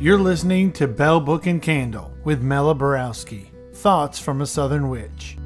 You're 0.00 0.20
listening 0.20 0.70
to 0.74 0.86
Bell 0.86 1.18
Book 1.18 1.46
and 1.46 1.60
Candle 1.60 2.12
with 2.22 2.40
Mela 2.40 2.72
Borowski. 2.72 3.50
Thoughts 3.74 4.20
from 4.20 4.40
a 4.40 4.46
Southern 4.46 4.88
Witch. 4.90 5.36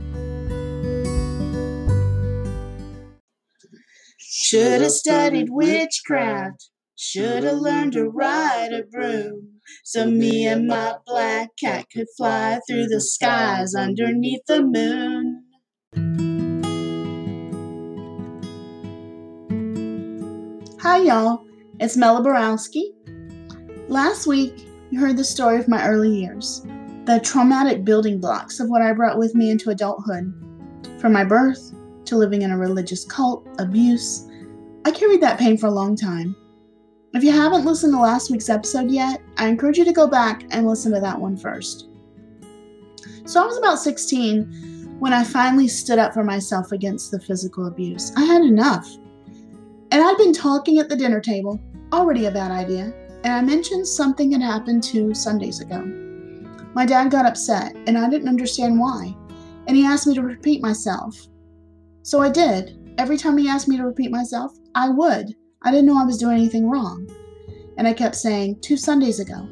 Should 4.19 4.83
have 4.83 4.91
studied 4.91 5.49
witchcraft. 5.49 6.69
Should 6.97 7.45
have 7.45 7.61
learned 7.61 7.95
to 7.95 8.11
ride 8.11 8.75
a 8.75 8.83
broom. 8.83 9.61
So 9.85 10.05
me 10.11 10.47
and 10.47 10.67
my 10.67 10.97
black 11.07 11.57
cat 11.59 11.87
could 11.91 12.09
fly 12.19 12.61
through 12.69 12.89
the 12.89 13.01
skies 13.01 13.75
underneath 13.75 14.43
the 14.47 14.63
moon. 14.63 15.45
Hi, 20.83 20.99
y'all. 20.99 21.47
It's 21.81 21.97
Mela 21.97 22.23
Borowski. 22.23 22.93
Last 23.93 24.27
week, 24.27 24.67
you 24.91 24.99
heard 24.99 25.19
the 25.19 25.23
story 25.23 25.59
of 25.59 25.69
my 25.69 25.87
early 25.87 26.09
years, 26.09 26.63
the 27.05 27.21
traumatic 27.23 27.85
building 27.85 28.19
blocks 28.19 28.59
of 28.59 28.71
what 28.71 28.81
I 28.81 28.95
brought 28.95 29.19
with 29.19 29.35
me 29.35 29.51
into 29.51 29.69
adulthood. 29.69 30.33
From 30.99 31.13
my 31.13 31.25
birth 31.25 31.75
to 32.07 32.17
living 32.17 32.41
in 32.41 32.53
a 32.53 32.57
religious 32.57 33.05
cult, 33.05 33.47
abuse, 33.59 34.27
I 34.87 34.93
carried 34.93 35.21
that 35.21 35.39
pain 35.39 35.59
for 35.59 35.67
a 35.67 35.71
long 35.71 35.95
time. 35.95 36.35
If 37.13 37.23
you 37.23 37.33
haven't 37.33 37.67
listened 37.67 37.93
to 37.93 38.01
last 38.01 38.31
week's 38.31 38.49
episode 38.49 38.91
yet, 38.91 39.21
I 39.37 39.49
encourage 39.49 39.77
you 39.77 39.85
to 39.85 39.93
go 39.93 40.07
back 40.07 40.45
and 40.53 40.67
listen 40.67 40.95
to 40.95 41.01
that 41.01 41.21
one 41.21 41.37
first. 41.37 41.91
So 43.27 43.43
I 43.43 43.47
was 43.47 43.59
about 43.59 43.79
16 43.79 44.97
when 45.01 45.13
I 45.13 45.23
finally 45.23 45.69
stood 45.69 45.99
up 45.99 46.15
for 46.15 46.25
myself 46.25 46.73
against 46.73 47.11
the 47.11 47.21
physical 47.21 47.67
abuse. 47.67 48.11
I 48.17 48.25
had 48.25 48.41
enough. 48.41 48.91
And 49.91 50.03
I'd 50.03 50.17
been 50.17 50.33
talking 50.33 50.79
at 50.79 50.89
the 50.89 50.97
dinner 50.97 51.21
table, 51.21 51.61
already 51.93 52.25
a 52.25 52.31
bad 52.31 52.51
idea, 52.51 52.95
and 53.25 53.33
I 53.33 53.41
mentioned 53.43 53.87
something 53.87 54.33
had 54.33 54.43
happened 54.43 54.83
two 54.83 55.15
Sundays 55.15 55.61
ago. 55.61 55.83
My 56.75 56.87
dad 56.87 57.11
got 57.11 57.27
upset, 57.27 57.77
and 57.87 57.99
I 57.99 58.09
didn't 58.09 58.29
understand 58.29 58.79
why, 58.79 59.15
and 59.67 59.77
he 59.77 59.85
asked 59.85 60.07
me 60.07 60.15
to 60.15 60.23
repeat 60.23 60.63
myself. 60.63 61.17
So 62.03 62.21
I 62.21 62.31
did. 62.31 62.95
Every 62.99 63.17
time 63.17 63.39
he 63.39 63.49
asked 63.49 63.69
me 63.69 63.77
to 63.77 63.85
repeat 63.85 64.11
myself, 64.11 64.53
I 64.75 64.89
would. 64.89 65.35
I 65.63 65.71
didn't 65.71 65.87
know 65.87 65.99
I 65.99 66.05
was 66.05 66.19
doing 66.19 66.37
anything 66.37 66.69
wrong. 66.69 67.09
And 67.79 67.87
I 67.87 67.93
kept 67.93 68.17
saying, 68.17 68.61
two 68.61 68.77
Sundays 68.77 69.21
ago. 69.21 69.49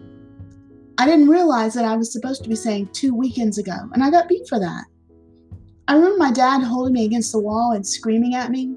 I 0.98 1.06
didn't 1.06 1.28
realize 1.28 1.72
that 1.74 1.86
I 1.86 1.96
was 1.96 2.12
supposed 2.12 2.42
to 2.42 2.48
be 2.48 2.56
saying 2.56 2.90
two 2.92 3.14
weekends 3.14 3.58
ago, 3.58 3.76
and 3.92 4.02
I 4.02 4.10
got 4.10 4.28
beat 4.28 4.46
for 4.48 4.58
that. 4.58 4.84
I 5.88 5.94
remember 5.94 6.18
my 6.18 6.30
dad 6.30 6.62
holding 6.62 6.94
me 6.94 7.04
against 7.04 7.32
the 7.32 7.40
wall 7.40 7.72
and 7.72 7.86
screaming 7.86 8.34
at 8.34 8.50
me. 8.50 8.76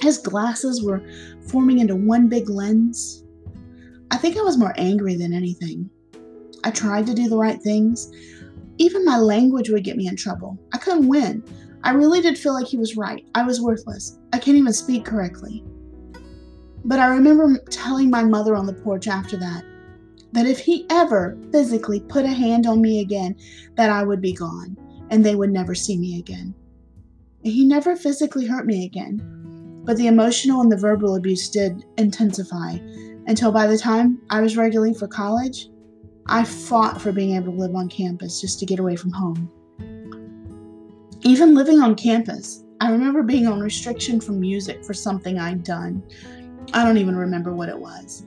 His 0.00 0.18
glasses 0.18 0.84
were 0.84 1.02
forming 1.48 1.78
into 1.78 1.96
one 1.96 2.28
big 2.28 2.48
lens. 2.48 3.24
I 4.10 4.16
think 4.16 4.36
I 4.36 4.42
was 4.42 4.58
more 4.58 4.74
angry 4.76 5.14
than 5.14 5.32
anything. 5.32 5.88
I 6.64 6.70
tried 6.70 7.06
to 7.06 7.14
do 7.14 7.28
the 7.28 7.38
right 7.38 7.60
things. 7.62 8.10
Even 8.78 9.04
my 9.04 9.18
language 9.18 9.70
would 9.70 9.84
get 9.84 9.96
me 9.96 10.08
in 10.08 10.16
trouble. 10.16 10.58
I 10.72 10.78
couldn't 10.78 11.08
win. 11.08 11.44
I 11.84 11.92
really 11.92 12.20
did 12.20 12.38
feel 12.38 12.52
like 12.52 12.66
he 12.66 12.76
was 12.76 12.96
right. 12.96 13.24
I 13.34 13.42
was 13.42 13.60
worthless. 13.60 14.18
I 14.32 14.38
can't 14.38 14.56
even 14.56 14.72
speak 14.72 15.04
correctly. 15.04 15.64
But 16.84 16.98
I 16.98 17.06
remember 17.06 17.58
telling 17.70 18.10
my 18.10 18.22
mother 18.22 18.56
on 18.56 18.66
the 18.66 18.72
porch 18.72 19.06
after 19.06 19.36
that 19.38 19.64
that 20.32 20.46
if 20.46 20.58
he 20.58 20.86
ever 20.90 21.36
physically 21.50 22.00
put 22.00 22.24
a 22.24 22.28
hand 22.28 22.66
on 22.66 22.80
me 22.80 23.00
again, 23.00 23.36
that 23.74 23.90
I 23.90 24.04
would 24.04 24.20
be 24.20 24.32
gone 24.32 24.76
and 25.10 25.24
they 25.24 25.34
would 25.34 25.50
never 25.50 25.74
see 25.74 25.98
me 25.98 26.18
again. 26.18 26.54
He 27.42 27.64
never 27.64 27.96
physically 27.96 28.46
hurt 28.46 28.66
me 28.66 28.84
again, 28.84 29.20
but 29.84 29.96
the 29.96 30.06
emotional 30.06 30.60
and 30.60 30.70
the 30.70 30.76
verbal 30.76 31.16
abuse 31.16 31.48
did 31.48 31.84
intensify 31.98 32.78
until 33.26 33.52
by 33.52 33.66
the 33.66 33.78
time 33.78 34.20
I 34.30 34.40
was 34.40 34.56
ready 34.56 34.72
to 34.72 34.80
leave 34.80 34.96
for 34.96 35.08
college, 35.08 35.68
I 36.26 36.44
fought 36.44 37.00
for 37.00 37.12
being 37.12 37.34
able 37.36 37.52
to 37.52 37.58
live 37.58 37.74
on 37.74 37.88
campus 37.88 38.40
just 38.40 38.58
to 38.60 38.66
get 38.66 38.78
away 38.78 38.96
from 38.96 39.12
home. 39.12 39.50
Even 41.22 41.54
living 41.54 41.80
on 41.80 41.94
campus, 41.96 42.64
I 42.80 42.90
remember 42.90 43.22
being 43.22 43.46
on 43.46 43.60
restriction 43.60 44.20
from 44.20 44.40
music 44.40 44.84
for 44.84 44.94
something 44.94 45.38
I'd 45.38 45.64
done. 45.64 46.02
I 46.72 46.84
don't 46.84 46.98
even 46.98 47.16
remember 47.16 47.52
what 47.52 47.68
it 47.68 47.78
was. 47.78 48.24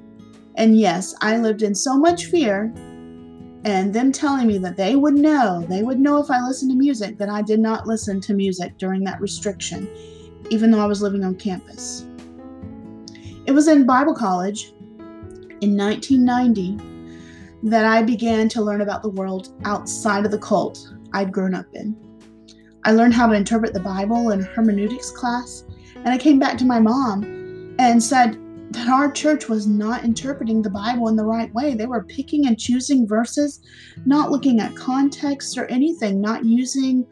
And 0.55 0.77
yes, 0.77 1.15
I 1.21 1.37
lived 1.37 1.63
in 1.63 1.73
so 1.73 1.97
much 1.97 2.25
fear, 2.25 2.71
and 3.65 3.93
them 3.93 4.11
telling 4.11 4.45
me 4.45 4.57
that 4.59 4.77
they 4.77 4.95
would 4.95 5.15
know, 5.15 5.65
they 5.67 5.81
would 5.81 5.99
know 5.99 6.19
if 6.19 6.29
I 6.29 6.45
listened 6.45 6.71
to 6.71 6.77
music, 6.77 7.17
that 7.17 7.29
I 7.29 7.41
did 7.41 7.59
not 7.59 7.87
listen 7.87 8.21
to 8.21 8.33
music 8.33 8.77
during 8.77 9.03
that 9.05 9.21
restriction, 9.21 9.89
even 10.49 10.69
though 10.69 10.81
I 10.81 10.85
was 10.85 11.01
living 11.01 11.23
on 11.23 11.35
campus. 11.35 12.05
It 13.45 13.53
was 13.53 13.67
in 13.67 13.85
Bible 13.85 14.13
college 14.13 14.73
in 15.63 15.77
1990 15.77 17.69
that 17.69 17.85
I 17.85 18.03
began 18.03 18.49
to 18.49 18.61
learn 18.61 18.81
about 18.81 19.01
the 19.01 19.09
world 19.09 19.53
outside 19.63 20.25
of 20.25 20.31
the 20.31 20.37
cult 20.37 20.93
I'd 21.13 21.31
grown 21.31 21.55
up 21.55 21.65
in. 21.73 21.95
I 22.83 22.91
learned 22.91 23.13
how 23.13 23.27
to 23.27 23.33
interpret 23.33 23.73
the 23.73 23.79
Bible 23.79 24.31
in 24.31 24.41
hermeneutics 24.41 25.11
class, 25.11 25.63
and 25.95 26.09
I 26.09 26.17
came 26.17 26.37
back 26.37 26.57
to 26.57 26.65
my 26.65 26.79
mom 26.79 27.23
and 27.79 28.03
said 28.03 28.37
that 28.71 28.89
our 28.89 29.11
church 29.11 29.47
was 29.47 29.67
not 29.67 30.03
interpreting 30.03 30.61
the 30.61 30.69
Bible 30.69 31.07
in 31.07 31.15
the 31.15 31.23
right 31.23 31.53
way. 31.53 31.75
They 31.75 31.85
were 31.85 32.03
picking 32.03 32.47
and 32.47 32.59
choosing 32.59 33.07
verses, 33.07 33.61
not 34.05 34.31
looking 34.31 34.59
at 34.59 34.75
context 34.75 35.57
or 35.57 35.65
anything, 35.67 36.19
not 36.19 36.43
using 36.43 37.07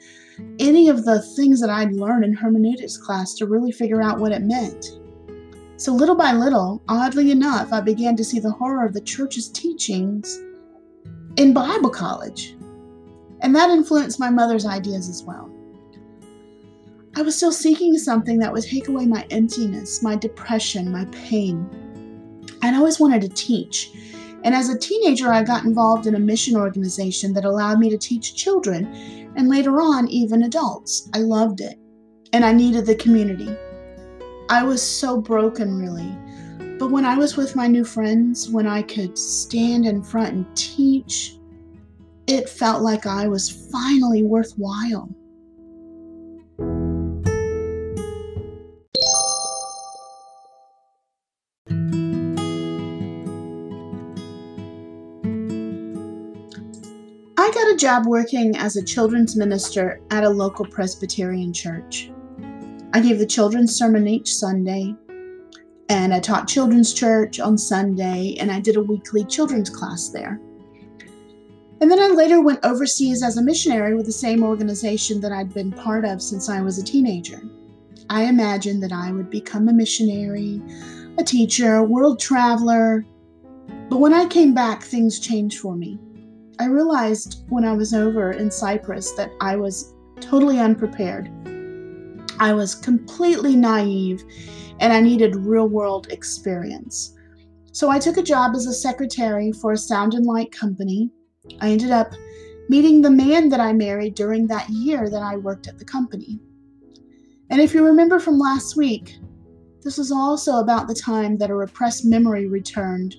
any 0.59 0.89
of 0.89 1.05
the 1.05 1.21
things 1.35 1.61
that 1.61 1.69
I'd 1.69 1.93
learned 1.93 2.25
in 2.25 2.33
hermeneutics 2.33 2.97
class 2.97 3.35
to 3.35 3.45
really 3.45 3.71
figure 3.71 4.01
out 4.01 4.19
what 4.19 4.31
it 4.33 4.41
meant. 4.41 4.97
So, 5.81 5.91
little 5.91 6.13
by 6.13 6.31
little, 6.31 6.79
oddly 6.87 7.31
enough, 7.31 7.73
I 7.73 7.81
began 7.81 8.15
to 8.17 8.23
see 8.23 8.39
the 8.39 8.51
horror 8.51 8.85
of 8.85 8.93
the 8.93 9.01
church's 9.01 9.49
teachings 9.49 10.39
in 11.37 11.55
Bible 11.55 11.89
college. 11.89 12.55
And 13.39 13.55
that 13.55 13.71
influenced 13.71 14.19
my 14.19 14.29
mother's 14.29 14.67
ideas 14.67 15.09
as 15.09 15.23
well. 15.23 15.49
I 17.15 17.23
was 17.23 17.35
still 17.35 17.51
seeking 17.51 17.97
something 17.97 18.37
that 18.37 18.53
would 18.53 18.61
take 18.61 18.89
away 18.89 19.07
my 19.07 19.25
emptiness, 19.31 20.03
my 20.03 20.15
depression, 20.15 20.91
my 20.91 21.05
pain. 21.05 21.67
I'd 22.61 22.75
always 22.75 22.99
wanted 22.99 23.23
to 23.23 23.29
teach. 23.29 23.89
And 24.43 24.53
as 24.53 24.69
a 24.69 24.77
teenager, 24.77 25.33
I 25.33 25.41
got 25.41 25.65
involved 25.65 26.05
in 26.05 26.13
a 26.13 26.19
mission 26.19 26.55
organization 26.55 27.33
that 27.33 27.43
allowed 27.43 27.79
me 27.79 27.89
to 27.89 27.97
teach 27.97 28.35
children 28.35 29.31
and 29.35 29.49
later 29.49 29.81
on, 29.81 30.07
even 30.09 30.43
adults. 30.43 31.09
I 31.15 31.17
loved 31.21 31.59
it. 31.59 31.79
And 32.33 32.45
I 32.45 32.53
needed 32.53 32.85
the 32.85 32.93
community. 32.93 33.57
I 34.51 34.63
was 34.63 34.81
so 34.81 35.21
broken, 35.21 35.77
really. 35.77 36.13
But 36.77 36.91
when 36.91 37.05
I 37.05 37.17
was 37.17 37.37
with 37.37 37.55
my 37.55 37.67
new 37.67 37.85
friends, 37.85 38.49
when 38.49 38.67
I 38.67 38.81
could 38.81 39.17
stand 39.17 39.85
in 39.85 40.03
front 40.03 40.33
and 40.33 40.57
teach, 40.57 41.37
it 42.27 42.49
felt 42.49 42.81
like 42.81 43.05
I 43.05 43.29
was 43.29 43.49
finally 43.71 44.23
worthwhile. 44.23 45.07
I 57.37 57.51
got 57.53 57.71
a 57.71 57.77
job 57.77 58.05
working 58.05 58.57
as 58.57 58.75
a 58.75 58.83
children's 58.83 59.37
minister 59.37 60.01
at 60.11 60.25
a 60.25 60.29
local 60.29 60.65
Presbyterian 60.65 61.53
church. 61.53 62.11
I 62.93 62.99
gave 62.99 63.19
the 63.19 63.25
children's 63.25 63.75
sermon 63.75 64.07
each 64.07 64.35
Sunday, 64.35 64.95
and 65.87 66.13
I 66.13 66.19
taught 66.19 66.47
children's 66.47 66.93
church 66.93 67.39
on 67.39 67.57
Sunday, 67.57 68.35
and 68.39 68.51
I 68.51 68.59
did 68.59 68.75
a 68.75 68.83
weekly 68.83 69.23
children's 69.23 69.69
class 69.69 70.09
there. 70.09 70.39
And 71.79 71.89
then 71.89 71.99
I 71.99 72.07
later 72.07 72.41
went 72.41 72.63
overseas 72.63 73.23
as 73.23 73.37
a 73.37 73.41
missionary 73.41 73.95
with 73.95 74.05
the 74.05 74.11
same 74.11 74.43
organization 74.43 75.19
that 75.21 75.31
I'd 75.31 75.53
been 75.53 75.71
part 75.71 76.05
of 76.05 76.21
since 76.21 76.49
I 76.49 76.61
was 76.61 76.77
a 76.77 76.83
teenager. 76.83 77.41
I 78.09 78.23
imagined 78.23 78.83
that 78.83 78.91
I 78.91 79.11
would 79.11 79.29
become 79.29 79.69
a 79.69 79.73
missionary, 79.73 80.61
a 81.17 81.23
teacher, 81.23 81.77
a 81.77 81.83
world 81.83 82.19
traveler. 82.19 83.05
But 83.89 83.99
when 83.99 84.13
I 84.13 84.25
came 84.25 84.53
back, 84.53 84.83
things 84.83 85.19
changed 85.19 85.59
for 85.59 85.75
me. 85.75 85.97
I 86.59 86.65
realized 86.65 87.45
when 87.49 87.65
I 87.65 87.73
was 87.73 87.93
over 87.93 88.31
in 88.31 88.51
Cyprus 88.51 89.13
that 89.13 89.31
I 89.39 89.55
was 89.55 89.93
totally 90.19 90.59
unprepared. 90.59 91.31
I 92.41 92.53
was 92.53 92.73
completely 92.73 93.55
naive 93.55 94.23
and 94.79 94.91
I 94.91 94.99
needed 94.99 95.35
real 95.35 95.67
world 95.67 96.07
experience. 96.09 97.15
So 97.71 97.91
I 97.91 97.99
took 97.99 98.17
a 98.17 98.23
job 98.23 98.55
as 98.55 98.65
a 98.65 98.73
secretary 98.73 99.51
for 99.51 99.73
a 99.73 99.77
sound 99.77 100.15
and 100.15 100.25
light 100.25 100.51
company. 100.51 101.11
I 101.59 101.69
ended 101.69 101.91
up 101.91 102.13
meeting 102.67 102.99
the 102.99 103.11
man 103.11 103.49
that 103.49 103.59
I 103.59 103.73
married 103.73 104.15
during 104.15 104.47
that 104.47 104.67
year 104.69 105.07
that 105.07 105.21
I 105.21 105.37
worked 105.37 105.67
at 105.67 105.77
the 105.77 105.85
company. 105.85 106.39
And 107.51 107.61
if 107.61 107.75
you 107.75 107.85
remember 107.85 108.19
from 108.19 108.39
last 108.39 108.75
week, 108.75 109.17
this 109.83 109.99
was 109.99 110.11
also 110.11 110.55
about 110.55 110.87
the 110.87 110.95
time 110.95 111.37
that 111.37 111.51
a 111.51 111.55
repressed 111.55 112.05
memory 112.05 112.47
returned 112.47 113.17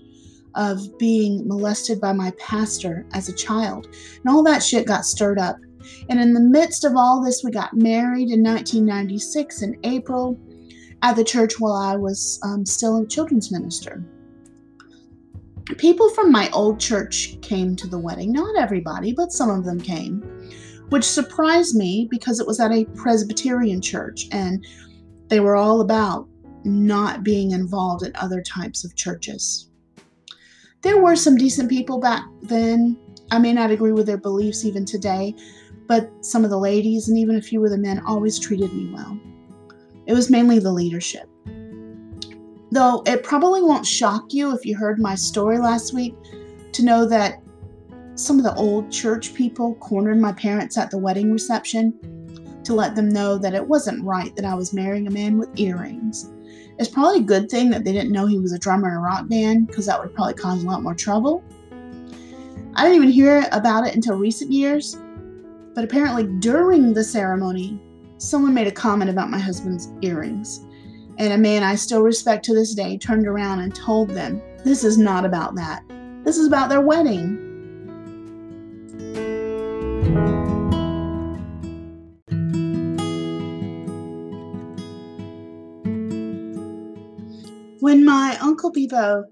of 0.56 0.98
being 0.98 1.46
molested 1.46 2.00
by 2.00 2.12
my 2.12 2.32
pastor 2.40 3.06
as 3.12 3.28
a 3.28 3.36
child. 3.36 3.86
And 4.24 4.34
all 4.34 4.42
that 4.42 4.64
shit 4.64 4.84
got 4.84 5.04
stirred 5.04 5.38
up 5.38 5.58
and 6.08 6.20
in 6.20 6.34
the 6.34 6.40
midst 6.40 6.84
of 6.84 6.96
all 6.96 7.22
this, 7.22 7.42
we 7.44 7.50
got 7.50 7.74
married 7.74 8.30
in 8.30 8.42
1996 8.42 9.62
in 9.62 9.78
April 9.84 10.38
at 11.02 11.16
the 11.16 11.24
church 11.24 11.58
while 11.58 11.74
I 11.74 11.96
was 11.96 12.40
um, 12.44 12.64
still 12.64 12.98
a 12.98 13.06
children's 13.06 13.50
minister. 13.50 14.04
People 15.78 16.10
from 16.10 16.30
my 16.30 16.50
old 16.50 16.80
church 16.80 17.38
came 17.40 17.76
to 17.76 17.86
the 17.86 17.98
wedding. 17.98 18.32
Not 18.32 18.56
everybody, 18.56 19.12
but 19.12 19.32
some 19.32 19.50
of 19.50 19.64
them 19.64 19.80
came, 19.80 20.20
which 20.90 21.04
surprised 21.04 21.76
me 21.76 22.08
because 22.10 22.40
it 22.40 22.46
was 22.46 22.60
at 22.60 22.72
a 22.72 22.84
Presbyterian 22.96 23.80
church 23.80 24.26
and 24.32 24.64
they 25.28 25.40
were 25.40 25.56
all 25.56 25.80
about 25.80 26.28
not 26.64 27.22
being 27.22 27.52
involved 27.52 28.04
in 28.04 28.12
other 28.16 28.42
types 28.42 28.84
of 28.84 28.94
churches. 28.96 29.70
There 30.82 31.00
were 31.00 31.16
some 31.16 31.36
decent 31.36 31.70
people 31.70 31.98
back 31.98 32.24
then. 32.42 32.98
I 33.30 33.38
may 33.38 33.52
not 33.52 33.70
agree 33.70 33.92
with 33.92 34.06
their 34.06 34.18
beliefs 34.18 34.64
even 34.64 34.84
today, 34.84 35.34
but 35.92 36.10
some 36.24 36.42
of 36.42 36.48
the 36.48 36.58
ladies 36.58 37.10
and 37.10 37.18
even 37.18 37.36
a 37.36 37.42
few 37.42 37.62
of 37.62 37.70
the 37.70 37.76
men 37.76 38.00
always 38.06 38.38
treated 38.38 38.72
me 38.72 38.90
well. 38.94 39.20
It 40.06 40.14
was 40.14 40.30
mainly 40.30 40.58
the 40.58 40.72
leadership. 40.72 41.28
Though 42.70 43.02
it 43.04 43.22
probably 43.22 43.60
won't 43.60 43.84
shock 43.84 44.32
you 44.32 44.56
if 44.56 44.64
you 44.64 44.74
heard 44.74 44.98
my 44.98 45.14
story 45.14 45.58
last 45.58 45.92
week 45.92 46.14
to 46.72 46.82
know 46.82 47.04
that 47.04 47.42
some 48.14 48.38
of 48.38 48.44
the 48.44 48.54
old 48.54 48.90
church 48.90 49.34
people 49.34 49.74
cornered 49.74 50.18
my 50.18 50.32
parents 50.32 50.78
at 50.78 50.90
the 50.90 50.96
wedding 50.96 51.30
reception 51.30 51.92
to 52.64 52.72
let 52.72 52.96
them 52.96 53.10
know 53.10 53.36
that 53.36 53.52
it 53.52 53.68
wasn't 53.68 54.02
right 54.02 54.34
that 54.36 54.46
I 54.46 54.54
was 54.54 54.72
marrying 54.72 55.06
a 55.06 55.10
man 55.10 55.36
with 55.36 55.50
earrings. 55.60 56.30
It's 56.78 56.88
probably 56.88 57.20
a 57.20 57.24
good 57.24 57.50
thing 57.50 57.68
that 57.68 57.84
they 57.84 57.92
didn't 57.92 58.12
know 58.12 58.24
he 58.24 58.38
was 58.38 58.54
a 58.54 58.58
drummer 58.58 58.88
in 58.88 58.94
a 58.94 59.00
rock 59.00 59.28
band 59.28 59.66
because 59.66 59.84
that 59.84 60.00
would 60.00 60.14
probably 60.14 60.32
cause 60.32 60.64
a 60.64 60.66
lot 60.66 60.82
more 60.82 60.94
trouble. 60.94 61.44
I 62.76 62.84
didn't 62.84 62.96
even 62.96 63.10
hear 63.10 63.46
about 63.52 63.86
it 63.86 63.94
until 63.94 64.16
recent 64.16 64.50
years, 64.50 64.96
but 65.74 65.84
apparently 65.84 66.24
during 66.40 66.92
the 66.92 67.04
ceremony, 67.04 67.80
someone 68.18 68.54
made 68.54 68.66
a 68.66 68.72
comment 68.72 69.10
about 69.10 69.30
my 69.30 69.38
husband's 69.38 69.88
earrings. 70.02 70.60
And 71.18 71.32
a 71.32 71.38
man 71.38 71.62
I 71.62 71.74
still 71.74 72.02
respect 72.02 72.44
to 72.46 72.54
this 72.54 72.74
day 72.74 72.98
turned 72.98 73.26
around 73.26 73.60
and 73.60 73.74
told 73.74 74.10
them, 74.10 74.40
This 74.64 74.84
is 74.84 74.98
not 74.98 75.24
about 75.24 75.54
that. 75.56 75.82
This 76.24 76.38
is 76.38 76.46
about 76.46 76.68
their 76.68 76.80
wedding. 76.80 77.48
When 87.80 88.04
my 88.04 88.38
Uncle 88.40 88.72
Bebo 88.72 89.24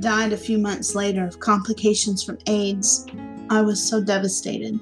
died 0.00 0.32
a 0.32 0.36
few 0.36 0.58
months 0.58 0.94
later 0.94 1.26
of 1.26 1.40
complications 1.40 2.22
from 2.22 2.38
AIDS, 2.46 3.06
I 3.48 3.62
was 3.62 3.82
so 3.82 4.02
devastated. 4.02 4.78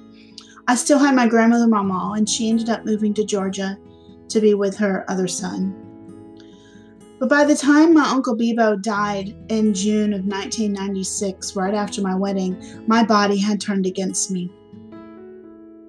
I 0.67 0.75
still 0.77 0.99
had 0.99 1.15
my 1.15 1.29
grandmother, 1.29 1.69
Mama, 1.69 2.15
and 2.17 2.29
she 2.29 2.49
ended 2.49 2.71
up 2.71 2.85
moving 2.85 3.13
to 3.15 3.25
Georgia 3.25 3.79
to 4.29 4.41
be 4.41 4.55
with 4.55 4.77
her 4.79 5.05
other 5.09 5.29
son. 5.29 5.81
But 7.21 7.29
by 7.29 7.45
the 7.45 7.55
time 7.55 7.95
my 7.95 8.09
Uncle 8.09 8.37
Bebo 8.37 8.81
died 8.83 9.35
in 9.49 9.73
June 9.75 10.13
of 10.13 10.25
1996, 10.25 11.55
right 11.55 11.75
after 11.75 12.03
my 12.03 12.15
wedding, 12.15 12.57
my 12.87 13.05
body 13.05 13.39
had 13.39 13.61
turned 13.61 13.87
against 13.87 14.31
me. 14.31 14.51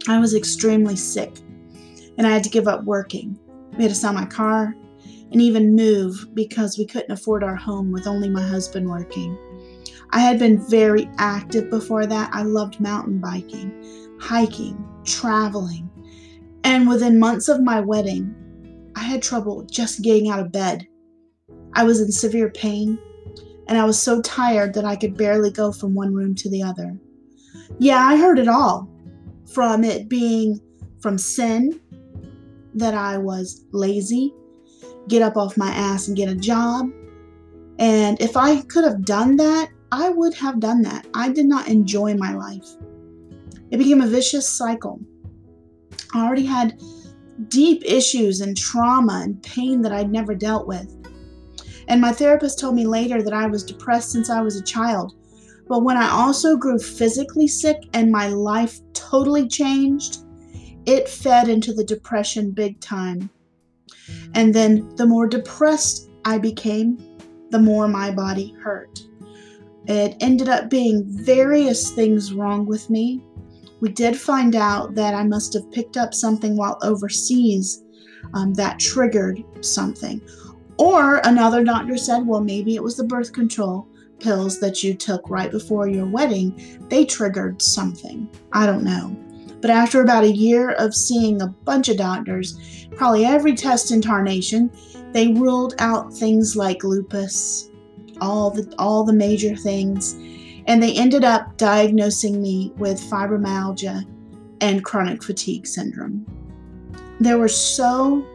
I 0.08 0.20
was 0.20 0.36
extremely 0.36 0.96
sick, 0.96 1.38
and 2.18 2.28
I 2.28 2.32
had 2.32 2.44
to 2.44 2.50
give 2.50 2.68
up 2.68 2.84
working. 2.84 3.40
We 3.78 3.84
had 3.84 3.90
to 3.90 3.96
sell 3.96 4.14
my 4.14 4.26
car 4.26 4.76
and 5.32 5.42
even 5.42 5.76
move 5.76 6.28
because 6.34 6.78
we 6.78 6.86
couldn't 6.86 7.12
afford 7.12 7.44
our 7.44 7.56
home 7.56 7.92
with 7.92 8.08
only 8.08 8.30
my 8.30 8.46
husband 8.46 8.90
working. 8.90 9.38
I 10.12 10.20
had 10.20 10.38
been 10.38 10.66
very 10.70 11.10
active 11.18 11.70
before 11.70 12.06
that. 12.06 12.30
I 12.34 12.44
loved 12.44 12.80
mountain 12.80 13.20
biking, 13.20 13.74
hiking, 14.20 14.84
traveling, 15.04 15.90
and 16.64 16.88
within 16.88 17.20
months 17.20 17.48
of 17.48 17.62
my 17.62 17.80
wedding, 17.80 18.34
I 18.96 19.04
had 19.04 19.22
trouble 19.22 19.64
just 19.64 20.02
getting 20.02 20.30
out 20.30 20.40
of 20.40 20.52
bed. 20.52 20.88
I 21.74 21.84
was 21.84 22.02
in 22.02 22.12
severe 22.12 22.50
pain, 22.50 22.98
and 23.68 23.78
I 23.78 23.86
was 23.86 24.02
so 24.02 24.22
tired 24.22 24.74
that 24.74 24.86
I 24.86 24.96
could 24.96 25.18
barely 25.18 25.52
go 25.52 25.72
from 25.72 25.94
one 25.94 26.14
room 26.14 26.36
to 26.36 26.50
the 26.50 26.64
other. 26.64 26.98
Yeah, 27.80 28.00
I 28.00 28.18
heard 28.18 28.40
it 28.40 28.48
all 28.48 28.90
from 29.54 29.84
it 29.84 30.10
being 30.10 30.60
from 31.02 31.18
sin, 31.18 31.80
that 32.74 32.94
I 32.94 33.18
was 33.18 33.64
lazy, 33.72 34.34
get 35.08 35.22
up 35.22 35.38
off 35.38 35.56
my 35.56 35.70
ass 35.70 36.08
and 36.08 36.18
get 36.18 36.30
a 36.30 36.36
job. 36.36 36.90
And 37.80 38.20
if 38.22 38.36
I 38.36 38.62
could 38.62 38.84
have 38.84 39.06
done 39.06 39.38
that, 39.38 39.70
I 39.92 40.10
would 40.10 40.34
have 40.34 40.60
done 40.60 40.82
that. 40.82 41.08
I 41.14 41.30
did 41.30 41.46
not 41.46 41.68
enjoy 41.68 42.16
my 42.16 42.34
life. 42.34 42.68
It 43.72 43.78
became 43.78 44.02
a 44.02 44.08
vicious 44.08 44.48
cycle. 44.48 45.00
I 46.14 46.26
already 46.26 46.46
had 46.46 46.80
deep 47.50 47.84
issues 47.86 48.42
and 48.42 48.56
trauma 48.56 49.22
and 49.24 49.42
pain 49.44 49.82
that 49.82 49.92
I'd 49.92 50.12
never 50.12 50.36
dealt 50.36 50.68
with. 50.68 50.92
And 51.88 52.02
my 52.02 52.12
therapist 52.12 52.60
told 52.60 52.76
me 52.76 52.88
later 52.88 53.22
that 53.22 53.34
I 53.34 53.48
was 53.48 53.64
depressed 53.64 54.12
since 54.12 54.30
I 54.30 54.42
was 54.42 54.56
a 54.56 54.64
child. 54.64 55.16
But 55.68 55.84
when 55.84 55.98
I 55.98 56.10
also 56.10 56.56
grew 56.56 56.80
physically 56.80 57.48
sick 57.48 57.78
and 57.94 58.12
my 58.12 58.28
life 58.28 58.80
totally 58.94 59.48
changed, 59.48 60.20
it 60.86 61.10
fed 61.10 61.50
into 61.50 61.74
the 61.74 61.84
depression 61.84 62.52
big 62.52 62.80
time. 62.80 63.30
And 64.36 64.54
then 64.54 64.96
the 64.96 65.08
more 65.08 65.28
depressed 65.28 66.10
I 66.24 66.38
became, 66.38 66.98
the 67.50 67.60
more 67.60 67.88
my 67.88 68.12
body 68.12 68.56
hurt. 68.62 69.00
It 69.88 70.16
ended 70.20 70.50
up 70.50 70.70
being 70.70 71.04
various 71.06 71.92
things 71.92 72.34
wrong 72.34 72.66
with 72.66 72.90
me. 72.90 73.24
We 73.86 73.92
did 73.92 74.20
find 74.20 74.56
out 74.56 74.96
that 74.96 75.14
I 75.14 75.24
must 75.24 75.54
have 75.54 75.72
picked 75.72 75.96
up 75.96 76.16
something 76.16 76.58
while 76.58 76.80
overseas 76.82 77.84
um, 78.34 78.52
that 78.56 78.80
triggered 78.80 79.44
something. 79.64 80.22
Or 80.80 81.22
another 81.24 81.64
doctor 81.64 81.96
said, 81.96 82.26
well, 82.26 82.42
maybe 82.42 82.74
it 82.74 82.82
was 82.82 82.98
the 82.98 83.04
birth 83.04 83.32
control 83.32 83.88
pills 84.20 84.60
that 84.60 84.84
you 84.84 84.96
took 84.96 85.30
right 85.30 85.52
before 85.52 85.88
your 85.88 86.08
wedding. 86.08 86.80
They 86.90 87.06
triggered 87.06 87.62
something. 87.62 88.28
I 88.54 88.66
don't 88.66 88.84
know. 88.84 89.16
But 89.62 89.70
after 89.70 90.02
about 90.02 90.24
a 90.24 90.32
year 90.32 90.72
of 90.72 90.96
seeing 90.96 91.44
a 91.44 91.48
bunch 91.48 91.88
of 91.88 91.98
doctors, 91.98 92.88
probably 92.96 93.24
every 93.24 93.54
test 93.54 93.92
in 93.92 94.02
tarnation, 94.02 94.72
they 95.12 95.28
ruled 95.28 95.76
out 95.78 96.12
things 96.12 96.56
like 96.56 96.84
lupus, 96.84 97.70
all 98.20 98.50
the 98.50 98.74
all 98.80 99.04
the 99.04 99.14
major 99.14 99.56
things, 99.56 100.16
and 100.68 100.82
they 100.82 100.94
ended 100.94 101.24
up 101.24 101.58
diagnosing 101.58 102.42
me 102.42 102.72
with 102.78 103.00
fibromyalgia 103.00 104.04
and 104.62 104.84
chronic 104.84 105.24
fatigue 105.24 105.68
syndrome. 105.68 106.26
There 107.20 107.38
were 107.38 107.48
so 107.48 108.26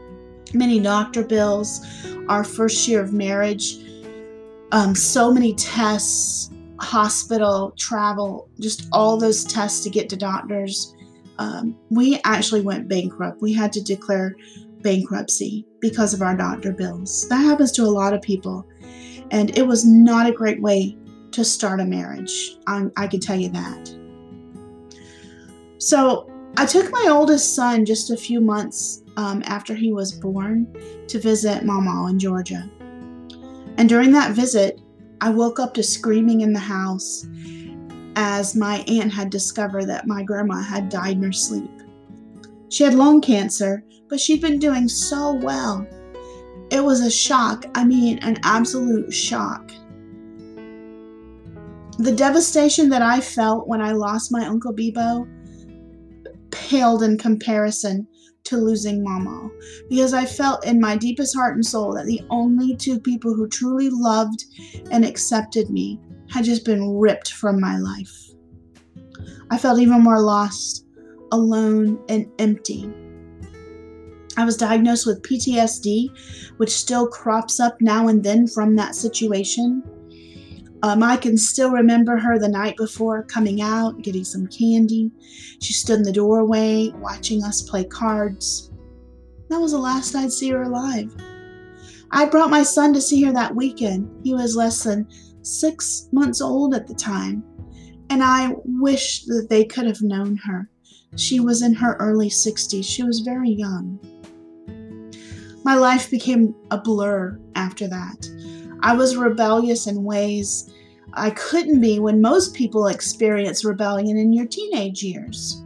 many 0.54 0.80
doctor 0.80 1.22
bills 1.22 1.84
our 2.28 2.44
first 2.44 2.86
year 2.86 3.00
of 3.00 3.12
marriage, 3.12 3.78
um, 4.72 4.94
so 4.94 5.32
many 5.32 5.54
tests, 5.54 6.50
hospital, 6.78 7.72
travel, 7.76 8.48
just 8.60 8.88
all 8.92 9.16
those 9.16 9.44
tests 9.44 9.82
to 9.84 9.90
get 9.90 10.08
to 10.10 10.16
doctors. 10.16 10.94
Um, 11.38 11.76
we 11.90 12.20
actually 12.24 12.60
went 12.60 12.88
bankrupt. 12.88 13.42
We 13.42 13.52
had 13.52 13.72
to 13.72 13.82
declare 13.82 14.36
bankruptcy 14.82 15.66
because 15.80 16.14
of 16.14 16.22
our 16.22 16.36
doctor 16.36 16.72
bills. 16.72 17.28
That 17.28 17.38
happens 17.38 17.72
to 17.72 17.82
a 17.82 17.86
lot 17.86 18.14
of 18.14 18.22
people. 18.22 18.66
And 19.30 19.56
it 19.56 19.66
was 19.66 19.84
not 19.84 20.28
a 20.28 20.32
great 20.32 20.60
way 20.60 20.96
to 21.32 21.44
start 21.44 21.80
a 21.80 21.84
marriage. 21.84 22.56
I'm, 22.66 22.92
I 22.96 23.06
can 23.06 23.20
tell 23.20 23.38
you 23.38 23.48
that. 23.50 23.94
So 25.78 26.30
I 26.56 26.66
took 26.66 26.90
my 26.92 27.06
oldest 27.10 27.54
son 27.54 27.84
just 27.84 28.10
a 28.10 28.16
few 28.16 28.40
months 28.40 29.02
um, 29.16 29.42
after 29.46 29.74
he 29.74 29.92
was 29.92 30.12
born 30.12 30.66
to 31.08 31.18
visit 31.18 31.64
Mama 31.64 32.08
in 32.10 32.18
Georgia. 32.18 32.68
And 33.78 33.88
during 33.88 34.12
that 34.12 34.32
visit, 34.32 34.80
I 35.20 35.30
woke 35.30 35.58
up 35.58 35.74
to 35.74 35.82
screaming 35.82 36.40
in 36.40 36.52
the 36.52 36.58
house 36.58 37.26
as 38.16 38.56
my 38.56 38.84
aunt 38.88 39.12
had 39.12 39.30
discovered 39.30 39.86
that 39.86 40.06
my 40.06 40.22
grandma 40.22 40.62
had 40.62 40.88
died 40.88 41.16
in 41.16 41.22
her 41.22 41.32
sleep. 41.32 41.70
She 42.68 42.84
had 42.84 42.94
lung 42.94 43.20
cancer, 43.20 43.84
but 44.08 44.20
she'd 44.20 44.40
been 44.40 44.58
doing 44.58 44.88
so 44.88 45.34
well. 45.34 45.86
It 46.70 46.84
was 46.84 47.00
a 47.00 47.10
shock, 47.10 47.64
I 47.74 47.84
mean, 47.84 48.18
an 48.18 48.38
absolute 48.42 49.12
shock. 49.12 49.72
The 52.00 52.12
devastation 52.12 52.88
that 52.88 53.02
I 53.02 53.20
felt 53.20 53.68
when 53.68 53.82
I 53.82 53.92
lost 53.92 54.32
my 54.32 54.46
Uncle 54.46 54.72
Bebo 54.72 55.28
paled 56.50 57.02
in 57.02 57.18
comparison 57.18 58.08
to 58.44 58.56
losing 58.56 59.04
Mama 59.04 59.50
because 59.90 60.14
I 60.14 60.24
felt 60.24 60.64
in 60.64 60.80
my 60.80 60.96
deepest 60.96 61.36
heart 61.36 61.56
and 61.56 61.66
soul 61.66 61.92
that 61.92 62.06
the 62.06 62.22
only 62.30 62.74
two 62.74 62.98
people 62.98 63.34
who 63.34 63.46
truly 63.46 63.90
loved 63.90 64.46
and 64.90 65.04
accepted 65.04 65.68
me 65.68 66.00
had 66.30 66.46
just 66.46 66.64
been 66.64 66.96
ripped 66.96 67.32
from 67.32 67.60
my 67.60 67.76
life. 67.76 68.30
I 69.50 69.58
felt 69.58 69.78
even 69.78 70.00
more 70.00 70.22
lost, 70.22 70.86
alone, 71.32 72.02
and 72.08 72.26
empty. 72.38 72.90
I 74.38 74.46
was 74.46 74.56
diagnosed 74.56 75.06
with 75.06 75.20
PTSD, 75.20 76.08
which 76.56 76.70
still 76.70 77.06
crops 77.06 77.60
up 77.60 77.78
now 77.82 78.08
and 78.08 78.24
then 78.24 78.46
from 78.46 78.74
that 78.76 78.94
situation. 78.94 79.82
Um, 80.82 81.02
I 81.02 81.16
can 81.16 81.36
still 81.36 81.70
remember 81.70 82.16
her 82.16 82.38
the 82.38 82.48
night 82.48 82.76
before 82.76 83.24
coming 83.24 83.60
out, 83.60 84.02
getting 84.02 84.24
some 84.24 84.46
candy. 84.46 85.10
She 85.60 85.72
stood 85.72 85.98
in 85.98 86.02
the 86.04 86.12
doorway 86.12 86.90
watching 86.96 87.44
us 87.44 87.62
play 87.62 87.84
cards. 87.84 88.70
That 89.50 89.60
was 89.60 89.72
the 89.72 89.78
last 89.78 90.14
I'd 90.14 90.32
see 90.32 90.50
her 90.50 90.62
alive. 90.62 91.14
I 92.12 92.24
brought 92.26 92.50
my 92.50 92.62
son 92.62 92.94
to 92.94 93.00
see 93.00 93.22
her 93.24 93.32
that 93.32 93.54
weekend. 93.54 94.10
He 94.24 94.32
was 94.32 94.56
less 94.56 94.84
than 94.84 95.06
six 95.42 96.08
months 96.12 96.40
old 96.40 96.74
at 96.74 96.86
the 96.86 96.94
time, 96.94 97.44
and 98.08 98.22
I 98.22 98.54
wish 98.64 99.24
that 99.24 99.48
they 99.50 99.64
could 99.64 99.86
have 99.86 100.02
known 100.02 100.36
her. 100.36 100.68
She 101.16 101.40
was 101.40 101.62
in 101.62 101.74
her 101.74 101.96
early 101.96 102.30
60s. 102.30 102.84
She 102.84 103.02
was 103.02 103.20
very 103.20 103.50
young. 103.50 103.98
My 105.64 105.74
life 105.74 106.10
became 106.10 106.54
a 106.70 106.78
blur 106.78 107.38
after 107.54 107.86
that. 107.88 108.28
I 108.82 108.94
was 108.94 109.16
rebellious 109.16 109.86
in 109.86 110.04
ways 110.04 110.72
I 111.12 111.30
couldn't 111.30 111.80
be 111.80 111.98
when 111.98 112.20
most 112.20 112.54
people 112.54 112.86
experience 112.86 113.64
rebellion 113.64 114.16
in 114.16 114.32
your 114.32 114.46
teenage 114.46 115.02
years. 115.02 115.62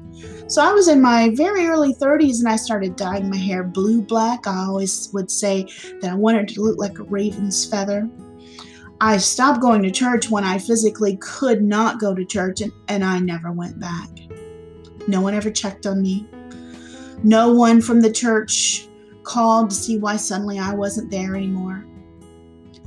So 0.47 0.63
I 0.63 0.73
was 0.73 0.89
in 0.89 1.01
my 1.01 1.31
very 1.35 1.67
early 1.67 1.95
30s 1.95 2.39
and 2.39 2.49
I 2.49 2.57
started 2.57 2.97
dyeing 2.97 3.31
my 3.31 3.37
hair 3.37 3.63
blue 3.65 4.03
black. 4.03 4.47
I 4.47 4.65
always 4.65 5.11
would 5.13 5.31
say 5.31 5.67
that 6.01 6.11
I 6.11 6.15
wanted 6.15 6.49
to 6.49 6.61
look 6.61 6.79
like 6.79 6.99
a 6.99 7.05
raven's 7.05 7.65
feather. 7.65 8.09
I 9.01 9.17
stopped 9.19 9.61
going 9.61 9.83
to 9.83 9.91
church 9.91 10.31
when 10.31 10.45
I 10.45 10.59
physically 10.59 11.17
could 11.17 11.63
not 11.63 12.01
go 12.01 12.15
to 12.15 12.25
church 12.25 12.61
and, 12.61 12.73
and 12.89 13.05
I 13.05 13.19
never 13.19 13.53
went 13.53 13.79
back. 13.79 14.09
No 15.09 15.21
one 15.21 15.35
ever 15.35 15.51
checked 15.51 15.87
on 15.87 16.01
me. 16.01 16.27
No 17.23 17.53
one 17.53 17.81
from 17.81 18.01
the 18.01 18.13
church 18.13 18.87
called 19.23 19.71
to 19.71 19.77
see 19.77 19.99
why 19.99 20.17
suddenly 20.17 20.59
I 20.59 20.75
wasn't 20.75 21.11
there 21.11 21.37
anymore. 21.37 21.85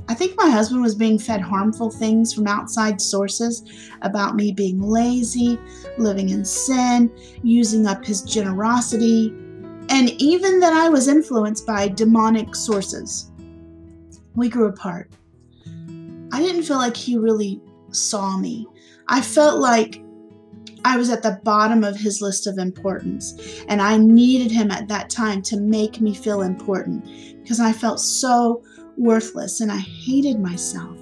I 0.08 0.14
think 0.14 0.34
my 0.38 0.48
husband 0.48 0.80
was 0.80 0.94
being 0.94 1.18
fed 1.18 1.42
harmful 1.42 1.90
things 1.90 2.32
from 2.32 2.46
outside 2.46 3.00
sources 3.00 3.62
about 4.00 4.36
me 4.36 4.52
being 4.52 4.80
lazy, 4.80 5.58
living 5.98 6.30
in 6.30 6.46
sin, 6.46 7.12
using 7.42 7.86
up 7.86 8.04
his 8.04 8.22
generosity, 8.22 9.34
and 9.90 10.10
even 10.20 10.60
that 10.60 10.72
I 10.72 10.88
was 10.88 11.08
influenced 11.08 11.66
by 11.66 11.88
demonic 11.88 12.54
sources. 12.54 13.30
We 14.34 14.48
grew 14.48 14.66
apart. 14.66 15.10
I 16.32 16.40
didn't 16.40 16.62
feel 16.62 16.78
like 16.78 16.96
he 16.96 17.18
really 17.18 17.60
saw 17.90 18.38
me. 18.38 18.66
I 19.08 19.20
felt 19.20 19.60
like 19.60 20.02
I 20.84 20.96
was 20.96 21.10
at 21.10 21.22
the 21.22 21.40
bottom 21.44 21.84
of 21.84 21.96
his 21.96 22.22
list 22.22 22.46
of 22.46 22.56
importance, 22.56 23.62
and 23.68 23.82
I 23.82 23.98
needed 23.98 24.50
him 24.50 24.70
at 24.70 24.88
that 24.88 25.10
time 25.10 25.42
to 25.42 25.60
make 25.60 26.00
me 26.00 26.14
feel 26.14 26.42
important 26.42 27.04
because 27.42 27.60
I 27.60 27.72
felt 27.72 28.00
so 28.00 28.62
worthless 28.98 29.60
and 29.60 29.70
I 29.70 29.78
hated 29.78 30.40
myself. 30.40 30.98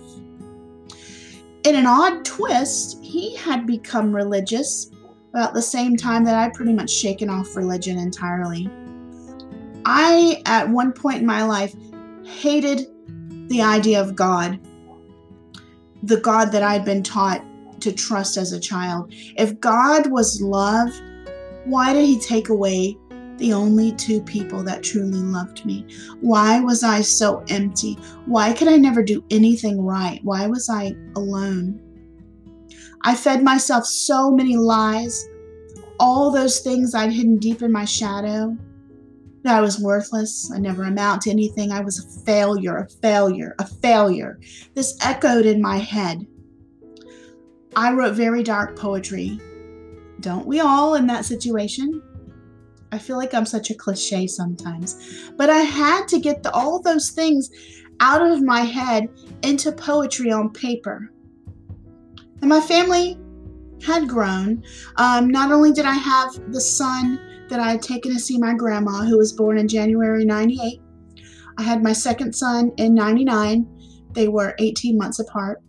In 1.65 1.75
an 1.75 1.87
odd 1.87 2.25
twist, 2.25 3.03
he 3.03 3.35
had 3.35 3.67
become 3.67 4.15
religious 4.15 4.91
about 5.31 5.53
the 5.53 5.63
same 5.63 5.97
time 5.97 6.25
that 6.25 6.37
I'd 6.37 6.55
pretty 6.55 6.73
much 6.73 6.91
shaken 6.91 7.29
off 7.29 7.57
religion 7.57 7.99
entirely. 7.99 8.71
I, 9.85 10.43
at 10.47 10.69
one 10.69 10.93
point 10.93 11.21
in 11.21 11.27
my 11.27 11.45
life, 11.45 11.75
hated 12.25 12.87
the 13.49 13.63
idea 13.63 14.01
of 14.01 14.15
God, 14.15 14.61
the 16.03 16.19
God 16.19 16.53
that 16.53 16.63
I'd 16.63 16.85
been 16.85 17.03
taught 17.03 17.45
to 17.81 17.93
trust 17.93 18.37
as 18.37 18.53
a 18.53 18.61
child. 18.61 19.13
If 19.37 19.59
God 19.61 20.11
was 20.11 20.41
love, 20.41 20.91
why 21.65 21.93
did 21.93 22.07
he 22.07 22.19
take 22.19 22.49
away 22.49 22.97
the 23.39 23.53
only 23.53 23.93
two 23.93 24.23
people 24.23 24.63
that 24.65 24.83
truly 24.83 25.19
loved 25.19 25.65
me? 25.65 25.87
Why 26.21 26.61
was 26.61 26.83
I 26.83 27.01
so 27.03 27.45
empty? 27.49 27.95
Why 28.27 28.53
could 28.53 28.69
I 28.69 28.77
never 28.77 29.03
do 29.03 29.25
anything 29.31 29.85
right? 29.85 30.21
Why 30.23 30.47
was 30.47 30.69
I 30.71 30.95
alone? 31.15 31.81
I 33.03 33.15
fed 33.15 33.43
myself 33.43 33.87
so 33.87 34.31
many 34.31 34.57
lies, 34.57 35.29
all 36.01 36.31
those 36.31 36.61
things 36.61 36.95
I'd 36.95 37.13
hidden 37.13 37.39
deep 37.39 37.63
in 37.63 37.71
my 37.71 37.85
shadow. 37.85 38.57
That 39.43 39.59
I 39.59 39.61
was 39.61 39.79
worthless. 39.79 40.51
I 40.53 40.59
never 40.59 40.83
amount 40.83 41.23
to 41.23 41.31
anything. 41.31 41.71
I 41.71 41.81
was 41.81 42.01
a 42.01 42.25
failure, 42.25 42.79
a 42.79 42.89
failure, 42.89 43.55
a 43.61 43.67
failure. 43.67 44.41
This 44.75 44.99
echoed 45.03 45.47
in 45.47 45.63
my 45.63 45.77
head. 45.77 46.27
I 47.77 47.93
wrote 47.93 48.15
very 48.15 48.43
dark 48.43 48.77
poetry. 48.77 49.39
Don't 50.19 50.47
we 50.47 50.59
all 50.59 50.95
in 50.97 51.07
that 51.07 51.27
situation? 51.27 52.03
I 52.97 52.99
feel 52.99 53.19
like 53.19 53.35
I'm 53.35 53.45
such 53.45 53.69
a 53.69 53.75
cliche 53.75 54.27
sometimes. 54.27 55.31
But 55.37 55.51
I 55.51 55.59
had 55.59 56.09
to 56.09 56.19
get 56.19 56.43
the, 56.43 56.51
all 56.53 56.81
those 56.81 57.11
things 57.11 57.51
out 58.01 58.23
of 58.23 58.43
my 58.43 58.61
head 58.61 59.11
into 59.43 59.71
poetry 59.71 60.33
on 60.33 60.51
paper. 60.51 61.13
And 62.41 62.49
my 62.49 62.61
family 62.61 63.19
had 63.83 64.09
grown. 64.09 64.65
Um, 64.97 65.29
not 65.29 65.53
only 65.53 65.73
did 65.73 65.85
I 65.85 65.93
have 65.93 66.51
the 66.55 66.61
son 66.61 67.21
that 67.51 67.61
I 67.61 67.73
had 67.73 67.83
taken 67.83 68.15
to 68.15 68.19
see 68.19 68.39
my 68.39 68.55
grandma, 68.55 69.05
who 69.05 69.19
was 69.19 69.35
born 69.35 69.59
in 69.59 69.69
January 69.69 70.25
98, 70.25 70.81
I 71.59 71.63
had 71.63 71.83
my 71.83 71.93
second 71.93 72.35
son 72.35 72.73
in 72.79 72.95
99. 72.95 73.69
They 74.13 74.29
were 74.29 74.55
18 74.59 74.97
months 74.97 75.19
apart. 75.19 75.61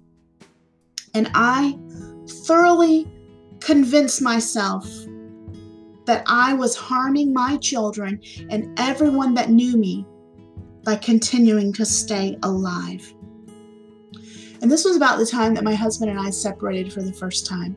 And 1.14 1.30
I 1.34 1.78
thoroughly 2.46 3.06
convinced 3.60 4.22
myself 4.22 4.90
that 6.08 6.24
I 6.26 6.54
was 6.54 6.76
harming 6.76 7.34
my 7.34 7.58
children 7.58 8.20
and 8.50 8.78
everyone 8.80 9.34
that 9.36 9.52
knew 9.52 9.78
me 9.78 10.06
by 10.84 10.96
continuing 10.96 11.74
to 11.74 11.86
stay 11.86 12.38
alive. 12.44 13.14
And 14.62 14.72
this 14.72 14.86
was 14.86 14.96
about 14.96 15.20
the 15.20 15.26
time 15.26 15.54
that 15.54 15.66
my 15.66 15.76
husband 15.76 16.10
and 16.10 16.20
I 16.20 16.32
separated 16.32 16.92
for 16.92 17.04
the 17.04 17.14
first 17.14 17.46
time. 17.46 17.76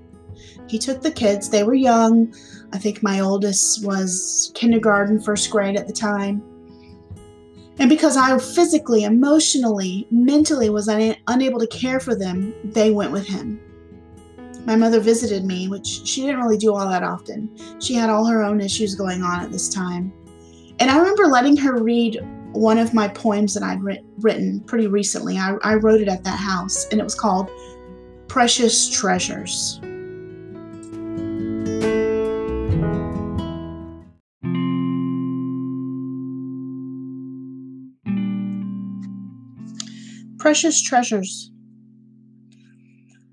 He 0.68 0.78
took 0.78 1.02
the 1.02 1.10
kids, 1.10 1.50
they 1.50 1.64
were 1.64 1.74
young. 1.74 2.32
I 2.72 2.78
think 2.78 3.02
my 3.02 3.18
oldest 3.18 3.84
was 3.84 4.52
kindergarten, 4.54 5.20
first 5.20 5.50
grade 5.50 5.76
at 5.76 5.88
the 5.88 5.92
time. 5.92 6.40
And 7.80 7.90
because 7.90 8.16
I 8.16 8.38
physically, 8.38 9.04
emotionally, 9.04 10.06
mentally 10.10 10.70
was 10.70 10.88
un- 10.88 11.16
unable 11.26 11.58
to 11.58 11.66
care 11.66 11.98
for 11.98 12.14
them, 12.14 12.54
they 12.62 12.92
went 12.92 13.10
with 13.10 13.26
him 13.26 13.60
my 14.66 14.76
mother 14.76 15.00
visited 15.00 15.44
me, 15.44 15.68
which 15.68 15.86
she 16.04 16.22
didn't 16.22 16.40
really 16.40 16.58
do 16.58 16.74
all 16.74 16.88
that 16.88 17.02
often. 17.02 17.50
She 17.80 17.94
had 17.94 18.10
all 18.10 18.24
her 18.26 18.42
own 18.42 18.60
issues 18.60 18.94
going 18.94 19.22
on 19.22 19.40
at 19.40 19.50
this 19.50 19.68
time. 19.68 20.12
And 20.78 20.90
I 20.90 20.98
remember 20.98 21.26
letting 21.26 21.56
her 21.58 21.82
read 21.82 22.18
one 22.52 22.78
of 22.78 22.94
my 22.94 23.08
poems 23.08 23.54
that 23.54 23.62
I'd 23.62 23.80
written 24.18 24.60
pretty 24.60 24.86
recently. 24.86 25.38
I, 25.38 25.56
I 25.62 25.74
wrote 25.74 26.00
it 26.00 26.08
at 26.08 26.24
that 26.24 26.38
house, 26.38 26.86
and 26.90 27.00
it 27.00 27.04
was 27.04 27.14
called 27.14 27.50
Precious 28.28 28.88
Treasures. 28.88 29.80
Precious 40.38 40.82
Treasures. 40.82 41.50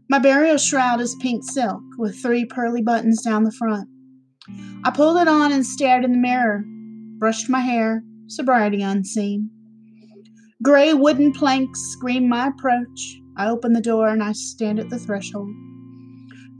My 0.09 0.19
burial 0.19 0.57
shroud 0.57 1.01
is 1.01 1.15
pink 1.15 1.43
silk 1.43 1.81
with 1.97 2.21
three 2.21 2.45
pearly 2.45 2.81
buttons 2.81 3.21
down 3.21 3.43
the 3.43 3.51
front. 3.51 3.89
I 4.85 4.91
pulled 4.91 5.17
it 5.17 5.27
on 5.27 5.51
and 5.51 5.65
stared 5.65 6.05
in 6.05 6.13
the 6.13 6.17
mirror, 6.17 6.63
brushed 7.17 7.49
my 7.49 7.59
hair, 7.59 8.03
sobriety 8.27 8.81
unseen. 8.81 9.49
Gray 10.63 10.93
wooden 10.93 11.33
planks 11.33 11.81
scream 11.91 12.29
my 12.29 12.47
approach. 12.47 13.19
I 13.35 13.49
open 13.49 13.73
the 13.73 13.81
door 13.81 14.07
and 14.07 14.23
I 14.23 14.31
stand 14.31 14.79
at 14.79 14.89
the 14.89 14.97
threshold. 14.97 15.49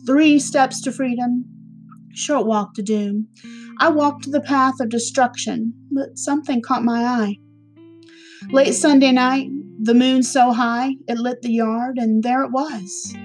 Three 0.06 0.40
steps 0.40 0.82
to 0.82 0.92
freedom, 0.92 1.46
short 2.14 2.46
walk 2.46 2.74
to 2.74 2.84
doom. 2.84 3.30
I 3.80 3.88
walked 3.90 4.30
the 4.30 4.42
path 4.42 4.82
of 4.82 4.90
destruction, 4.90 5.74
but 5.90 6.18
something 6.18 6.62
caught 6.62 6.84
my 6.84 7.02
eye. 7.02 7.36
Late 8.50 8.74
Sunday 8.74 9.14
night, 9.14 9.48
the 9.82 9.94
moon 9.94 10.22
so 10.22 10.52
high 10.52 10.96
it 11.08 11.18
lit 11.18 11.42
the 11.42 11.52
yard, 11.52 11.98
and 11.98 12.24
there 12.24 12.44
it 12.44 12.52
was 12.52 13.16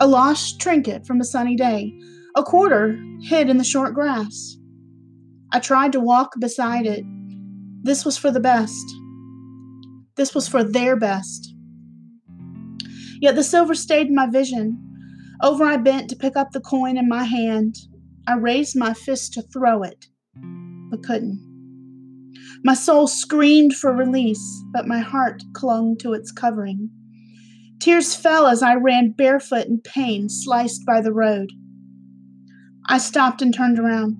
a 0.00 0.06
lost 0.06 0.58
trinket 0.58 1.06
from 1.06 1.20
a 1.20 1.24
sunny 1.24 1.54
day, 1.54 1.92
a 2.34 2.42
quarter 2.42 2.98
hid 3.20 3.50
in 3.50 3.58
the 3.58 3.64
short 3.64 3.92
grass. 3.92 4.56
I 5.52 5.60
tried 5.60 5.92
to 5.92 6.00
walk 6.00 6.32
beside 6.40 6.86
it. 6.86 7.04
This 7.82 8.04
was 8.04 8.16
for 8.16 8.30
the 8.30 8.40
best. 8.40 8.86
This 10.16 10.34
was 10.34 10.48
for 10.48 10.64
their 10.64 10.96
best. 10.96 11.54
Yet 13.20 13.34
the 13.34 13.44
silver 13.44 13.74
stayed 13.74 14.06
in 14.06 14.14
my 14.14 14.26
vision. 14.26 14.78
Over 15.42 15.64
I 15.64 15.76
bent 15.76 16.08
to 16.10 16.16
pick 16.16 16.34
up 16.34 16.52
the 16.52 16.60
coin 16.60 16.96
in 16.96 17.08
my 17.08 17.24
hand. 17.24 17.76
I 18.26 18.34
raised 18.34 18.76
my 18.78 18.94
fist 18.94 19.34
to 19.34 19.42
throw 19.42 19.82
it, 19.82 20.06
but 20.90 21.02
couldn't. 21.02 21.46
My 22.64 22.74
soul 22.74 23.06
screamed 23.06 23.74
for 23.74 23.92
release, 23.92 24.62
but 24.72 24.86
my 24.86 25.00
heart 25.00 25.42
clung 25.52 25.96
to 25.98 26.14
its 26.14 26.32
covering. 26.32 26.90
Tears 27.80 28.14
fell 28.14 28.46
as 28.46 28.62
I 28.62 28.74
ran 28.74 29.12
barefoot 29.12 29.66
in 29.66 29.80
pain, 29.80 30.28
sliced 30.28 30.84
by 30.84 31.00
the 31.00 31.14
road. 31.14 31.50
I 32.86 32.98
stopped 32.98 33.40
and 33.40 33.54
turned 33.54 33.78
around. 33.78 34.16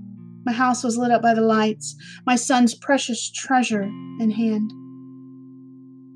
My 0.46 0.52
house 0.52 0.82
was 0.82 0.96
lit 0.96 1.10
up 1.10 1.20
by 1.20 1.34
the 1.34 1.42
lights, 1.42 1.94
my 2.24 2.36
son's 2.36 2.74
precious 2.74 3.30
treasure 3.30 3.82
in 3.82 4.30
hand. 4.30 4.70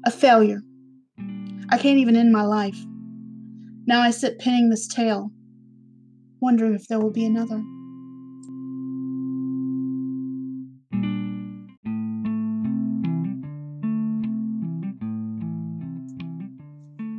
A 0.06 0.10
failure. 0.10 0.62
I 1.68 1.76
can't 1.76 1.98
even 1.98 2.16
end 2.16 2.32
my 2.32 2.44
life. 2.44 2.78
Now 3.86 4.00
I 4.00 4.10
sit 4.10 4.38
pinning 4.38 4.70
this 4.70 4.88
tale, 4.88 5.30
wondering 6.40 6.74
if 6.74 6.88
there 6.88 7.00
will 7.00 7.12
be 7.12 7.26
another. 7.26 7.62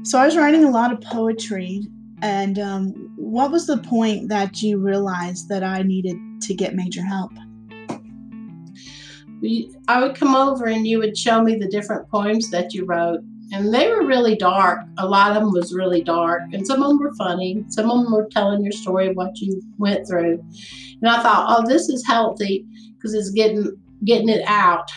So 0.05 0.19
I 0.19 0.25
was 0.25 0.37
writing 0.37 0.63
a 0.63 0.69
lot 0.69 0.93
of 0.93 1.01
poetry. 1.01 1.81
And 2.21 2.59
um, 2.59 3.11
what 3.15 3.51
was 3.51 3.65
the 3.65 3.79
point 3.79 4.29
that 4.29 4.61
you 4.61 4.77
realized 4.77 5.49
that 5.49 5.63
I 5.63 5.81
needed 5.81 6.15
to 6.41 6.53
get 6.53 6.75
major 6.75 7.03
help? 7.03 7.31
I 9.87 10.01
would 10.01 10.15
come 10.15 10.35
over 10.35 10.65
and 10.65 10.85
you 10.85 10.99
would 10.99 11.17
show 11.17 11.41
me 11.41 11.55
the 11.55 11.67
different 11.67 12.07
poems 12.09 12.51
that 12.51 12.71
you 12.71 12.85
wrote. 12.85 13.21
And 13.51 13.73
they 13.73 13.87
were 13.89 14.05
really 14.05 14.35
dark. 14.35 14.81
A 14.99 15.07
lot 15.07 15.35
of 15.35 15.41
them 15.41 15.51
was 15.51 15.73
really 15.73 16.03
dark. 16.03 16.43
And 16.53 16.67
some 16.67 16.83
of 16.83 16.89
them 16.89 16.99
were 16.99 17.13
funny. 17.15 17.63
Some 17.69 17.89
of 17.89 18.03
them 18.03 18.13
were 18.13 18.29
telling 18.31 18.63
your 18.63 18.73
story 18.73 19.07
of 19.07 19.15
what 19.15 19.39
you 19.39 19.59
went 19.79 20.07
through. 20.07 20.39
And 21.01 21.09
I 21.09 21.21
thought, 21.23 21.47
oh, 21.49 21.67
this 21.67 21.89
is 21.89 22.05
healthy 22.05 22.63
because 22.95 23.15
it's 23.15 23.31
getting 23.31 23.75
getting 24.03 24.29
it 24.29 24.43
out. 24.45 24.87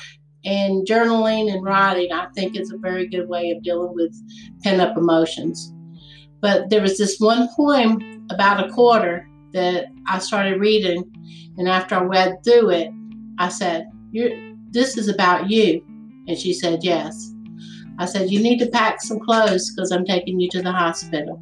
And 0.49 0.87
journaling 0.87 1.53
and 1.53 1.59
mm-hmm. 1.59 1.67
writing, 1.67 2.11
I 2.11 2.27
think, 2.35 2.57
is 2.57 2.73
a 2.73 2.79
very 2.79 3.07
good 3.07 3.29
way 3.29 3.51
of 3.51 3.63
dealing 3.63 3.95
with 3.95 4.17
pent 4.63 4.81
up 4.81 4.97
emotions. 4.97 5.75
But 6.41 6.71
there 6.71 6.81
was 6.81 6.97
this 6.97 7.21
one 7.21 7.49
poem 7.55 8.27
about 8.31 8.67
a 8.67 8.73
quarter 8.73 9.29
that 9.53 9.89
I 10.07 10.19
started 10.21 10.59
reading. 10.59 11.05
And 11.59 11.69
after 11.69 11.97
I 11.97 12.03
read 12.03 12.43
through 12.45 12.71
it, 12.71 12.91
I 13.39 13.51
said, 13.51 13.91
You're, 14.11 14.31
This 14.71 14.97
is 14.97 15.09
about 15.09 15.51
you. 15.51 15.85
And 16.27 16.39
she 16.39 16.55
said, 16.55 16.83
Yes. 16.83 17.35
I 17.99 18.07
said, 18.07 18.31
You 18.31 18.41
need 18.41 18.59
to 18.61 18.71
pack 18.71 19.03
some 19.03 19.21
clothes 19.21 19.71
because 19.71 19.93
I'm 19.93 20.07
taking 20.07 20.41
you 20.41 20.49
to 20.51 20.63
the 20.63 20.73
hospital. 20.73 21.39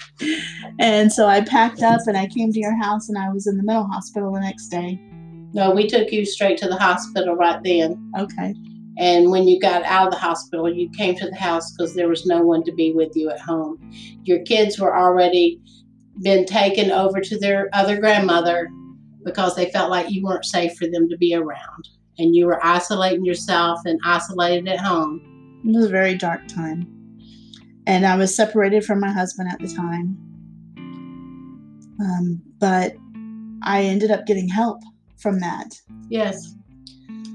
and 0.80 1.12
so 1.12 1.28
I 1.28 1.42
packed 1.42 1.82
up 1.82 2.00
and 2.08 2.16
I 2.16 2.26
came 2.26 2.52
to 2.52 2.58
your 2.58 2.76
house 2.82 3.08
and 3.08 3.18
I 3.18 3.30
was 3.32 3.46
in 3.46 3.56
the 3.56 3.62
mental 3.62 3.86
hospital 3.86 4.32
the 4.32 4.40
next 4.40 4.66
day. 4.66 5.00
No, 5.52 5.70
we 5.70 5.86
took 5.86 6.12
you 6.12 6.24
straight 6.24 6.58
to 6.58 6.68
the 6.68 6.76
hospital 6.76 7.34
right 7.34 7.62
then. 7.62 8.12
Okay. 8.18 8.54
And 8.98 9.30
when 9.30 9.46
you 9.46 9.60
got 9.60 9.82
out 9.84 10.08
of 10.08 10.12
the 10.12 10.18
hospital, 10.18 10.72
you 10.72 10.88
came 10.90 11.14
to 11.16 11.28
the 11.28 11.36
house 11.36 11.72
because 11.72 11.94
there 11.94 12.08
was 12.08 12.24
no 12.24 12.42
one 12.42 12.64
to 12.64 12.72
be 12.72 12.92
with 12.92 13.14
you 13.14 13.30
at 13.30 13.40
home. 13.40 13.78
Your 14.24 14.42
kids 14.44 14.78
were 14.78 14.96
already 14.96 15.60
been 16.22 16.46
taken 16.46 16.90
over 16.90 17.20
to 17.20 17.38
their 17.38 17.68
other 17.74 17.98
grandmother 17.98 18.70
because 19.22 19.54
they 19.54 19.70
felt 19.70 19.90
like 19.90 20.10
you 20.10 20.24
weren't 20.24 20.46
safe 20.46 20.74
for 20.76 20.86
them 20.86 21.08
to 21.10 21.16
be 21.18 21.34
around. 21.34 21.88
And 22.18 22.34
you 22.34 22.46
were 22.46 22.64
isolating 22.64 23.24
yourself 23.24 23.80
and 23.84 24.00
isolated 24.04 24.66
at 24.68 24.80
home. 24.80 25.20
It 25.66 25.76
was 25.76 25.86
a 25.86 25.90
very 25.90 26.14
dark 26.14 26.48
time. 26.48 26.88
And 27.86 28.06
I 28.06 28.16
was 28.16 28.34
separated 28.34 28.84
from 28.84 29.00
my 29.00 29.12
husband 29.12 29.50
at 29.50 29.58
the 29.58 29.68
time. 29.68 30.16
Um, 32.00 32.42
but 32.58 32.96
I 33.62 33.82
ended 33.82 34.10
up 34.10 34.26
getting 34.26 34.48
help 34.48 34.80
from 35.18 35.40
that. 35.40 35.80
Yes. 36.08 36.54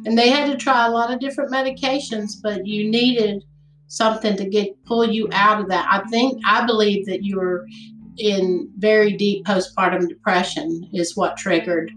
And 0.06 0.18
they 0.18 0.30
had 0.30 0.48
to 0.48 0.58
try 0.58 0.86
a 0.86 0.92
lot 0.92 1.14
of 1.14 1.20
different 1.20 1.52
medications, 1.52 2.34
but 2.42 2.66
you 2.66 2.90
needed 2.90 3.44
something 3.88 4.38
to 4.38 4.46
get 4.46 4.84
pull 4.86 5.06
you 5.08 5.28
out 5.32 5.62
of 5.62 5.68
that. 5.70 5.88
I 5.92 6.08
think 6.10 6.42
I 6.46 6.66
believe 6.66 7.06
that 7.06 7.24
you 7.24 7.38
were 7.38 7.68
in 8.18 8.70
very 8.78 9.14
deep 9.14 9.46
postpartum 9.46 10.08
depression 10.08 10.90
is 10.94 11.16
what 11.16 11.38
triggered 11.38 11.92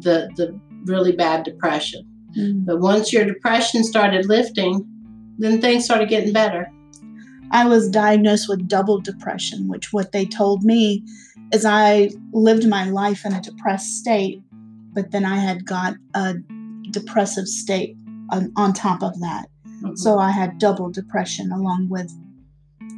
the 0.00 0.28
the 0.36 0.58
really 0.84 1.12
bad 1.12 1.44
depression. 1.44 2.04
Mm-hmm. 2.36 2.64
But 2.64 2.80
once 2.80 3.12
your 3.12 3.24
depression 3.24 3.84
started 3.84 4.26
lifting, 4.26 4.86
then 5.38 5.60
things 5.60 5.84
started 5.84 6.08
getting 6.08 6.32
better. 6.32 6.70
I 7.52 7.66
was 7.66 7.88
diagnosed 7.88 8.48
with 8.48 8.68
double 8.68 9.00
depression, 9.00 9.68
which 9.68 9.92
what 9.92 10.12
they 10.12 10.26
told 10.26 10.64
me 10.64 11.04
is 11.52 11.64
I 11.64 12.10
lived 12.32 12.68
my 12.68 12.90
life 12.90 13.24
in 13.24 13.32
a 13.32 13.40
depressed 13.40 13.98
state 13.98 14.42
but 14.96 15.10
then 15.10 15.26
I 15.26 15.36
had 15.36 15.66
got 15.66 15.94
a 16.14 16.34
depressive 16.90 17.46
state 17.46 17.96
on, 18.30 18.50
on 18.56 18.72
top 18.72 19.02
of 19.02 19.20
that. 19.20 19.46
Mm-hmm. 19.68 19.94
So 19.94 20.18
I 20.18 20.30
had 20.30 20.58
double 20.58 20.90
depression 20.90 21.52
along 21.52 21.90
with 21.90 22.10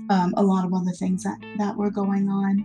um, 0.08 0.32
a 0.36 0.42
lot 0.44 0.64
of 0.64 0.72
other 0.72 0.92
things 0.92 1.24
that, 1.24 1.38
that 1.58 1.76
were 1.76 1.90
going 1.90 2.28
on. 2.28 2.64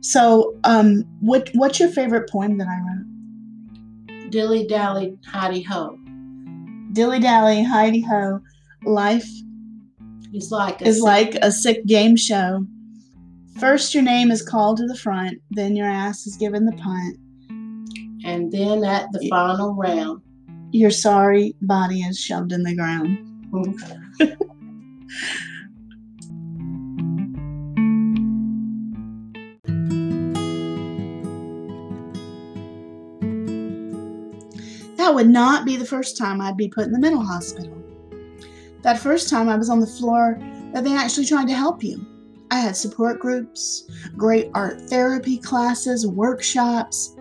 So, 0.00 0.54
um, 0.64 1.04
what 1.20 1.48
what's 1.54 1.80
your 1.80 1.88
favorite 1.88 2.28
poem 2.28 2.58
that 2.58 2.68
I 2.68 2.76
wrote? 2.76 4.30
Dilly 4.30 4.66
dally, 4.66 5.16
Heidi 5.26 5.62
ho. 5.62 5.96
Dilly 6.92 7.20
dally, 7.20 7.62
Heidi 7.62 8.02
ho. 8.02 8.40
Life 8.84 9.26
is 10.34 10.50
like 10.50 10.82
a 10.82 10.88
is 10.88 10.96
sick- 10.96 11.04
like 11.04 11.34
a 11.40 11.50
sick 11.50 11.86
game 11.86 12.16
show. 12.16 12.66
First, 13.58 13.94
your 13.94 14.02
name 14.02 14.30
is 14.30 14.42
called 14.42 14.76
to 14.78 14.86
the 14.86 14.96
front, 14.96 15.38
then 15.52 15.74
your 15.74 15.86
ass 15.86 16.26
is 16.26 16.36
given 16.36 16.66
the 16.66 16.72
punt, 16.72 17.16
and 18.24 18.50
then 18.50 18.82
at 18.84 19.12
the 19.12 19.28
final 19.28 19.74
round, 19.74 20.22
your 20.72 20.90
sorry 20.90 21.54
body 21.60 22.00
is 22.00 22.18
shoved 22.18 22.52
in 22.52 22.62
the 22.62 22.74
ground. 22.74 23.18
that 34.96 35.14
would 35.14 35.28
not 35.28 35.66
be 35.66 35.76
the 35.76 35.84
first 35.84 36.16
time 36.16 36.40
I'd 36.40 36.56
be 36.56 36.68
put 36.68 36.86
in 36.86 36.92
the 36.92 36.98
mental 36.98 37.22
hospital. 37.22 37.80
That 38.82 38.98
first 38.98 39.28
time 39.28 39.48
I 39.48 39.56
was 39.56 39.68
on 39.70 39.80
the 39.80 39.86
floor 39.86 40.38
that 40.72 40.82
they 40.82 40.96
actually 40.96 41.26
tried 41.26 41.46
to 41.48 41.54
help 41.54 41.84
you. 41.84 42.04
I 42.50 42.58
had 42.58 42.76
support 42.76 43.20
groups, 43.20 43.88
great 44.16 44.50
art 44.54 44.80
therapy 44.88 45.38
classes, 45.38 46.06
workshops, 46.06 47.14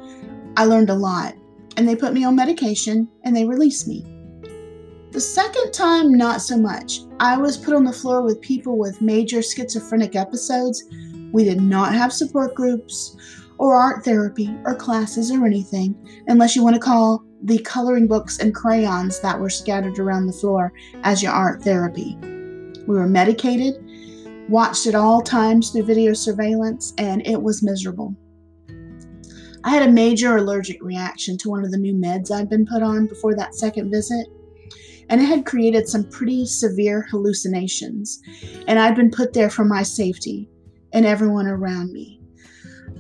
I 0.56 0.66
learned 0.66 0.89
a 0.89 0.96
lot, 0.96 1.36
and 1.78 1.88
they 1.88 1.96
put 1.96 2.13
me 2.13 2.24
on 2.24 2.36
medication 2.36 3.08
and 3.24 3.36
they 3.36 3.46
released 3.46 3.88
me. 3.88 4.06
The 5.12 5.22
second 5.22 5.72
time, 5.74 6.13
not 6.13 6.42
so 6.42 6.58
much. 6.58 7.02
I 7.20 7.38
was 7.38 7.58
put 7.58 7.76
on 7.76 7.84
the 7.84 7.94
floor 7.94 8.24
with 8.24 8.42
people 8.42 8.78
with 8.78 9.02
major 9.02 9.42
schizophrenic 9.42 10.16
episodes. 10.16 10.84
We 11.32 11.44
did 11.44 11.62
not 11.62 11.94
have 11.94 12.12
support 12.12 12.56
groups 12.56 13.16
or 13.60 13.76
art 13.76 14.04
therapy 14.04 14.54
or 14.66 14.76
classes 14.76 15.32
or 15.32 15.46
anything, 15.46 15.96
unless 16.28 16.56
you 16.56 16.63
want 16.63 16.76
to 16.76 16.82
call 16.82 17.24
the 17.44 17.60
coloring 17.60 18.08
books 18.08 18.39
and 18.39 18.56
crayons 18.56 19.20
that 19.20 19.39
were 19.39 19.50
scattered 19.50 20.00
around 20.00 20.26
the 20.26 20.34
floor 20.34 20.74
as 21.04 21.22
your 21.22 21.32
art 21.32 21.62
therapy. 21.63 22.18
We 22.88 22.96
were 22.96 23.08
medicated, 23.08 23.76
watched 24.50 24.88
at 24.88 24.96
all 24.96 25.22
times 25.22 25.70
through 25.70 25.84
video 25.84 26.13
surveillance, 26.13 26.94
and 26.98 27.26
it 27.28 27.42
was 27.42 27.63
miserable. 27.63 28.16
I 29.63 29.69
had 29.69 29.88
a 29.88 29.91
major 29.91 30.38
allergic 30.38 30.84
reaction 30.84 31.38
to 31.39 31.49
one 31.49 31.63
of 31.63 31.71
the 31.71 31.78
new 31.78 31.93
meds 31.93 32.32
I'd 32.32 32.49
been 32.49 32.65
put 32.65 32.84
on 32.84 33.08
before 33.08 33.36
that 33.36 33.56
second 33.56 33.91
visit, 33.91 34.28
and 35.10 35.21
it 35.21 35.26
had 35.26 35.45
created 35.45 35.88
some 35.88 36.10
pretty 36.10 36.45
severe 36.45 37.08
hallucinations, 37.10 38.21
and 38.67 38.80
I'd 38.80 38.95
been 38.95 39.12
put 39.12 39.34
there 39.34 39.49
for 39.49 39.63
my 39.63 39.84
safety 39.84 40.49
and 40.91 41.06
everyone 41.06 41.47
around 41.47 41.91
me. 41.91 42.19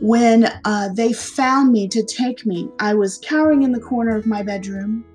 When 0.01 0.49
uh, 0.65 0.89
they 0.93 1.13
found 1.13 1.71
me 1.71 1.87
to 1.89 2.03
take 2.03 2.45
me, 2.45 2.69
I 2.79 2.93
was 2.93 3.19
cowering 3.19 3.63
in 3.63 3.71
the 3.71 3.79
corner 3.79 4.15
of 4.15 4.25
my 4.25 4.41
bedroom. 4.41 5.05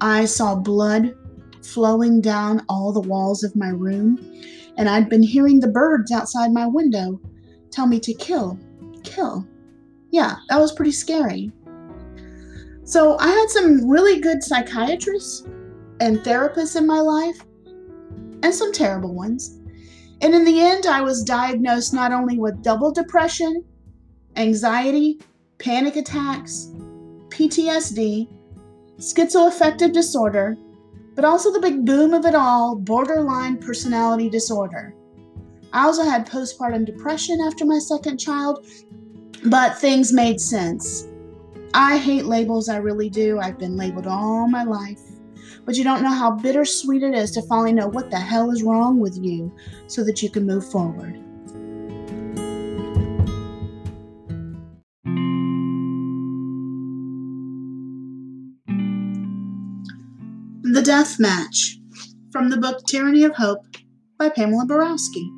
I 0.00 0.24
saw 0.24 0.54
blood 0.54 1.14
flowing 1.62 2.20
down 2.20 2.64
all 2.68 2.92
the 2.92 3.00
walls 3.00 3.44
of 3.44 3.56
my 3.56 3.68
room, 3.68 4.18
and 4.76 4.88
I'd 4.88 5.08
been 5.08 5.22
hearing 5.22 5.60
the 5.60 5.68
birds 5.68 6.10
outside 6.10 6.52
my 6.52 6.66
window 6.66 7.20
tell 7.70 7.86
me 7.86 8.00
to 8.00 8.14
kill, 8.14 8.58
kill, 9.04 9.46
yeah, 10.10 10.36
that 10.48 10.58
was 10.58 10.72
pretty 10.72 10.92
scary. 10.92 11.52
So 12.84 13.16
I 13.18 13.28
had 13.28 13.50
some 13.50 13.88
really 13.88 14.20
good 14.20 14.42
psychiatrists 14.42 15.46
and 16.00 16.18
therapists 16.18 16.76
in 16.76 16.86
my 16.86 17.00
life, 17.00 17.44
and 18.42 18.54
some 18.54 18.72
terrible 18.72 19.14
ones. 19.14 19.58
And 20.22 20.34
in 20.34 20.44
the 20.44 20.60
end, 20.60 20.86
I 20.86 21.00
was 21.00 21.22
diagnosed 21.22 21.94
not 21.94 22.12
only 22.12 22.38
with 22.38 22.62
double 22.62 22.90
depression, 22.90 23.64
anxiety, 24.36 25.20
panic 25.58 25.96
attacks, 25.96 26.72
PTSD, 27.28 28.28
schizoaffective 28.98 29.92
disorder, 29.92 30.56
but 31.14 31.24
also 31.24 31.52
the 31.52 31.60
big 31.60 31.84
boom 31.84 32.14
of 32.14 32.24
it 32.24 32.34
all 32.34 32.76
borderline 32.76 33.58
personality 33.58 34.28
disorder. 34.28 34.94
I 35.72 35.84
also 35.84 36.02
had 36.02 36.26
postpartum 36.26 36.84
depression 36.84 37.40
after 37.40 37.64
my 37.64 37.78
second 37.78 38.18
child, 38.18 38.66
but 39.46 39.78
things 39.78 40.12
made 40.12 40.40
sense. 40.40 41.06
I 41.72 41.98
hate 41.98 42.24
labels, 42.24 42.68
I 42.68 42.76
really 42.76 43.08
do. 43.08 43.38
I've 43.38 43.58
been 43.58 43.76
labeled 43.76 44.06
all 44.06 44.48
my 44.48 44.64
life. 44.64 45.00
But 45.64 45.76
you 45.76 45.84
don't 45.84 46.02
know 46.02 46.10
how 46.10 46.32
bittersweet 46.32 47.02
it 47.02 47.14
is 47.14 47.30
to 47.32 47.42
finally 47.42 47.72
know 47.72 47.86
what 47.86 48.10
the 48.10 48.18
hell 48.18 48.50
is 48.50 48.62
wrong 48.62 48.98
with 48.98 49.16
you 49.16 49.54
so 49.86 50.02
that 50.04 50.22
you 50.22 50.30
can 50.30 50.46
move 50.46 50.68
forward. 50.70 51.14
The 60.62 60.82
Death 60.82 61.18
Match 61.18 61.78
from 62.32 62.50
the 62.50 62.56
book 62.56 62.86
Tyranny 62.86 63.24
of 63.24 63.34
Hope 63.34 63.64
by 64.18 64.28
Pamela 64.28 64.66
Borowski. 64.66 65.30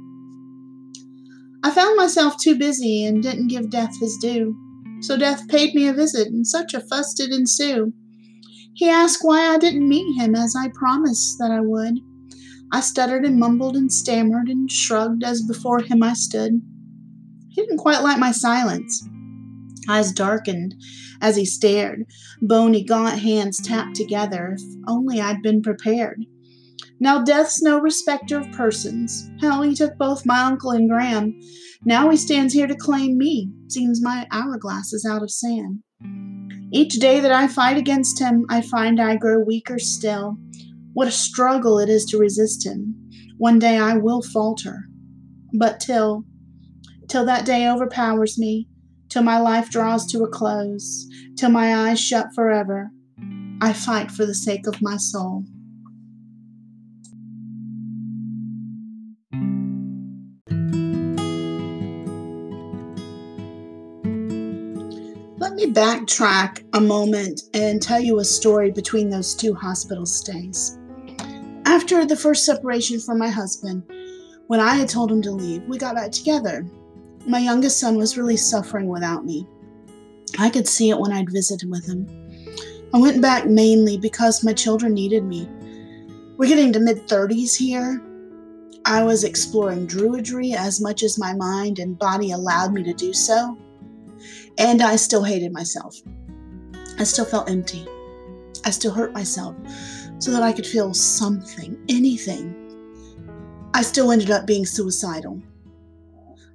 I 1.64 1.70
found 1.70 1.96
myself 1.96 2.36
too 2.38 2.56
busy 2.56 3.04
and 3.04 3.22
didn't 3.22 3.48
give 3.48 3.70
Death 3.70 3.98
his 4.00 4.16
due, 4.16 4.56
so 5.00 5.16
Death 5.16 5.46
paid 5.48 5.74
me 5.74 5.86
a 5.86 5.92
visit, 5.92 6.28
and 6.28 6.46
such 6.46 6.74
a 6.74 6.80
fuss 6.80 7.14
did 7.14 7.32
ensue. 7.32 7.92
He 8.74 8.88
asked 8.88 9.18
why 9.22 9.54
I 9.54 9.58
didn't 9.58 9.88
meet 9.88 10.20
him 10.20 10.34
as 10.34 10.56
I 10.56 10.68
promised 10.74 11.38
that 11.38 11.50
I 11.50 11.60
would. 11.60 11.98
I 12.72 12.80
stuttered 12.80 13.24
and 13.24 13.38
mumbled 13.38 13.76
and 13.76 13.92
stammered 13.92 14.48
and 14.48 14.70
shrugged 14.70 15.22
as 15.22 15.42
before 15.42 15.80
him 15.80 16.02
I 16.02 16.14
stood. 16.14 16.62
He 17.50 17.60
didn't 17.60 17.78
quite 17.78 18.02
like 18.02 18.18
my 18.18 18.32
silence. 18.32 19.06
Eyes 19.88 20.12
darkened 20.12 20.74
as 21.20 21.36
he 21.36 21.44
stared, 21.44 22.06
bony, 22.40 22.82
gaunt 22.82 23.18
hands 23.18 23.60
tapped 23.60 23.94
together. 23.94 24.56
If 24.58 24.62
only 24.88 25.20
I'd 25.20 25.42
been 25.42 25.60
prepared. 25.60 26.24
Now 27.02 27.20
death's 27.20 27.60
no 27.60 27.80
respecter 27.80 28.38
of 28.38 28.52
persons. 28.52 29.28
Hell, 29.40 29.62
he 29.62 29.74
took 29.74 29.98
both 29.98 30.24
my 30.24 30.42
uncle 30.42 30.70
and 30.70 30.88
Graham. 30.88 31.36
Now 31.84 32.08
he 32.10 32.16
stands 32.16 32.54
here 32.54 32.68
to 32.68 32.76
claim 32.76 33.18
me. 33.18 33.50
Seems 33.68 34.00
my 34.00 34.28
hourglass 34.30 34.92
is 34.92 35.04
out 35.04 35.20
of 35.20 35.32
sand. 35.32 35.80
Each 36.72 36.94
day 37.00 37.18
that 37.18 37.32
I 37.32 37.48
fight 37.48 37.76
against 37.76 38.20
him, 38.20 38.46
I 38.48 38.60
find 38.60 39.00
I 39.00 39.16
grow 39.16 39.40
weaker 39.40 39.80
still. 39.80 40.36
What 40.92 41.08
a 41.08 41.10
struggle 41.10 41.80
it 41.80 41.88
is 41.88 42.04
to 42.04 42.18
resist 42.18 42.64
him. 42.64 42.94
One 43.36 43.58
day 43.58 43.78
I 43.78 43.96
will 43.96 44.22
falter. 44.22 44.84
But 45.58 45.80
till, 45.80 46.22
till 47.08 47.24
that 47.24 47.44
day 47.44 47.68
overpowers 47.68 48.38
me, 48.38 48.68
till 49.08 49.24
my 49.24 49.40
life 49.40 49.70
draws 49.70 50.06
to 50.12 50.22
a 50.22 50.28
close, 50.28 51.08
till 51.36 51.50
my 51.50 51.74
eyes 51.74 52.00
shut 52.00 52.28
forever, 52.32 52.92
I 53.60 53.72
fight 53.72 54.12
for 54.12 54.24
the 54.24 54.36
sake 54.36 54.68
of 54.68 54.80
my 54.80 54.98
soul. 54.98 55.42
Let 65.42 65.54
me 65.54 65.66
backtrack 65.66 66.64
a 66.72 66.80
moment 66.80 67.42
and 67.52 67.82
tell 67.82 67.98
you 67.98 68.20
a 68.20 68.24
story 68.24 68.70
between 68.70 69.10
those 69.10 69.34
two 69.34 69.54
hospital 69.54 70.06
stays. 70.06 70.78
After 71.66 72.06
the 72.06 72.14
first 72.14 72.46
separation 72.46 73.00
from 73.00 73.18
my 73.18 73.28
husband, 73.28 73.82
when 74.46 74.60
I 74.60 74.76
had 74.76 74.88
told 74.88 75.10
him 75.10 75.20
to 75.22 75.32
leave, 75.32 75.64
we 75.64 75.78
got 75.78 75.96
back 75.96 76.12
together. 76.12 76.64
My 77.26 77.40
youngest 77.40 77.80
son 77.80 77.96
was 77.96 78.16
really 78.16 78.36
suffering 78.36 78.86
without 78.86 79.24
me. 79.24 79.44
I 80.38 80.48
could 80.48 80.68
see 80.68 80.90
it 80.90 80.98
when 81.00 81.12
I'd 81.12 81.32
visit 81.32 81.64
with 81.64 81.88
him. 81.88 82.06
I 82.94 83.00
went 83.00 83.20
back 83.20 83.44
mainly 83.44 83.96
because 83.96 84.44
my 84.44 84.52
children 84.52 84.94
needed 84.94 85.24
me. 85.24 85.48
We're 86.36 86.50
getting 86.50 86.72
to 86.72 86.78
mid 86.78 87.08
30s 87.08 87.56
here. 87.56 88.00
I 88.84 89.02
was 89.02 89.24
exploring 89.24 89.88
druidry 89.88 90.54
as 90.54 90.80
much 90.80 91.02
as 91.02 91.18
my 91.18 91.34
mind 91.34 91.80
and 91.80 91.98
body 91.98 92.30
allowed 92.30 92.72
me 92.72 92.84
to 92.84 92.94
do 92.94 93.12
so. 93.12 93.58
And 94.58 94.82
I 94.82 94.96
still 94.96 95.22
hated 95.22 95.52
myself. 95.52 95.96
I 96.98 97.04
still 97.04 97.24
felt 97.24 97.50
empty. 97.50 97.86
I 98.64 98.70
still 98.70 98.92
hurt 98.92 99.12
myself 99.12 99.56
so 100.18 100.30
that 100.30 100.42
I 100.42 100.52
could 100.52 100.66
feel 100.66 100.94
something, 100.94 101.76
anything. 101.88 102.58
I 103.74 103.82
still 103.82 104.12
ended 104.12 104.30
up 104.30 104.46
being 104.46 104.66
suicidal. 104.66 105.42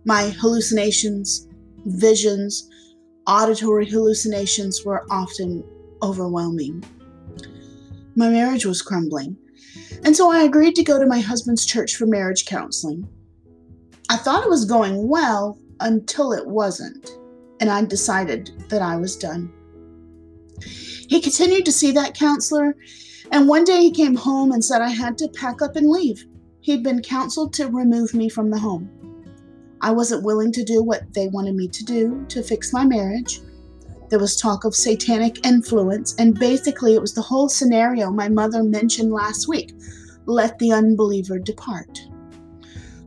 My 0.05 0.29
hallucinations, 0.39 1.47
visions, 1.86 2.69
auditory 3.27 3.86
hallucinations 3.86 4.86
were 4.86 5.05
often 5.10 5.63
overwhelming. 6.01 6.83
My 8.15 8.29
marriage 8.29 8.65
was 8.65 8.81
crumbling, 8.81 9.36
and 10.05 10.15
so 10.15 10.31
I 10.31 10.43
agreed 10.43 10.75
to 10.75 10.83
go 10.83 10.99
to 10.99 11.05
my 11.05 11.19
husband's 11.19 11.65
church 11.65 11.95
for 11.95 12.05
marriage 12.05 12.45
counseling. 12.45 13.07
I 14.10 14.15
thought 14.15 14.43
it 14.43 14.49
was 14.49 14.63
going 14.63 15.10
well 15.10 15.60
until 15.81 16.31
it 16.31 16.47
wasn't 16.47 17.16
and 17.59 17.69
I 17.69 17.83
decided 17.85 18.51
that 18.69 18.81
I 18.81 18.97
was 18.97 19.15
done. 19.15 19.51
He 21.07 21.21
continued 21.21 21.65
to 21.65 21.71
see 21.71 21.91
that 21.91 22.17
counselor, 22.17 22.75
and 23.31 23.47
one 23.47 23.63
day 23.63 23.79
he 23.81 23.91
came 23.91 24.15
home 24.15 24.51
and 24.51 24.63
said 24.63 24.81
I 24.81 24.89
had 24.89 25.17
to 25.19 25.29
pack 25.29 25.61
up 25.61 25.75
and 25.75 25.89
leave. 25.89 26.25
He'd 26.61 26.83
been 26.83 27.01
counseled 27.01 27.53
to 27.53 27.67
remove 27.67 28.13
me 28.13 28.29
from 28.29 28.49
the 28.49 28.59
home. 28.59 28.89
I 29.81 29.91
wasn't 29.91 30.23
willing 30.23 30.51
to 30.53 30.63
do 30.63 30.83
what 30.83 31.13
they 31.13 31.27
wanted 31.27 31.55
me 31.55 31.67
to 31.67 31.85
do 31.85 32.25
to 32.29 32.43
fix 32.43 32.73
my 32.73 32.83
marriage. 32.83 33.41
There 34.09 34.19
was 34.19 34.39
talk 34.39 34.65
of 34.65 34.75
satanic 34.75 35.45
influence, 35.45 36.15
and 36.15 36.37
basically, 36.37 36.95
it 36.95 37.01
was 37.01 37.13
the 37.13 37.21
whole 37.21 37.49
scenario 37.49 38.09
my 38.09 38.29
mother 38.29 38.63
mentioned 38.63 39.11
last 39.11 39.47
week 39.47 39.73
let 40.25 40.59
the 40.59 40.73
unbeliever 40.73 41.39
depart. 41.39 42.01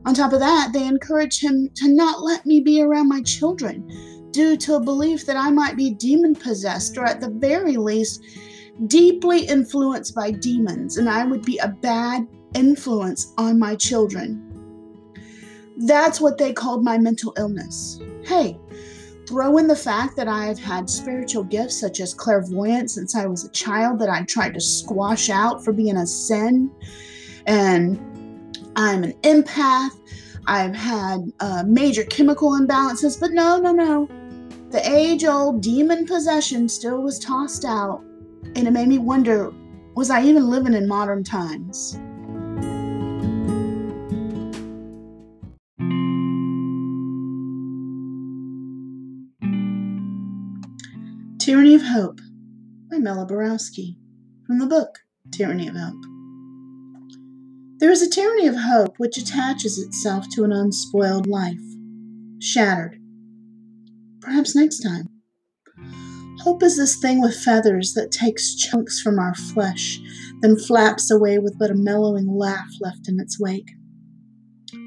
On 0.05 0.13
top 0.15 0.33
of 0.33 0.39
that, 0.39 0.71
they 0.73 0.87
encouraged 0.87 1.41
him 1.41 1.69
to 1.75 1.87
not 1.87 2.23
let 2.23 2.45
me 2.45 2.61
be 2.61 2.81
around 2.81 3.07
my 3.07 3.21
children 3.21 3.87
due 4.31 4.57
to 4.57 4.75
a 4.75 4.79
belief 4.79 5.25
that 5.25 5.37
I 5.37 5.51
might 5.51 5.75
be 5.75 5.91
demon 5.91 6.35
possessed 6.35 6.97
or, 6.97 7.05
at 7.05 7.21
the 7.21 7.29
very 7.29 7.77
least, 7.77 8.23
deeply 8.87 9.45
influenced 9.45 10.15
by 10.15 10.31
demons, 10.31 10.97
and 10.97 11.09
I 11.09 11.25
would 11.25 11.43
be 11.43 11.57
a 11.59 11.67
bad 11.67 12.27
influence 12.53 13.33
on 13.37 13.59
my 13.59 13.75
children. 13.75 14.47
That's 15.77 16.19
what 16.19 16.37
they 16.37 16.53
called 16.53 16.83
my 16.83 16.97
mental 16.97 17.33
illness. 17.37 17.99
Hey, 18.23 18.59
throw 19.27 19.57
in 19.57 19.67
the 19.67 19.75
fact 19.75 20.15
that 20.15 20.27
I 20.27 20.45
have 20.45 20.59
had 20.59 20.89
spiritual 20.89 21.43
gifts 21.43 21.79
such 21.79 21.99
as 21.99 22.13
clairvoyance 22.13 22.95
since 22.95 23.15
I 23.15 23.25
was 23.25 23.45
a 23.45 23.51
child 23.51 23.99
that 23.99 24.09
I 24.09 24.23
tried 24.23 24.53
to 24.55 24.61
squash 24.61 25.29
out 25.29 25.63
for 25.63 25.73
being 25.73 25.97
a 25.97 26.07
sin, 26.07 26.71
and 27.45 27.99
I'm 28.75 29.03
an 29.03 29.13
empath. 29.21 29.97
I've 30.47 30.75
had 30.75 31.31
uh, 31.39 31.63
major 31.67 32.03
chemical 32.03 32.51
imbalances, 32.51 33.19
but 33.19 33.31
no, 33.31 33.57
no, 33.57 33.71
no. 33.71 34.09
The 34.71 34.89
age 34.89 35.25
old 35.25 35.61
demon 35.61 36.05
possession 36.05 36.69
still 36.69 37.01
was 37.01 37.19
tossed 37.19 37.65
out, 37.65 38.01
and 38.55 38.65
it 38.65 38.71
made 38.71 38.87
me 38.87 38.99
wonder 38.99 39.51
was 39.95 40.09
I 40.09 40.23
even 40.23 40.49
living 40.49 40.73
in 40.73 40.87
modern 40.87 41.25
times? 41.25 41.97
Tyranny 51.37 51.75
of 51.75 51.81
Hope 51.81 52.21
by 52.89 52.97
Mela 52.97 53.25
Borowski 53.25 53.97
from 54.47 54.59
the 54.59 54.67
book 54.67 54.99
Tyranny 55.33 55.67
of 55.67 55.75
Hope. 55.75 56.01
There 57.79 57.91
is 57.91 58.01
a 58.01 58.09
tyranny 58.09 58.47
of 58.47 58.55
hope 58.55 58.95
which 58.99 59.17
attaches 59.17 59.77
itself 59.77 60.29
to 60.29 60.45
an 60.45 60.53
unspoiled 60.53 61.27
life, 61.27 61.59
shattered, 62.39 63.00
Perhaps 64.21 64.55
next 64.55 64.79
time. 64.79 65.07
Hope 66.41 66.63
is 66.63 66.77
this 66.77 66.95
thing 66.95 67.21
with 67.21 67.35
feathers 67.35 67.93
that 67.93 68.11
takes 68.11 68.55
chunks 68.55 68.99
from 68.99 69.19
our 69.19 69.35
flesh, 69.35 69.99
then 70.41 70.57
flaps 70.57 71.11
away 71.11 71.37
with 71.37 71.57
but 71.59 71.69
a 71.69 71.75
mellowing 71.75 72.27
laugh 72.27 72.69
left 72.79 73.07
in 73.07 73.19
its 73.19 73.39
wake. 73.39 73.69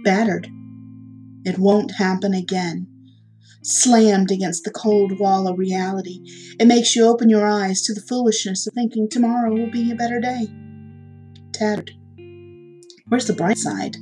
Battered. 0.02 0.48
It 1.44 1.58
won't 1.58 1.92
happen 1.92 2.34
again. 2.34 2.88
Slammed 3.62 4.30
against 4.30 4.64
the 4.64 4.70
cold 4.70 5.18
wall 5.18 5.48
of 5.48 5.58
reality, 5.58 6.20
it 6.58 6.66
makes 6.66 6.94
you 6.94 7.06
open 7.06 7.30
your 7.30 7.46
eyes 7.46 7.82
to 7.82 7.94
the 7.94 8.02
foolishness 8.02 8.66
of 8.66 8.74
thinking 8.74 9.08
tomorrow 9.08 9.52
will 9.52 9.70
be 9.70 9.90
a 9.90 9.94
better 9.94 10.20
day. 10.20 10.48
Tattered. 11.52 11.92
Where's 13.08 13.26
the 13.26 13.32
bright 13.32 13.58
side? 13.58 13.96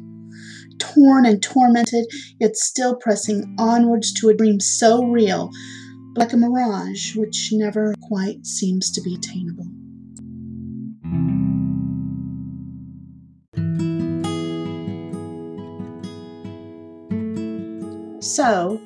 Torn 0.83 1.25
and 1.25 1.43
tormented, 1.43 2.07
yet 2.41 2.57
still 2.57 2.97
pressing 2.97 3.55
onwards 3.59 4.13
to 4.15 4.29
a 4.29 4.35
dream 4.35 4.59
so 4.59 5.05
real, 5.05 5.51
like 6.17 6.33
a 6.33 6.37
mirage 6.37 7.15
which 7.15 7.51
never 7.53 7.95
quite 8.03 8.45
seems 8.45 8.91
to 8.91 9.01
be 9.01 9.15
attainable. 9.15 9.67
So, 18.21 18.81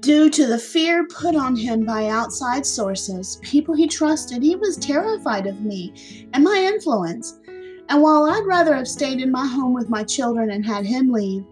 due 0.00 0.30
to 0.30 0.46
the 0.46 0.58
fear 0.58 1.06
put 1.08 1.34
on 1.34 1.56
him 1.56 1.84
by 1.84 2.08
outside 2.08 2.66
sources, 2.66 3.38
people 3.42 3.74
he 3.74 3.86
trusted, 3.86 4.42
he 4.42 4.56
was 4.56 4.76
terrified 4.76 5.46
of 5.46 5.62
me 5.62 5.92
and 6.32 6.44
my 6.44 6.58
influence 6.58 7.38
and 7.88 8.02
while 8.02 8.24
I'd 8.24 8.46
rather 8.46 8.74
have 8.74 8.88
stayed 8.88 9.20
in 9.20 9.30
my 9.30 9.46
home 9.46 9.74
with 9.74 9.90
my 9.90 10.04
children 10.04 10.50
and 10.50 10.64
had 10.64 10.86
him 10.86 11.12
leave, 11.12 11.44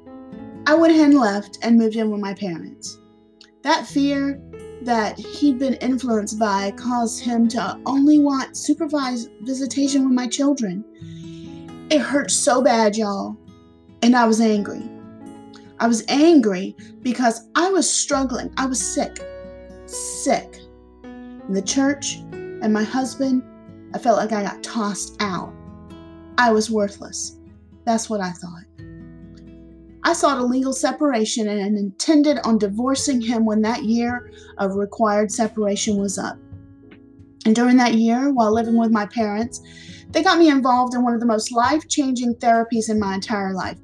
I 0.67 0.75
went 0.75 0.93
ahead 0.93 1.11
and 1.11 1.19
left 1.19 1.59
and 1.63 1.77
moved 1.77 1.97
in 1.97 2.11
with 2.11 2.21
my 2.21 2.35
parents. 2.35 2.99
That 3.63 3.87
fear 3.87 4.41
that 4.83 5.19
he'd 5.19 5.59
been 5.59 5.75
influenced 5.75 6.39
by 6.39 6.73
caused 6.73 7.23
him 7.23 7.49
to 7.49 7.79
only 7.87 8.19
want 8.19 8.57
supervised 8.57 9.31
visitation 9.43 10.05
with 10.05 10.13
my 10.13 10.27
children. 10.27 10.85
It 11.91 12.01
hurt 12.01 12.31
so 12.31 12.63
bad, 12.63 12.97
y'all, 12.97 13.37
and 14.03 14.17
I 14.17 14.27
was 14.27 14.41
angry. 14.41 14.83
I 15.79 15.87
was 15.87 16.05
angry 16.09 16.77
because 17.03 17.49
I 17.55 17.71
was 17.71 17.91
struggling. 17.91 18.53
I 18.57 18.67
was 18.67 18.81
sick. 18.81 19.19
Sick. 19.87 20.59
In 21.05 21.53
the 21.53 21.63
church 21.63 22.17
and 22.33 22.73
my 22.73 22.85
husband, 22.85 23.43
I 23.95 23.99
felt 23.99 24.17
like 24.17 24.33
I 24.33 24.43
got 24.43 24.63
tossed 24.63 25.17
out. 25.21 25.53
I 26.39 26.53
was 26.53 26.71
worthless. 26.71 27.37
That's 27.85 28.09
what 28.11 28.21
I 28.21 28.31
thought. 28.33 28.65
I 30.05 30.13
sought 30.15 30.39
a 30.39 30.45
legal 30.45 30.73
separation 30.73 31.49
and 31.49 31.79
intended 31.79 32.39
on 32.45 32.59
divorcing 32.59 33.21
him 33.21 33.45
when 33.47 33.63
that 33.63 33.85
year 33.85 34.33
of 34.59 34.75
required 34.75 35.31
separation 35.31 35.97
was 35.97 36.19
up. 36.19 36.39
And 37.47 37.55
during 37.55 37.77
that 37.77 37.95
year, 37.95 38.33
while 38.33 38.53
living 38.53 38.77
with 38.77 38.91
my 38.91 39.07
parents, 39.07 39.61
They 40.13 40.23
got 40.23 40.39
me 40.39 40.49
involved 40.51 40.95
in 40.95 41.03
one 41.03 41.15
of 41.15 41.21
the 41.21 41.27
most 41.27 41.53
life 41.53 41.89
changing 41.89 42.35
therapies 42.37 42.91
in 42.91 43.01
my 43.01 43.15
entire 43.15 43.55
life 43.55 43.79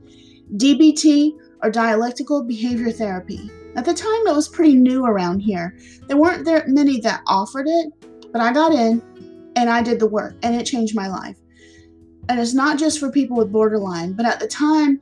DBT, 0.56 1.32
or 1.62 1.70
dialectical 1.70 2.42
behavior 2.42 2.90
therapy. 2.90 3.50
At 3.76 3.84
the 3.84 3.92
time, 3.92 4.26
it 4.26 4.34
was 4.34 4.48
pretty 4.48 4.74
new 4.74 5.04
around 5.04 5.40
here. 5.40 5.76
There 6.06 6.16
weren't 6.16 6.44
there 6.44 6.64
many 6.66 7.00
that 7.00 7.20
offered 7.26 7.66
it, 7.68 7.92
but 8.32 8.40
I 8.40 8.52
got 8.52 8.72
in 8.72 9.02
and 9.56 9.68
I 9.68 9.82
did 9.82 10.00
the 10.00 10.06
work, 10.06 10.36
and 10.42 10.54
it 10.54 10.64
changed 10.64 10.94
my 10.94 11.08
life. 11.08 11.36
And 12.28 12.38
it's 12.38 12.54
not 12.54 12.78
just 12.78 12.98
for 12.98 13.10
people 13.10 13.36
with 13.36 13.52
borderline, 13.52 14.12
but 14.12 14.26
at 14.26 14.38
the 14.38 14.46
time, 14.46 15.00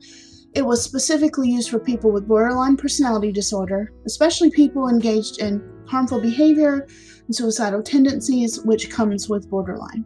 it 0.53 0.65
was 0.65 0.83
specifically 0.83 1.49
used 1.49 1.69
for 1.69 1.79
people 1.79 2.11
with 2.11 2.27
borderline 2.27 2.77
personality 2.77 3.31
disorder, 3.31 3.91
especially 4.05 4.49
people 4.49 4.89
engaged 4.89 5.39
in 5.39 5.61
harmful 5.87 6.21
behavior 6.21 6.87
and 7.25 7.35
suicidal 7.35 7.83
tendencies, 7.83 8.61
which 8.63 8.89
comes 8.89 9.29
with 9.29 9.49
borderline. 9.49 10.05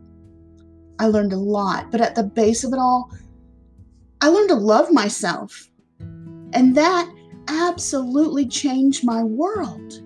I 1.00 1.08
learned 1.08 1.34
a 1.34 1.38
lot, 1.38 1.92
but 1.92 2.02
at 2.02 2.16
the 2.16 2.24
base 2.24 2.64
of 2.64 2.74
it 2.74 2.80
all, 2.80 3.12
I 4.22 4.28
learned 4.28 4.50
to 4.50 4.56
love 4.56 4.92
myself. 4.92 5.70
And 6.54 6.76
that 6.76 7.12
absolutely 7.48 8.48
changed 8.48 9.06
my 9.06 9.24
world. 9.24 10.04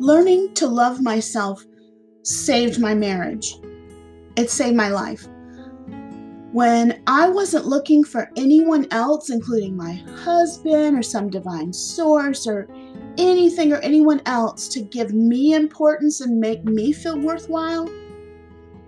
Learning 0.00 0.54
to 0.54 0.68
love 0.68 1.00
myself 1.02 1.64
saved 2.22 2.80
my 2.80 2.94
marriage. 2.94 3.56
It 4.36 4.50
saved 4.50 4.76
my 4.76 4.88
life. 4.88 5.26
When 6.52 7.02
I 7.06 7.28
wasn't 7.28 7.66
looking 7.66 8.04
for 8.04 8.30
anyone 8.36 8.86
else, 8.90 9.28
including 9.28 9.76
my 9.76 9.94
husband 10.22 10.96
or 10.96 11.02
some 11.02 11.30
divine 11.30 11.72
source 11.72 12.46
or 12.46 12.68
anything 13.18 13.72
or 13.72 13.78
anyone 13.78 14.22
else 14.24 14.68
to 14.68 14.80
give 14.80 15.12
me 15.12 15.54
importance 15.54 16.20
and 16.20 16.38
make 16.38 16.64
me 16.64 16.92
feel 16.92 17.18
worthwhile, 17.18 17.88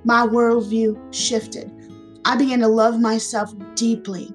my 0.05 0.27
worldview 0.27 1.13
shifted. 1.13 1.71
I 2.25 2.37
began 2.37 2.61
to 2.61 2.69
love 2.69 3.01
myself 3.01 3.53
deeply. 3.75 4.33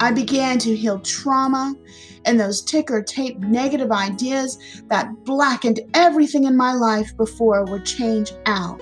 I 0.00 0.12
began 0.12 0.58
to 0.60 0.74
heal 0.74 1.00
trauma 1.00 1.74
and 2.24 2.38
those 2.38 2.62
ticker 2.62 3.02
tape 3.02 3.38
negative 3.38 3.90
ideas 3.90 4.82
that 4.88 5.24
blackened 5.24 5.80
everything 5.94 6.44
in 6.44 6.56
my 6.56 6.72
life 6.72 7.16
before 7.16 7.64
were 7.66 7.80
changed 7.80 8.36
out. 8.46 8.80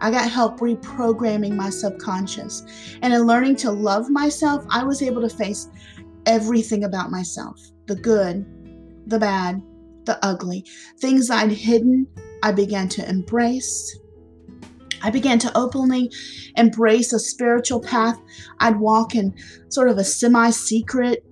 I 0.00 0.10
got 0.10 0.30
help 0.30 0.60
reprogramming 0.60 1.54
my 1.54 1.70
subconscious. 1.70 2.62
And 3.00 3.14
in 3.14 3.22
learning 3.22 3.56
to 3.56 3.70
love 3.70 4.10
myself, 4.10 4.64
I 4.70 4.84
was 4.84 5.02
able 5.02 5.22
to 5.22 5.34
face 5.34 5.68
everything 6.26 6.84
about 6.84 7.10
myself 7.10 7.60
the 7.86 7.94
good, 7.94 8.46
the 9.06 9.18
bad, 9.18 9.62
the 10.04 10.18
ugly. 10.24 10.64
Things 10.98 11.30
I'd 11.30 11.52
hidden, 11.52 12.06
I 12.42 12.52
began 12.52 12.88
to 12.90 13.08
embrace. 13.08 13.98
I 15.04 15.10
began 15.10 15.38
to 15.40 15.56
openly 15.56 16.10
embrace 16.56 17.12
a 17.12 17.18
spiritual 17.18 17.78
path 17.78 18.18
I'd 18.58 18.80
walk 18.80 19.14
in 19.14 19.34
sort 19.68 19.90
of 19.90 19.98
a 19.98 20.04
semi 20.04 20.48
secret 20.48 21.24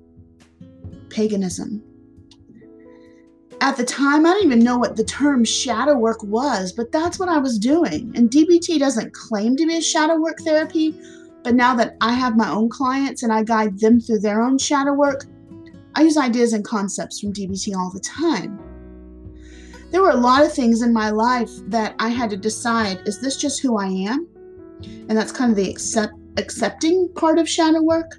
paganism. 1.08 1.82
At 3.62 3.76
the 3.76 3.84
time, 3.84 4.26
I 4.26 4.32
didn't 4.34 4.46
even 4.46 4.58
know 4.58 4.76
what 4.76 4.96
the 4.96 5.04
term 5.04 5.44
shadow 5.44 5.96
work 5.96 6.22
was, 6.22 6.72
but 6.72 6.92
that's 6.92 7.18
what 7.18 7.30
I 7.30 7.38
was 7.38 7.58
doing. 7.58 8.12
And 8.14 8.28
DBT 8.28 8.78
doesn't 8.78 9.14
claim 9.14 9.56
to 9.56 9.66
be 9.66 9.78
a 9.78 9.80
shadow 9.80 10.20
work 10.20 10.38
therapy, 10.40 10.94
but 11.42 11.54
now 11.54 11.74
that 11.76 11.96
I 12.00 12.12
have 12.12 12.36
my 12.36 12.50
own 12.50 12.68
clients 12.68 13.22
and 13.22 13.32
I 13.32 13.42
guide 13.42 13.78
them 13.78 14.00
through 14.00 14.18
their 14.18 14.42
own 14.42 14.58
shadow 14.58 14.92
work, 14.92 15.24
I 15.94 16.02
use 16.02 16.18
ideas 16.18 16.52
and 16.52 16.64
concepts 16.64 17.20
from 17.20 17.32
DBT 17.32 17.74
all 17.74 17.90
the 17.90 18.00
time. 18.00 18.71
There 19.92 20.00
were 20.00 20.10
a 20.10 20.16
lot 20.16 20.42
of 20.42 20.54
things 20.54 20.80
in 20.80 20.90
my 20.90 21.10
life 21.10 21.50
that 21.66 21.94
I 21.98 22.08
had 22.08 22.30
to 22.30 22.36
decide 22.38 23.06
is 23.06 23.20
this 23.20 23.36
just 23.36 23.60
who 23.60 23.76
I 23.76 23.86
am? 23.86 24.26
And 24.82 25.10
that's 25.10 25.30
kind 25.30 25.50
of 25.50 25.56
the 25.56 25.68
accept, 25.68 26.14
accepting 26.38 27.12
part 27.14 27.38
of 27.38 27.46
shadow 27.46 27.82
work. 27.82 28.18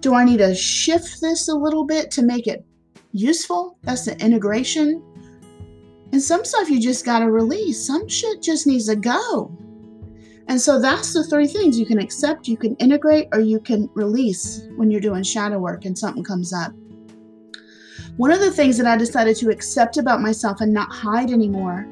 Do 0.00 0.14
I 0.14 0.24
need 0.24 0.38
to 0.38 0.56
shift 0.56 1.20
this 1.20 1.46
a 1.46 1.54
little 1.54 1.84
bit 1.84 2.10
to 2.10 2.22
make 2.22 2.48
it 2.48 2.66
useful? 3.12 3.78
That's 3.84 4.06
the 4.06 4.18
integration. 4.18 5.00
And 6.10 6.20
some 6.20 6.44
stuff 6.44 6.68
you 6.68 6.80
just 6.80 7.04
got 7.04 7.20
to 7.20 7.30
release. 7.30 7.86
Some 7.86 8.08
shit 8.08 8.42
just 8.42 8.66
needs 8.66 8.88
to 8.88 8.96
go. 8.96 9.56
And 10.48 10.60
so 10.60 10.80
that's 10.80 11.12
the 11.12 11.22
three 11.22 11.46
things 11.46 11.78
you 11.78 11.86
can 11.86 12.00
accept, 12.00 12.48
you 12.48 12.56
can 12.56 12.74
integrate, 12.76 13.28
or 13.32 13.38
you 13.38 13.60
can 13.60 13.88
release 13.94 14.66
when 14.74 14.90
you're 14.90 15.00
doing 15.00 15.22
shadow 15.22 15.60
work 15.60 15.84
and 15.84 15.96
something 15.96 16.24
comes 16.24 16.52
up. 16.52 16.72
One 18.18 18.32
of 18.32 18.40
the 18.40 18.50
things 18.50 18.76
that 18.78 18.86
I 18.88 18.96
decided 18.96 19.36
to 19.36 19.50
accept 19.50 19.96
about 19.96 20.20
myself 20.20 20.60
and 20.60 20.72
not 20.72 20.92
hide 20.92 21.30
anymore 21.30 21.86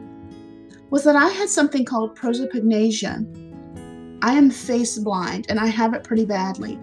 was 0.90 1.04
that 1.04 1.14
I 1.14 1.28
had 1.28 1.48
something 1.48 1.84
called 1.84 2.16
prosopagnosia. 2.16 3.24
I 4.22 4.32
am 4.32 4.50
face 4.50 4.98
blind 4.98 5.46
and 5.48 5.60
I 5.60 5.66
have 5.66 5.94
it 5.94 6.02
pretty 6.02 6.24
badly. 6.24 6.80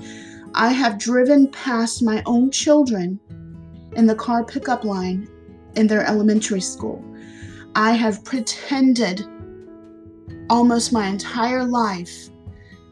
I 0.56 0.70
have 0.70 0.98
driven 0.98 1.50
past 1.50 2.02
my 2.02 2.24
own 2.26 2.52
children 2.52 3.20
in 3.98 4.08
the 4.08 4.16
car 4.16 4.46
pickup 4.46 4.86
line 4.86 5.28
in 5.76 5.88
their 5.88 6.06
elementary 6.06 6.62
school. 6.62 7.04
I 7.76 7.92
have 7.92 8.24
pretended 8.24 9.26
almost 10.50 10.94
my 10.94 11.08
entire 11.08 11.66
life 11.66 12.30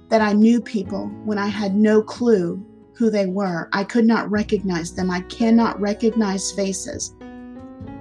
that 0.10 0.20
I 0.20 0.34
knew 0.34 0.60
people 0.60 1.08
when 1.24 1.38
I 1.38 1.48
had 1.48 1.78
no 1.78 2.02
clue 2.02 2.62
who 3.02 3.10
they 3.10 3.26
were. 3.26 3.68
I 3.74 3.84
could 3.84 4.06
not 4.06 4.30
recognize 4.30 4.94
them. 4.94 5.10
I 5.10 5.22
cannot 5.22 5.82
recognize 5.82 6.52
faces. 6.52 7.16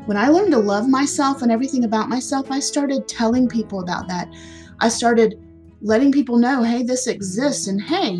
When 0.04 0.18
I 0.18 0.28
learned 0.28 0.52
to 0.52 0.58
love 0.58 0.86
myself 0.90 1.40
and 1.40 1.50
everything 1.50 1.84
about 1.84 2.10
myself, 2.10 2.50
I 2.50 2.60
started 2.60 3.08
telling 3.08 3.48
people 3.48 3.80
about 3.80 4.08
that. 4.08 4.28
I 4.80 4.90
started 4.90 5.42
letting 5.80 6.12
people 6.12 6.36
know 6.36 6.62
hey, 6.62 6.82
this 6.82 7.06
exists, 7.06 7.66
and 7.66 7.80
hey, 7.80 8.18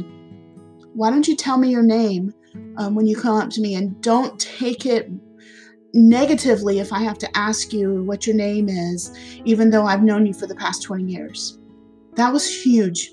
why 0.95 1.11
don't 1.11 1.29
you 1.29 1.37
tell 1.37 1.59
me 1.59 1.69
your 1.69 1.83
name 1.83 2.33
um, 2.79 2.95
when 2.95 3.07
you 3.07 3.15
come 3.15 3.37
up 3.37 3.51
to 3.51 3.61
me 3.61 3.75
and 3.75 4.01
don't 4.01 4.41
take 4.41 4.87
it 4.87 5.11
negatively 5.93 6.79
if 6.79 6.95
I 6.95 7.01
have 7.01 7.19
to 7.19 7.37
ask 7.37 7.75
you 7.75 8.03
what 8.05 8.27
your 8.27 8.37
name 8.37 8.71
is, 8.71 9.15
even 9.45 9.69
though 9.69 9.85
I've 9.85 10.03
known 10.03 10.25
you 10.25 10.33
for 10.33 10.47
the 10.47 10.55
past 10.55 10.83
20 10.85 11.05
years. 11.05 11.59
That 12.15 12.33
was 12.33 12.49
huge. 12.49 13.13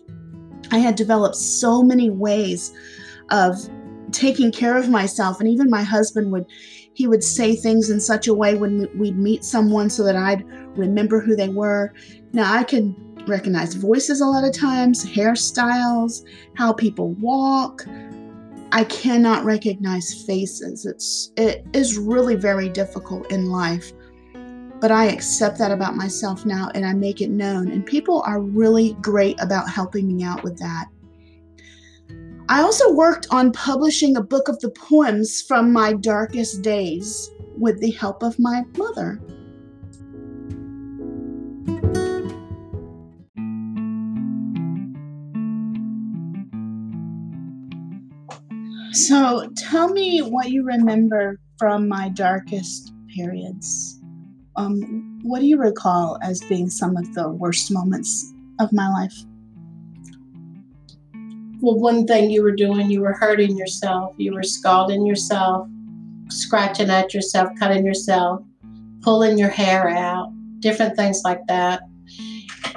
I 0.72 0.78
had 0.78 0.96
developed 0.96 1.36
so 1.36 1.84
many 1.84 2.10
ways 2.10 2.74
of 3.30 3.58
taking 4.12 4.52
care 4.52 4.78
of 4.78 4.90
myself, 4.90 5.40
and 5.40 5.50
even 5.50 5.70
my 5.70 5.84
husband 5.84 6.32
would. 6.32 6.46
He 6.94 7.06
would 7.06 7.24
say 7.24 7.56
things 7.56 7.92
in 7.92 8.00
such 8.00 8.28
a 8.28 8.34
way 8.34 8.56
when 8.56 8.90
we'd 8.98 9.20
meet 9.20 9.44
someone 9.44 9.88
so 9.88 10.04
that 10.04 10.16
I'd 10.16 10.44
remember 10.76 11.22
who 11.22 11.36
they 11.36 11.50
were. 11.50 11.94
Now 12.34 12.52
I 12.52 12.64
can 12.64 12.96
recognize 13.28 13.76
voices 13.76 14.22
a 14.22 14.26
lot 14.26 14.44
of 14.44 14.52
times, 14.52 15.06
hairstyles, 15.06 16.26
how 16.56 16.74
people 16.74 17.12
walk. 17.14 17.86
I 18.72 18.84
cannot 18.86 19.46
recognize 19.46 20.24
faces. 20.26 20.86
It's 20.86 21.32
it 21.38 21.66
is 21.74 21.98
really 21.98 22.36
very 22.36 22.70
difficult 22.70 23.32
in 23.32 23.46
life. 23.46 23.92
But 24.80 24.92
I 24.92 25.06
accept 25.06 25.58
that 25.60 25.72
about 25.72 25.96
myself 25.96 26.46
now 26.46 26.70
and 26.76 26.86
I 26.86 26.94
make 26.94 27.22
it 27.22 27.30
known 27.30 27.72
and 27.72 27.86
people 27.86 28.22
are 28.26 28.42
really 28.42 28.94
great 29.02 29.42
about 29.42 29.70
helping 29.70 30.08
me 30.08 30.24
out 30.24 30.44
with 30.44 30.58
that. 30.60 30.88
I 32.50 32.62
also 32.62 32.94
worked 32.94 33.28
on 33.30 33.52
publishing 33.52 34.16
a 34.16 34.24
book 34.24 34.48
of 34.48 34.58
the 34.62 34.70
poems 34.70 35.42
from 35.42 35.74
my 35.74 35.92
darkest 35.94 36.62
days 36.62 37.30
with 37.58 37.82
the 37.82 37.92
help 37.92 38.24
of 38.24 38.40
my 38.40 38.64
mother. 38.78 39.20
So 48.94 49.52
tell 49.58 49.90
me 49.90 50.22
what 50.22 50.50
you 50.50 50.64
remember 50.64 51.40
from 51.60 51.90
my 51.90 52.10
darkest 52.10 52.94
periods. 53.14 54.00
Um, 54.56 55.20
what 55.22 55.42
do 55.42 55.46
you 55.46 55.60
recall 55.60 56.18
as 56.24 56.40
being 56.48 56.70
some 56.70 56.96
of 56.96 57.14
the 57.14 57.30
worst 57.30 57.72
moments 57.72 58.34
of 58.60 58.72
my 58.72 58.90
life? 58.90 59.16
Well, 61.60 61.80
one 61.80 62.06
thing 62.06 62.30
you 62.30 62.44
were 62.44 62.56
doing, 62.56 62.92
you 62.92 63.02
were 63.02 63.14
hurting 63.14 63.58
yourself, 63.58 64.14
you 64.18 64.34
were 64.34 64.44
scalding 64.44 65.06
yourself, 65.06 65.68
scratching 66.30 66.90
at 66.90 67.14
yourself, 67.14 67.50
cutting 67.60 67.86
yourself, 67.86 68.42
pulling 69.02 69.38
your 69.38 69.50
hair 69.50 69.90
out, 69.90 70.32
different 70.60 70.96
things 70.96 71.22
like 71.24 71.42
that. 71.48 71.82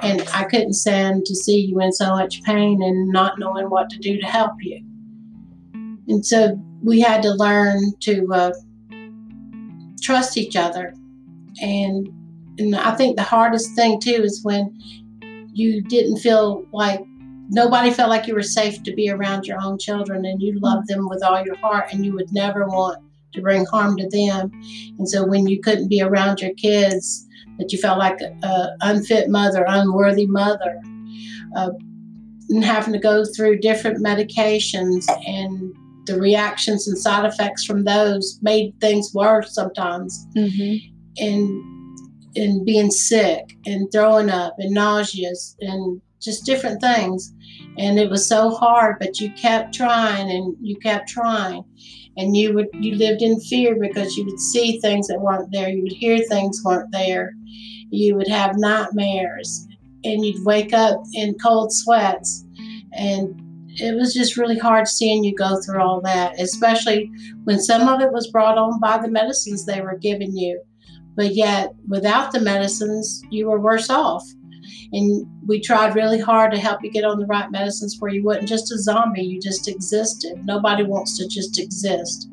And 0.01 0.27
I 0.33 0.45
couldn't 0.45 0.73
stand 0.73 1.25
to 1.25 1.35
see 1.35 1.59
you 1.59 1.79
in 1.79 1.91
so 1.91 2.09
much 2.09 2.41
pain 2.41 2.81
and 2.81 3.09
not 3.09 3.37
knowing 3.37 3.69
what 3.69 3.89
to 3.91 3.99
do 3.99 4.19
to 4.19 4.25
help 4.25 4.53
you. 4.61 4.83
And 6.07 6.25
so 6.25 6.59
we 6.83 6.99
had 6.99 7.21
to 7.21 7.33
learn 7.33 7.93
to 8.01 8.27
uh, 8.33 8.51
trust 10.01 10.37
each 10.37 10.55
other. 10.55 10.93
And, 11.61 12.07
and 12.57 12.75
I 12.75 12.95
think 12.95 13.15
the 13.15 13.23
hardest 13.23 13.75
thing 13.75 13.99
too 13.99 14.23
is 14.23 14.43
when 14.43 14.75
you 15.53 15.83
didn't 15.83 16.17
feel 16.17 16.65
like 16.71 17.01
nobody 17.51 17.91
felt 17.91 18.09
like 18.09 18.27
you 18.27 18.33
were 18.33 18.41
safe 18.41 18.81
to 18.83 18.93
be 18.93 19.09
around 19.09 19.45
your 19.45 19.59
own 19.61 19.77
children 19.77 20.25
and 20.25 20.41
you 20.41 20.57
loved 20.59 20.87
them 20.87 21.07
with 21.09 21.21
all 21.23 21.43
your 21.45 21.57
heart 21.57 21.87
and 21.91 22.05
you 22.05 22.13
would 22.13 22.31
never 22.31 22.65
want 22.65 22.97
to 23.33 23.41
bring 23.41 23.65
harm 23.65 23.97
to 23.97 24.07
them. 24.09 24.51
And 24.97 25.07
so 25.07 25.25
when 25.25 25.47
you 25.47 25.59
couldn't 25.59 25.89
be 25.89 26.01
around 26.01 26.41
your 26.41 26.53
kids, 26.53 27.27
that 27.57 27.71
you 27.71 27.77
felt 27.77 27.99
like 27.99 28.19
an 28.21 28.77
unfit 28.81 29.29
mother, 29.29 29.65
unworthy 29.67 30.25
mother, 30.25 30.81
uh, 31.55 31.71
and 32.49 32.63
having 32.63 32.93
to 32.93 32.99
go 32.99 33.23
through 33.25 33.59
different 33.59 34.03
medications 34.03 35.05
and 35.27 35.73
the 36.05 36.19
reactions 36.19 36.87
and 36.87 36.97
side 36.97 37.25
effects 37.25 37.63
from 37.63 37.83
those 37.83 38.39
made 38.41 38.73
things 38.81 39.13
worse 39.13 39.53
sometimes. 39.53 40.25
Mm-hmm. 40.35 40.87
And 41.17 41.71
and 42.33 42.65
being 42.65 42.89
sick 42.89 43.57
and 43.65 43.91
throwing 43.91 44.29
up 44.29 44.55
and 44.57 44.73
nauseous 44.73 45.57
and 45.59 46.01
just 46.21 46.45
different 46.45 46.81
things. 46.81 47.33
And 47.81 47.97
it 47.97 48.11
was 48.11 48.29
so 48.29 48.51
hard, 48.51 48.97
but 48.99 49.19
you 49.19 49.31
kept 49.31 49.73
trying 49.73 50.29
and 50.29 50.55
you 50.61 50.77
kept 50.77 51.09
trying. 51.09 51.63
And 52.15 52.37
you 52.37 52.53
would 52.53 52.67
you 52.73 52.93
lived 52.93 53.23
in 53.23 53.39
fear 53.39 53.75
because 53.75 54.15
you 54.15 54.25
would 54.25 54.39
see 54.39 54.79
things 54.79 55.07
that 55.07 55.19
weren't 55.19 55.51
there, 55.51 55.67
you 55.69 55.81
would 55.81 55.91
hear 55.91 56.19
things 56.19 56.61
weren't 56.63 56.91
there, 56.91 57.33
you 57.89 58.15
would 58.15 58.27
have 58.27 58.55
nightmares, 58.57 59.67
and 60.03 60.23
you'd 60.23 60.45
wake 60.45 60.73
up 60.73 61.01
in 61.15 61.33
cold 61.39 61.73
sweats. 61.73 62.45
And 62.93 63.41
it 63.79 63.95
was 63.95 64.13
just 64.13 64.37
really 64.37 64.59
hard 64.59 64.87
seeing 64.87 65.23
you 65.23 65.33
go 65.33 65.59
through 65.61 65.81
all 65.81 66.01
that, 66.01 66.39
especially 66.39 67.09
when 67.45 67.59
some 67.59 67.87
of 67.87 67.99
it 67.99 68.11
was 68.11 68.29
brought 68.29 68.59
on 68.59 68.79
by 68.79 68.99
the 68.99 69.09
medicines 69.09 69.65
they 69.65 69.81
were 69.81 69.97
giving 69.97 70.37
you. 70.37 70.61
But 71.15 71.33
yet, 71.33 71.73
without 71.87 72.31
the 72.31 72.41
medicines, 72.41 73.23
you 73.31 73.49
were 73.49 73.59
worse 73.59 73.89
off. 73.89 74.23
And 74.93 75.25
we 75.47 75.61
tried 75.61 75.95
really 75.95 76.19
hard 76.19 76.51
to 76.51 76.59
help 76.59 76.83
you 76.83 76.91
get 76.91 77.05
on 77.05 77.19
the 77.19 77.25
right 77.25 77.49
medicines 77.49 77.97
where 77.99 78.11
you 78.11 78.23
wasn't 78.23 78.49
just 78.49 78.71
a 78.71 78.77
zombie, 78.77 79.23
you 79.23 79.39
just 79.39 79.67
existed. 79.67 80.45
Nobody 80.45 80.83
wants 80.83 81.17
to 81.17 81.27
just 81.27 81.59
exist. 81.59 82.29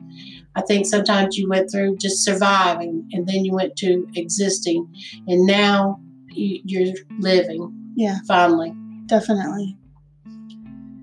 I 0.56 0.62
think 0.62 0.86
sometimes 0.86 1.36
you 1.36 1.48
went 1.48 1.70
through 1.70 1.98
just 1.98 2.24
surviving 2.24 3.08
and 3.12 3.28
then 3.28 3.44
you 3.44 3.54
went 3.54 3.76
to 3.76 4.08
existing. 4.16 4.92
And 5.28 5.46
now 5.46 6.00
you're 6.30 6.94
living. 7.20 7.72
Yeah. 7.96 8.18
Finally. 8.26 8.74
Definitely. 9.06 9.76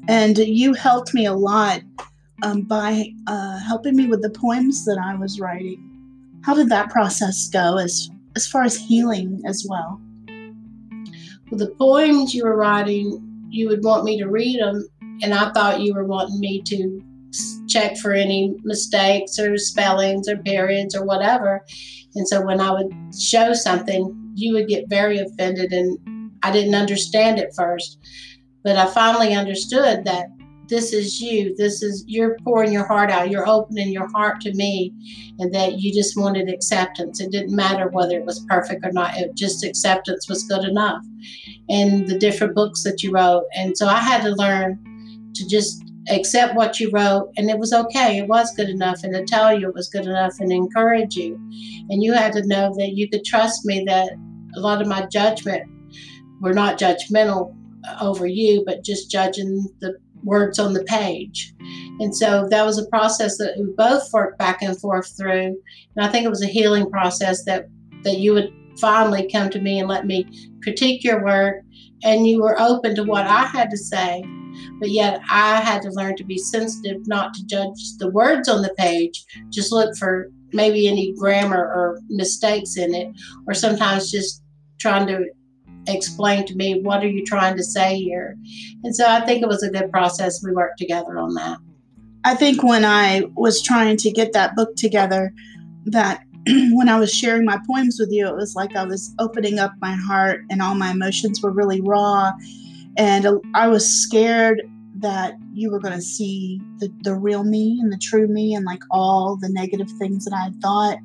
And 0.08 0.38
you 0.38 0.74
helped 0.74 1.14
me 1.14 1.26
a 1.26 1.34
lot 1.34 1.82
um, 2.44 2.64
by 2.64 3.14
uh, 3.28 3.60
helping 3.60 3.96
me 3.96 4.08
with 4.08 4.22
the 4.22 4.30
poems 4.30 4.86
that 4.86 5.00
I 5.02 5.16
was 5.16 5.40
writing. 5.40 5.82
How 6.44 6.54
did 6.54 6.70
that 6.70 6.90
process 6.90 7.50
go 7.50 7.78
as, 7.78 8.10
as 8.36 8.46
far 8.46 8.64
as 8.64 8.78
healing 8.78 9.42
as 9.46 9.66
well? 9.68 10.02
Well, 11.50 11.60
the 11.60 11.76
poems 11.78 12.34
you 12.34 12.44
were 12.44 12.58
writing, 12.58 13.48
you 13.50 13.68
would 13.70 13.84
want 13.84 14.04
me 14.04 14.18
to 14.20 14.28
read 14.28 14.60
them, 14.60 14.88
and 15.22 15.34
I 15.34 15.52
thought 15.52 15.82
you 15.82 15.94
were 15.94 16.06
wanting 16.06 16.40
me 16.40 16.62
to 16.64 17.02
check 17.68 17.98
for 17.98 18.14
any 18.14 18.56
mistakes 18.64 19.38
or 19.38 19.58
spellings 19.58 20.28
or 20.28 20.38
periods 20.38 20.96
or 20.96 21.06
whatever. 21.06 21.66
And 22.16 22.28
so 22.28 22.42
when 22.42 22.62
I 22.62 22.72
would 22.72 22.94
show 23.18 23.54
something, 23.54 24.32
you 24.36 24.54
would 24.54 24.68
get 24.68 24.90
very 24.90 25.20
offended, 25.20 25.72
and 25.72 26.32
I 26.44 26.52
didn't 26.52 26.76
understand 26.76 27.40
it 27.40 27.54
first. 27.56 28.00
But 28.64 28.78
I 28.78 28.88
finally 28.88 29.34
understood 29.36 30.06
that 30.06 30.28
this 30.68 30.94
is 30.94 31.22
you. 31.22 31.56
This 31.56 31.82
is 31.84 32.04
you're 32.08 32.38
pouring 32.44 32.72
your 32.74 32.86
heart 32.86 33.12
out. 33.12 33.30
You're 33.30 33.48
opening 33.48 33.90
your 33.90 34.08
heart 34.12 34.42
to 34.42 34.54
me, 34.54 34.94
and 35.40 35.54
that 35.54 35.80
you 35.80 35.94
just 35.94 36.18
wanted 36.18 36.50
acceptance. 36.50 37.20
It 37.20 37.32
didn't 37.32 37.56
matter 37.56 37.90
whether 37.90 38.18
it 38.18 38.26
was 38.26 38.46
perfect 38.48 38.86
or 38.86 38.92
not. 38.92 39.18
It 39.18 39.36
just 39.36 39.64
acceptance 39.64 40.28
was 40.30 40.44
good 40.44 40.64
enough. 40.64 41.04
And 41.70 42.08
the 42.08 42.18
different 42.18 42.56
books 42.56 42.84
that 42.84 43.04
you 43.04 43.12
wrote, 43.12 43.46
and 43.56 43.78
so 43.78 43.88
I 43.88 44.00
had 44.00 44.22
to 44.24 44.36
learn 44.36 44.80
to 45.36 45.48
just 45.48 45.84
accept 46.10 46.56
what 46.56 46.80
you 46.80 46.90
wrote, 46.92 47.32
and 47.38 47.50
it 47.50 47.58
was 47.58 47.74
okay. 47.74 48.20
It 48.20 48.28
was 48.28 48.56
good 48.56 48.70
enough, 48.70 49.04
and 49.04 49.14
to 49.14 49.26
tell 49.26 49.58
you 49.58 49.68
it 49.70 49.76
was 49.76 49.90
good 49.90 50.06
enough, 50.06 50.40
and 50.40 50.52
encourage 50.52 51.16
you. 51.16 51.36
And 51.90 52.04
you 52.04 52.14
had 52.14 52.34
to 52.34 52.46
know 52.46 52.74
that 52.78 52.94
you 52.94 53.10
could 53.10 53.26
trust 53.26 53.66
me. 53.66 53.84
That 53.86 54.12
a 54.56 54.60
lot 54.60 54.82
of 54.82 54.88
my 54.88 55.06
judgment 55.08 55.70
were 56.42 56.54
not 56.54 56.80
judgmental 56.80 57.56
over 58.02 58.26
you, 58.26 58.64
but 58.66 58.84
just 58.84 59.12
judging 59.12 59.68
the 59.80 59.96
words 60.26 60.60
on 60.60 60.74
the 60.74 60.84
page. 60.84 61.54
And 62.00 62.16
so 62.16 62.48
that 62.50 62.66
was 62.66 62.78
a 62.78 62.88
process 62.88 63.38
that 63.38 63.56
we 63.58 63.72
both 63.78 64.12
worked 64.12 64.38
back 64.38 64.62
and 64.62 64.80
forth 64.80 65.16
through. 65.18 65.56
And 65.96 66.06
I 66.06 66.10
think 66.10 66.26
it 66.26 66.30
was 66.30 66.44
a 66.44 66.48
healing 66.48 66.90
process 66.90 67.46
that 67.46 67.68
that 68.04 68.20
you 68.20 68.34
would 68.34 68.54
finally 68.80 69.30
come 69.32 69.50
to 69.50 69.62
me 69.62 69.80
and 69.80 69.88
let 69.88 70.06
me 70.06 70.28
critique 70.62 71.04
your 71.04 71.24
work 71.24 71.64
and 72.04 72.28
you 72.28 72.42
were 72.42 72.60
open 72.60 72.96
to 72.96 73.04
what 73.04 73.26
I 73.26 73.46
had 73.46 73.70
to 73.72 73.78
say. 73.78 74.24
But 74.80 74.92
yet 74.92 75.22
I 75.30 75.62
had 75.62 75.82
to 75.84 75.92
learn 75.92 76.16
to 76.18 76.24
be 76.24 76.38
sensitive, 76.38 77.08
not 77.08 77.34
to 77.34 77.46
judge 77.46 77.98
the 77.98 78.10
words 78.10 78.48
on 78.48 78.62
the 78.62 78.74
page, 78.78 79.26
just 79.50 79.72
look 79.72 79.96
for 79.98 80.30
maybe 80.54 80.88
any 80.88 81.14
grammar 81.14 81.58
or 81.58 82.00
mistakes 82.10 82.78
in 82.78 82.94
it, 82.94 83.08
or 83.48 83.54
sometimes 83.54 84.12
just 84.12 84.44
trying 84.80 85.08
to 85.08 85.26
explain 85.88 86.46
to 86.46 86.56
me 86.56 86.82
what 86.82 87.04
are 87.04 87.08
you 87.08 87.26
trying 87.26 87.56
to 87.58 87.64
say 87.64 87.98
here? 87.98 88.38
And 88.84 88.96
so 88.96 89.08
i 89.08 89.22
think 89.22 89.42
it 89.42 89.48
was 89.48 89.64
a 89.64 89.70
good 89.70 89.92
process. 89.92 90.44
We 90.44 90.52
worked 90.52 90.80
together 90.80 91.18
on 91.18 91.34
that. 91.36 91.58
I 92.24 92.36
think 92.36 92.64
when 92.64 92.86
i 92.86 93.24
was 93.36 93.62
trying 93.62 93.98
to 93.98 94.12
get 94.12 94.34
that 94.34 94.56
book 94.56 94.76
together 94.76 95.34
that 95.86 96.24
when 96.48 96.90
i 96.90 97.00
was 97.00 97.14
sharing 97.14 97.46
my 97.46 97.60
poems 97.68 97.98
with 98.00 98.12
you 98.12 98.28
it 98.28 98.36
was 98.36 98.56
like 98.56 98.76
i 98.76 98.86
was 98.86 99.14
opening 99.20 99.60
up 99.60 99.72
my 99.82 99.94
heart 99.94 100.42
and 100.50 100.62
all 100.62 100.76
my 100.76 100.92
emotions 100.92 101.42
were 101.42 101.52
really 101.52 101.82
raw. 101.82 102.32
And 102.98 103.28
i 103.54 103.68
was 103.68 103.86
scared 103.86 104.62
that 104.98 105.36
you 105.54 105.70
were 105.70 105.80
going 105.80 105.94
to 105.94 106.02
see 106.02 106.62
the, 106.78 106.92
the 107.02 107.14
real 107.14 107.44
me 107.44 107.78
and 107.82 107.92
the 107.92 107.98
true 107.98 108.28
me 108.28 108.56
and 108.56 108.66
like 108.66 108.82
all 108.92 109.38
the 109.38 109.50
negative 109.50 109.90
things 110.00 110.26
that 110.26 110.34
i 110.34 110.50
thought. 110.62 110.98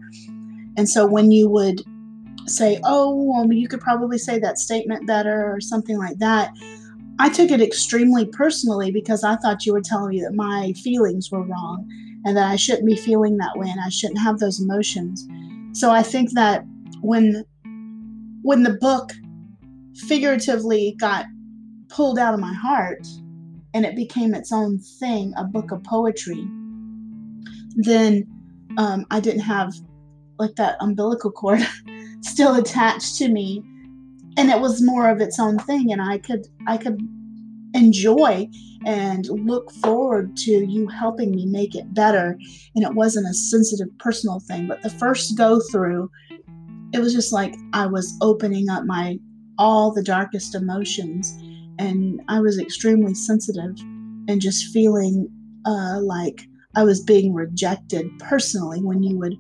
And 0.77 0.89
so 0.89 1.07
when 1.07 1.31
you 1.31 1.49
would 1.49 1.83
say, 2.47 2.81
oh, 2.85 3.49
you 3.51 3.69
could 3.69 3.81
probably 3.81 4.19
say 4.19 4.39
that 4.39 4.59
statement 4.59 5.07
better 5.07 5.53
or 5.53 5.61
something 5.61 5.99
like 5.99 6.19
that. 6.19 6.53
I 7.19 7.29
took 7.29 7.51
it 7.51 7.61
extremely 7.61 8.27
personally 8.27 8.91
because 8.91 9.25
I 9.25 9.37
thought 9.37 9.67
you 9.67 9.73
were 9.73 9.83
telling 9.83 10.11
me 10.11 10.21
that 10.23 10.35
my 10.35 10.73
feelings 10.83 11.31
were 11.31 11.43
wrong 11.43 11.87
and 12.25 12.37
that 12.37 12.51
I 12.51 12.57
shouldn't 12.57 12.87
be 12.87 12.97
feeling 12.97 13.37
that 13.39 13.57
way 13.57 13.69
and 13.69 13.81
I 13.81 13.89
shouldn't 13.91 14.21
have 14.21 14.39
those 14.39 14.61
emotions. 14.61 15.27
So 15.73 15.91
I 15.91 16.03
think 16.03 16.33
that 16.33 16.65
when 17.03 17.45
when 18.43 18.63
the 18.63 18.75
book 18.81 19.13
figuratively 19.95 20.97
got 20.99 21.27
pulled 21.89 22.19
out 22.19 22.33
of 22.33 22.41
my 22.41 22.55
heart 22.55 23.07
and 23.75 23.85
it 23.85 23.95
became 23.95 24.35
its 24.35 24.51
own 24.51 24.79
thing, 24.79 25.35
a 25.37 25.45
book 25.45 25.71
of 25.73 25.85
poetry, 25.85 26.43
then 27.77 28.27
um, 28.79 29.05
I 29.11 29.21
didn't 29.21 29.43
have 29.43 29.75
like 30.39 30.55
that 30.57 30.77
umbilical 30.81 31.31
cord 31.31 31.61
still 32.23 32.57
attached 32.57 33.17
to 33.17 33.29
me 33.29 33.63
and 34.37 34.51
it 34.51 34.61
was 34.61 34.83
more 34.83 35.09
of 35.09 35.21
its 35.21 35.39
own 35.39 35.59
thing 35.61 35.93
and 35.93 36.03
i 36.03 36.19
could 36.19 36.47
i 36.67 36.77
could 36.77 37.01
enjoy 37.75 38.49
and 38.87 39.27
look 39.29 39.71
forward 39.73 40.37
to 40.37 40.65
you 40.65 40.89
helping 40.89 41.33
me 41.33 41.45
make 41.45 41.75
it 41.75 41.93
better. 41.93 42.39
And 42.75 42.85
it 42.85 42.95
wasn't 42.95 43.29
a 43.29 43.35
sensitive 43.35 43.89
personal 43.99 44.41
thing 44.41 44.67
but 44.67 44.83
the 44.83 44.91
first 44.91 45.37
go 45.37 45.61
through 45.71 46.11
it 46.93 46.99
was 46.99 47.15
just 47.15 47.33
like 47.33 47.55
i 47.73 47.87
was 47.87 48.17
opening 48.21 48.69
up 48.69 48.85
my 48.85 49.19
all 49.59 49.93
the 49.93 50.03
darkest 50.03 50.55
emotions 50.55 51.37
and 51.79 52.21
i 52.29 52.41
was 52.41 52.59
extremely 52.59 53.15
sensitive 53.15 53.79
and 54.29 54.41
just 54.41 54.73
feeling 54.73 55.29
uh, 55.67 56.01
like 56.01 56.43
i 56.75 56.83
was 56.83 57.01
being 57.01 57.33
rejected 57.33 58.11
personally 58.19 58.81
when 58.83 59.03
you 59.03 59.17
would 59.19 59.37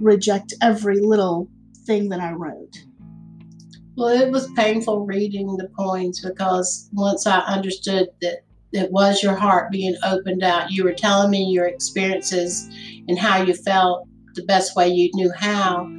reject 0.00 0.54
every 0.62 1.00
little 1.00 1.48
thing 1.86 2.08
that 2.10 2.20
I 2.20 2.32
wrote? 2.32 2.76
Well, 3.96 4.08
it 4.08 4.30
was 4.30 4.50
painful 4.52 5.06
reading 5.06 5.56
the 5.56 5.70
poems 5.78 6.20
because 6.20 6.90
once 6.92 7.26
I 7.26 7.38
understood 7.40 8.08
that 8.20 8.40
it 8.72 8.90
was 8.92 9.22
your 9.22 9.34
heart 9.34 9.72
being 9.72 9.96
opened 10.04 10.42
out, 10.42 10.70
you 10.70 10.84
were 10.84 10.92
telling 10.92 11.30
me 11.30 11.44
your 11.44 11.66
experiences 11.66 12.68
and 13.08 13.18
how 13.18 13.42
you 13.42 13.54
felt 13.54 14.06
the 14.34 14.42
best 14.44 14.76
way 14.76 14.88
you 14.88 15.10
knew 15.14 15.32
how. 15.34 15.90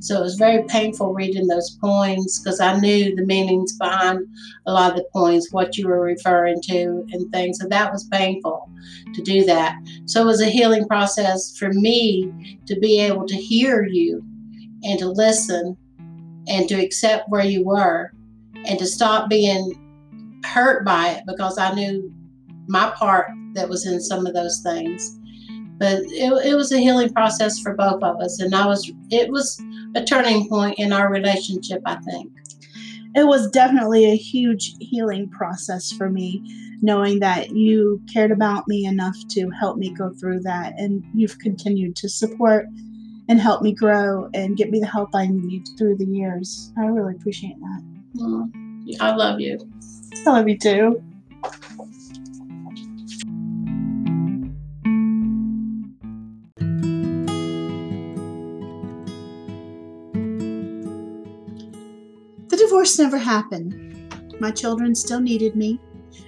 So 0.00 0.18
it 0.18 0.22
was 0.22 0.34
very 0.34 0.64
painful 0.64 1.12
reading 1.12 1.46
those 1.46 1.76
poems 1.80 2.40
because 2.40 2.58
I 2.58 2.80
knew 2.80 3.14
the 3.14 3.24
meanings 3.24 3.76
behind 3.76 4.26
a 4.66 4.72
lot 4.72 4.92
of 4.92 4.96
the 4.96 5.06
poems, 5.12 5.48
what 5.52 5.76
you 5.76 5.86
were 5.86 6.00
referring 6.00 6.60
to, 6.62 7.06
and 7.12 7.30
things. 7.30 7.58
So 7.60 7.68
that 7.68 7.92
was 7.92 8.08
painful 8.08 8.68
to 9.14 9.22
do 9.22 9.44
that. 9.44 9.76
So 10.06 10.22
it 10.22 10.26
was 10.26 10.40
a 10.40 10.50
healing 10.50 10.88
process 10.88 11.56
for 11.56 11.68
me 11.72 12.58
to 12.66 12.80
be 12.80 12.98
able 12.98 13.26
to 13.26 13.36
hear 13.36 13.84
you 13.84 14.24
and 14.84 14.98
to 14.98 15.08
listen 15.08 15.76
and 16.48 16.68
to 16.68 16.74
accept 16.74 17.28
where 17.28 17.44
you 17.44 17.64
were 17.64 18.12
and 18.66 18.78
to 18.78 18.86
stop 18.86 19.28
being 19.28 19.78
hurt 20.44 20.84
by 20.84 21.10
it 21.10 21.24
because 21.26 21.58
I 21.58 21.72
knew 21.74 22.12
my 22.68 22.92
part 22.96 23.28
that 23.54 23.68
was 23.68 23.86
in 23.86 24.00
some 24.00 24.26
of 24.26 24.34
those 24.34 24.60
things. 24.60 25.18
But 25.78 26.00
it, 26.06 26.46
it 26.46 26.54
was 26.54 26.70
a 26.72 26.78
healing 26.78 27.12
process 27.12 27.58
for 27.58 27.74
both 27.74 28.02
of 28.02 28.20
us, 28.20 28.40
and 28.40 28.54
I 28.54 28.66
was 28.66 28.90
it 29.10 29.30
was 29.30 29.60
a 29.96 30.04
turning 30.04 30.48
point 30.48 30.78
in 30.78 30.92
our 30.92 31.10
relationship, 31.10 31.82
I 31.84 31.96
think. 31.96 32.32
it 33.14 33.26
was 33.26 33.50
definitely 33.50 34.06
a 34.06 34.16
huge 34.16 34.74
healing 34.80 35.28
process 35.28 35.92
for 35.92 36.08
me, 36.08 36.42
knowing 36.80 37.20
that 37.20 37.50
you 37.50 38.00
cared 38.12 38.30
about 38.30 38.66
me 38.68 38.84
enough 38.86 39.16
to 39.30 39.50
help 39.50 39.76
me 39.76 39.90
go 39.94 40.10
through 40.14 40.40
that. 40.40 40.74
And 40.78 41.04
you've 41.14 41.38
continued 41.38 41.96
to 41.96 42.08
support 42.08 42.66
and 43.28 43.40
help 43.40 43.62
me 43.62 43.72
grow 43.72 44.28
and 44.34 44.56
get 44.56 44.70
me 44.70 44.80
the 44.80 44.86
help 44.86 45.14
I 45.14 45.26
need 45.26 45.68
through 45.78 45.96
the 45.96 46.06
years. 46.06 46.72
I 46.78 46.86
really 46.86 47.14
appreciate 47.14 47.56
that. 47.60 47.82
Mm, 48.16 49.00
I 49.00 49.14
love 49.14 49.40
you. 49.40 49.58
I 50.26 50.30
love 50.30 50.48
you 50.48 50.58
too. 50.58 51.02
The 62.48 62.56
divorce 62.56 62.98
never 62.98 63.18
happened. 63.18 63.78
My 64.40 64.50
children 64.50 64.94
still 64.94 65.20
needed 65.20 65.56
me. 65.56 65.80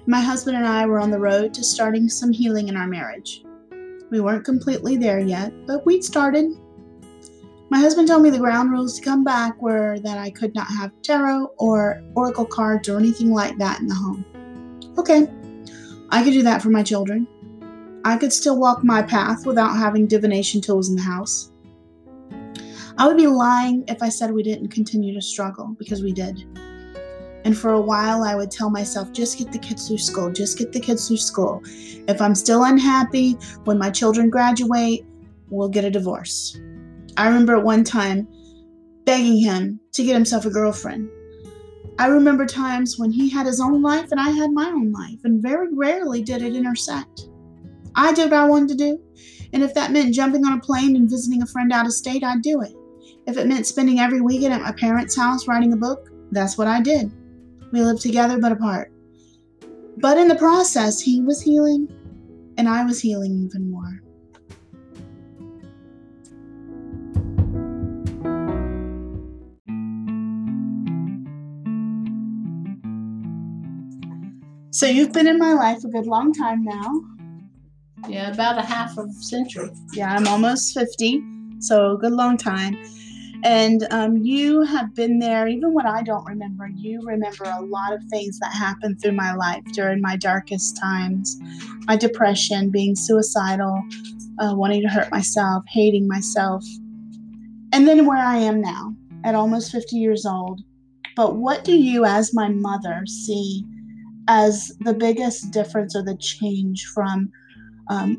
My 0.07 0.21
husband 0.21 0.57
and 0.57 0.67
I 0.67 0.87
were 0.87 1.01
on 1.01 1.11
the 1.11 1.19
road 1.19 1.53
to 1.55 1.65
starting 1.65 2.09
some 2.09 2.33
healing 2.33 2.69
in 2.69 2.77
our 2.77 2.87
marriage. 2.87 3.45
We 4.11 4.21
weren't 4.21 4.45
completely 4.45 4.97
there 4.97 5.19
yet, 5.19 5.53
but 5.67 5.85
we'd 5.85 6.05
started. 6.05 6.53
Husband 7.85 8.09
told 8.09 8.23
me 8.23 8.31
the 8.31 8.39
ground 8.39 8.71
rules 8.71 8.99
to 8.99 9.05
come 9.05 9.25
back 9.25 9.61
were 9.61 9.99
that 9.99 10.17
I 10.17 10.31
could 10.31 10.55
not 10.55 10.69
have 10.69 10.91
tarot 11.03 11.49
or 11.59 12.03
oracle 12.15 12.47
cards 12.47 12.89
or 12.89 12.99
anything 12.99 13.31
like 13.31 13.59
that 13.59 13.79
in 13.79 13.87
the 13.87 13.95
home. 13.95 14.25
Okay, 14.97 15.29
I 16.09 16.25
could 16.25 16.33
do 16.33 16.43
that 16.45 16.63
for 16.63 16.71
my 16.71 16.83
children. 16.83 17.29
I 18.03 18.17
could 18.17 18.33
still 18.33 18.59
walk 18.59 18.83
my 18.83 19.03
path 19.03 19.45
without 19.45 19.77
having 19.77 20.07
divination 20.07 20.63
tools 20.63 20.89
in 20.89 20.97
the 20.97 21.03
house. 21.03 21.53
I 22.97 23.07
would 23.07 23.19
be 23.19 23.27
lying 23.27 23.85
if 23.87 24.03
I 24.03 24.09
said 24.09 24.33
we 24.33 24.43
didn't 24.43 24.69
continue 24.69 25.13
to 25.13 25.21
struggle 25.21 25.77
because 25.79 26.03
we 26.03 26.13
did. 26.15 26.43
And 27.45 27.55
for 27.55 27.73
a 27.73 27.81
while, 27.83 28.23
I 28.23 28.35
would 28.35 28.51
tell 28.51 28.71
myself, 28.71 29.13
just 29.13 29.37
get 29.37 29.53
the 29.53 29.59
kids 29.59 29.89
through 29.89 29.99
school, 29.99 30.33
just 30.33 30.57
get 30.57 30.73
the 30.73 30.81
kids 30.81 31.07
through 31.07 31.19
school. 31.19 31.61
If 32.09 32.23
I'm 32.23 32.35
still 32.35 32.65
unhappy 32.65 33.33
when 33.65 33.77
my 33.77 33.91
children 33.91 34.31
graduate, 34.31 35.05
we'll 35.51 35.69
get 35.69 35.85
a 35.85 35.91
divorce. 35.91 36.59
I 37.17 37.29
remember 37.29 37.61
one 37.61 37.85
time 37.85 38.27
begging 39.05 39.39
him 39.39 39.81
to 39.93 40.05
get 40.05 40.15
himself 40.15 40.47
a 40.47 40.51
girlfriend. 40.51 41.09
I 41.99 42.07
remember 42.07 42.45
times 42.45 42.99
when 42.99 43.13
he 43.13 43.31
had 43.31 43.47
his 43.47 43.61
own 43.61 43.81
life 43.83 44.11
and 44.11 44.21
I 44.21 44.31
had 44.31 44.51
my 44.51 44.67
own 44.67 44.91
life, 44.91 45.21
and 45.23 45.41
very 45.41 45.69
rarely 45.73 46.23
did 46.23 46.43
it 46.43 46.57
intersect. 46.57 47.29
I 47.95 48.13
did 48.13 48.33
what 48.33 48.41
I 48.41 48.49
wanted 48.49 48.71
to 48.71 48.75
do, 48.75 49.01
and 49.53 49.63
if 49.63 49.75
that 49.75 49.93
meant 49.93 50.15
jumping 50.15 50.45
on 50.45 50.59
a 50.59 50.61
plane 50.61 50.97
and 50.97 51.09
visiting 51.09 51.43
a 51.43 51.47
friend 51.47 51.73
out 51.73 51.87
of 51.87 51.93
state, 51.93 52.25
I'd 52.25 52.43
do 52.43 52.63
it. 52.63 52.75
If 53.27 53.37
it 53.37 53.47
meant 53.47 53.67
spending 53.67 54.01
every 54.01 54.21
weekend 54.21 54.53
at 54.53 54.63
my 54.63 54.73
parents' 54.73 55.17
house 55.17 55.47
writing 55.47 55.73
a 55.73 55.77
book, 55.77 56.11
that's 56.33 56.59
what 56.59 56.67
I 56.67 56.81
did. 56.81 57.13
We 57.71 57.83
lived 57.83 58.03
together 58.03 58.41
but 58.41 58.53
apart. 58.53 58.93
But 59.99 60.19
in 60.19 60.27
the 60.27 60.35
process, 60.35 61.01
he 61.01 61.21
was 61.21 61.41
healing, 61.41 61.89
and 62.59 62.69
I 62.69 62.85
was 62.85 63.01
healing 63.01 63.39
even 63.47 63.71
more. 63.71 64.03
So 74.75 74.87
you've 74.87 75.13
been 75.13 75.29
in 75.29 75.39
my 75.39 75.53
life 75.53 75.85
a 75.85 75.89
good 75.89 76.09
long 76.09 76.33
time 76.33 76.65
now. 76.65 77.01
Yeah, 78.09 78.33
about 78.33 78.59
a 78.59 78.63
half 78.63 78.99
of 78.99 79.09
a 79.09 79.13
century. 79.13 79.71
Yeah, 79.93 80.13
I'm 80.13 80.27
almost 80.27 80.75
50, 80.75 81.23
so 81.61 81.93
a 81.93 81.97
good 81.97 82.11
long 82.11 82.37
time. 82.37 82.77
And 83.45 83.87
um, 83.93 84.17
you 84.17 84.63
have 84.63 84.93
been 84.93 85.21
there, 85.21 85.47
even 85.47 85.73
when 85.75 85.87
I 85.87 86.03
don't 86.03 86.25
remember, 86.27 86.67
you 86.67 87.01
remember 87.03 87.45
a 87.45 87.61
lot 87.61 87.93
of 87.93 88.03
things 88.11 88.41
that 88.41 88.53
happened 88.53 89.01
through 89.01 89.13
my 89.13 89.33
life 89.37 89.63
during 89.75 90.01
my 90.01 90.17
darkest 90.17 90.77
times 90.77 91.39
my 91.87 91.97
depression, 91.97 92.71
being 92.71 92.97
suicidal, 92.97 93.81
uh, 94.41 94.55
wanting 94.57 94.83
to 94.83 94.89
hurt 94.89 95.13
myself, 95.13 95.63
hating 95.69 96.09
myself. 96.09 96.65
And 97.73 97.87
then 97.87 98.07
where 98.07 98.19
I 98.19 98.39
am 98.39 98.61
now, 98.61 98.97
at 99.23 99.37
almost 99.37 99.71
50 99.71 99.95
years 99.95 100.27
old. 100.27 100.63
But 101.15 101.37
what 101.37 101.63
do 101.63 101.77
you, 101.77 102.05
as 102.05 102.35
my 102.35 102.49
mother, 102.49 103.05
see 103.07 103.65
as 104.29 104.77
the 104.81 104.95
biggest 104.95 105.51
difference 105.51 105.95
or 105.95 106.03
the 106.03 106.17
change 106.17 106.87
from 106.87 107.31
um, 107.89 108.19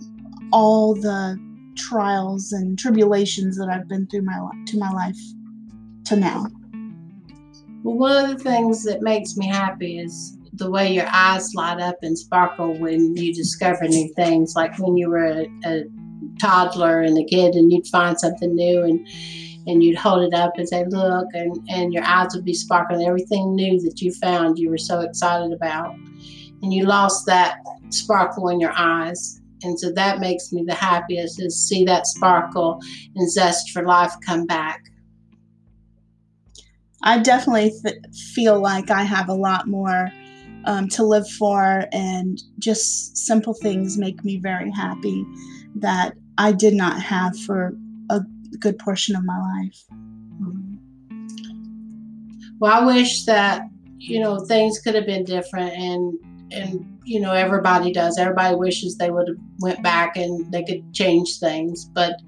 all 0.51 0.93
the 0.93 1.39
trials 1.76 2.51
and 2.51 2.78
tribulations 2.80 3.58
that 3.58 3.70
I've 3.70 3.88
been 3.88 4.08
through 4.08 4.24
my 4.24 4.39
to 4.68 4.78
my 4.78 4.91
life 4.91 5.20
to 6.06 6.16
now. 6.16 6.47
Well, 7.84 7.95
one 7.95 8.26
of 8.26 8.38
the 8.38 8.43
things 8.43 8.84
that 8.86 9.01
makes 9.01 9.38
me 9.38 9.47
happy 9.47 9.99
is 9.99 10.38
the 10.53 10.70
way 10.72 10.93
your 10.93 11.08
eyes 11.12 11.53
light 11.53 11.80
up 11.80 11.97
and 12.01 12.18
sparkle 12.18 12.78
when 12.80 13.16
you 13.16 13.34
discover 13.34 13.88
new 13.88 14.12
things, 14.16 14.56
like 14.56 14.78
when 14.80 14.95
you 14.97 15.10
were 15.10 15.26
a, 15.26 15.47
a 15.66 15.84
toddler 16.39 17.01
and 17.01 17.18
a 17.18 17.24
kid 17.24 17.56
and 17.56 17.72
you'd 17.72 17.88
find 17.88 18.20
something 18.20 18.56
new 18.56 18.84
and 18.84 19.08
and 19.68 19.84
you'd 19.84 19.97
hold 19.97 20.24
it 20.24 20.34
up 20.34 20.53
and 20.57 20.68
say, 20.68 20.86
Look, 20.88 21.28
and, 21.34 21.57
and 21.70 21.93
your 21.93 22.03
eyes 22.03 22.30
would 22.36 22.45
be 22.45 22.53
sparkling. 22.53 23.07
Everything 23.07 23.55
new 23.55 23.80
that 23.82 24.01
you 24.01 24.11
found, 24.13 24.59
you 24.59 24.70
were 24.70 24.78
so 24.78 25.01
excited 25.01 25.51
about. 25.51 25.95
And 26.61 26.74
you 26.74 26.86
lost 26.86 27.26
that 27.26 27.57
sparkle 27.89 28.49
in 28.49 28.59
your 28.59 28.74
eyes. 28.76 29.41
And 29.63 29.80
so 29.80 29.91
that 29.93 30.20
makes 30.20 30.51
me 30.51 30.63
the 30.66 30.76
happiest 30.76 31.41
is 31.41 31.57
see 31.57 31.86
that 31.86 32.07
sparkle 32.07 32.80
and 33.16 33.32
zest 33.32 33.72
for 33.72 33.84
life 33.84 34.13
come 34.26 34.45
back. 34.45 34.82
I 37.03 37.20
definitely 37.20 37.72
th- 37.84 37.97
feel 38.34 38.59
like 38.59 38.89
I 38.89 39.03
have 39.03 39.30
a 39.30 39.34
lot 39.34 39.68
more 39.68 40.11
um, 40.66 40.88
to 40.89 41.03
live 41.03 41.30
for, 41.30 41.86
and 41.91 42.41
just 42.57 43.18
simple 43.18 43.53
things 43.53 43.97
make 43.97 44.24
me 44.26 44.38
very 44.38 44.72
happy 44.72 45.24
that 45.76 46.16
I 46.38 46.51
did 46.51 46.74
not 46.74 47.01
have 47.01 47.38
for 47.38 47.78
a 48.09 48.22
good 48.58 48.78
portion 48.80 49.16
of 49.16 49.24
my 49.24 49.39
life. 49.39 49.84
Well, 52.60 52.72
I 52.72 52.86
wish 52.86 53.26
that 53.26 53.64
you 53.97 54.20
know 54.20 54.39
things 54.45 54.80
could 54.80 54.95
have 54.95 55.06
been 55.06 55.24
different, 55.24 55.74
and 55.74 56.14
and 56.51 56.99
you 57.03 57.20
know 57.20 57.32
everybody 57.32 57.91
does. 57.91 58.18
Everybody 58.18 58.56
wishes 58.56 58.97
they 58.97 59.12
would 59.12 59.28
have 59.28 59.38
went 59.60 59.84
back 59.84 60.16
and 60.18 60.51
they 60.51 60.64
could 60.64 60.93
change 60.93 61.39
things, 61.39 61.86
but 61.86 62.20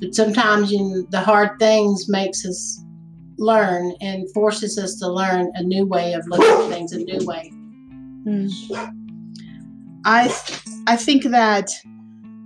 but 0.00 0.14
sometimes 0.14 0.72
you 0.72 0.80
know, 0.80 1.06
the 1.10 1.20
hard 1.20 1.58
things 1.58 2.08
makes 2.08 2.44
us 2.44 2.82
learn 3.38 3.92
and 4.00 4.30
forces 4.32 4.78
us 4.78 4.96
to 4.96 5.08
learn 5.08 5.50
a 5.54 5.62
new 5.62 5.86
way 5.86 6.14
of 6.14 6.26
looking 6.26 6.48
at 6.48 6.68
things, 6.68 6.92
a 6.92 6.98
new 6.98 7.24
way. 7.24 7.52
Mm. 8.24 8.50
I 10.04 10.34
I 10.86 10.96
think 10.96 11.24
that 11.24 11.70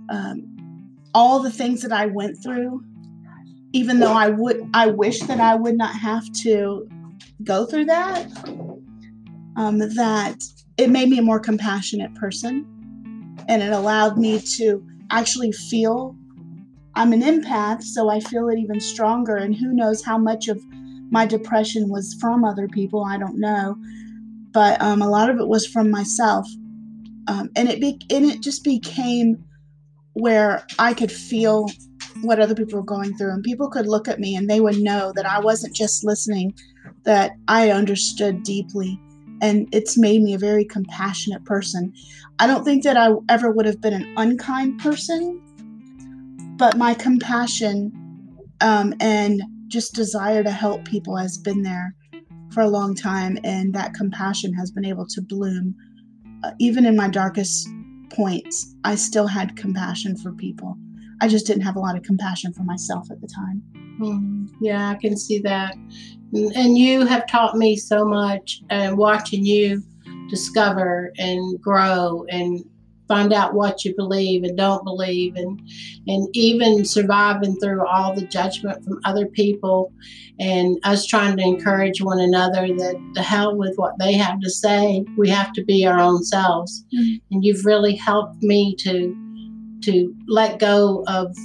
um, 0.09 0.46
all 1.17 1.39
the 1.39 1.49
things 1.49 1.81
that 1.81 1.91
I 1.91 2.05
went 2.05 2.37
through, 2.43 2.83
even 3.73 3.97
though 3.99 4.13
I 4.13 4.29
would, 4.29 4.69
I 4.75 4.85
wish 4.85 5.19
that 5.21 5.39
I 5.39 5.55
would 5.55 5.75
not 5.75 5.95
have 5.95 6.31
to 6.43 6.87
go 7.43 7.65
through 7.65 7.85
that. 7.85 8.27
Um, 9.55 9.79
that 9.79 10.43
it 10.77 10.91
made 10.91 11.09
me 11.09 11.17
a 11.17 11.23
more 11.23 11.39
compassionate 11.39 12.13
person, 12.13 12.67
and 13.47 13.63
it 13.63 13.71
allowed 13.71 14.19
me 14.19 14.39
to 14.57 14.85
actually 15.09 15.51
feel. 15.51 16.15
I'm 16.93 17.13
an 17.13 17.23
empath, 17.23 17.81
so 17.81 18.09
I 18.09 18.19
feel 18.19 18.49
it 18.49 18.59
even 18.59 18.79
stronger. 18.79 19.37
And 19.37 19.55
who 19.55 19.73
knows 19.73 20.03
how 20.03 20.19
much 20.19 20.47
of 20.47 20.63
my 21.09 21.25
depression 21.25 21.89
was 21.89 22.15
from 22.21 22.45
other 22.45 22.67
people? 22.67 23.03
I 23.03 23.17
don't 23.17 23.39
know, 23.39 23.75
but 24.51 24.79
um, 24.83 25.01
a 25.01 25.09
lot 25.09 25.31
of 25.31 25.39
it 25.39 25.47
was 25.47 25.65
from 25.65 25.89
myself. 25.89 26.47
Um, 27.27 27.49
and 27.55 27.69
it 27.69 27.81
be, 27.81 27.99
and 28.11 28.23
it 28.23 28.41
just 28.43 28.63
became 28.63 29.43
where 30.19 30.65
I 30.79 30.93
could 30.93 31.11
feel 31.11 31.67
what 32.21 32.39
other 32.39 32.55
people 32.55 32.79
were 32.79 32.85
going 32.85 33.15
through, 33.17 33.31
and 33.31 33.43
people 33.43 33.69
could 33.69 33.87
look 33.87 34.07
at 34.07 34.19
me 34.19 34.35
and 34.35 34.49
they 34.49 34.59
would 34.59 34.79
know 34.79 35.13
that 35.15 35.25
I 35.25 35.39
wasn't 35.39 35.75
just 35.75 36.03
listening, 36.03 36.53
that 37.03 37.31
I 37.47 37.69
understood 37.69 38.43
deeply. 38.43 38.99
And 39.41 39.67
it's 39.71 39.97
made 39.97 40.23
me 40.23 40.33
a 40.33 40.39
very 40.39 40.65
compassionate 40.65 41.45
person. 41.45 41.93
I 42.39 42.47
don't 42.47 42.63
think 42.63 42.83
that 42.83 42.97
I 42.97 43.11
ever 43.29 43.51
would 43.51 43.67
have 43.67 43.81
been 43.81 43.93
an 43.93 44.11
unkind 44.17 44.79
person, 44.79 45.39
but 46.57 46.75
my 46.77 46.95
compassion 46.95 47.91
um, 48.61 48.95
and 48.99 49.43
just 49.67 49.93
desire 49.93 50.43
to 50.43 50.51
help 50.51 50.85
people 50.85 51.15
has 51.15 51.37
been 51.37 51.61
there 51.61 51.93
for 52.51 52.61
a 52.61 52.69
long 52.69 52.95
time, 52.95 53.37
and 53.43 53.75
that 53.75 53.93
compassion 53.93 54.53
has 54.53 54.71
been 54.71 54.85
able 54.85 55.05
to 55.05 55.21
bloom 55.21 55.75
uh, 56.43 56.51
even 56.59 56.85
in 56.85 56.95
my 56.95 57.07
darkest 57.07 57.67
points, 58.09 58.75
I 58.83 58.95
still 58.95 59.27
had 59.27 59.55
compassion 59.55 60.17
for 60.17 60.31
people. 60.31 60.77
I 61.21 61.27
just 61.27 61.47
didn't 61.47 61.63
have 61.63 61.75
a 61.75 61.79
lot 61.79 61.95
of 61.95 62.03
compassion 62.03 62.53
for 62.53 62.63
myself 62.63 63.09
at 63.11 63.21
the 63.21 63.27
time. 63.27 63.63
Mm, 63.99 64.49
yeah, 64.61 64.89
I 64.89 64.95
can 64.95 65.17
see 65.17 65.39
that. 65.39 65.75
And 66.33 66.77
you 66.77 67.05
have 67.05 67.27
taught 67.27 67.57
me 67.57 67.75
so 67.75 68.05
much, 68.05 68.61
and 68.69 68.97
watching 68.97 69.45
you 69.45 69.81
discover 70.29 71.11
and 71.17 71.59
grow 71.61 72.25
and 72.29 72.63
find 73.07 73.33
out 73.33 73.53
what 73.53 73.83
you 73.85 73.95
believe 73.95 74.43
and 74.43 74.57
don't 74.57 74.83
believe 74.83 75.35
and 75.35 75.59
and 76.07 76.27
even 76.33 76.85
surviving 76.85 77.55
through 77.59 77.85
all 77.85 78.13
the 78.13 78.25
judgment 78.27 78.83
from 78.83 78.99
other 79.05 79.25
people 79.27 79.91
and 80.39 80.77
us 80.83 81.05
trying 81.05 81.35
to 81.37 81.43
encourage 81.43 82.01
one 82.01 82.19
another 82.19 82.67
that 82.67 82.95
the 83.13 83.21
hell 83.21 83.55
with 83.55 83.75
what 83.77 83.97
they 83.99 84.13
have 84.13 84.39
to 84.39 84.49
say 84.49 85.03
we 85.17 85.29
have 85.29 85.51
to 85.53 85.63
be 85.63 85.85
our 85.85 85.99
own 85.99 86.23
selves 86.23 86.85
mm-hmm. 86.93 87.15
and 87.31 87.43
you've 87.43 87.65
really 87.65 87.95
helped 87.95 88.41
me 88.43 88.75
to 88.75 89.15
to 89.81 90.13
let 90.27 90.59
go 90.59 91.03
of 91.07 91.35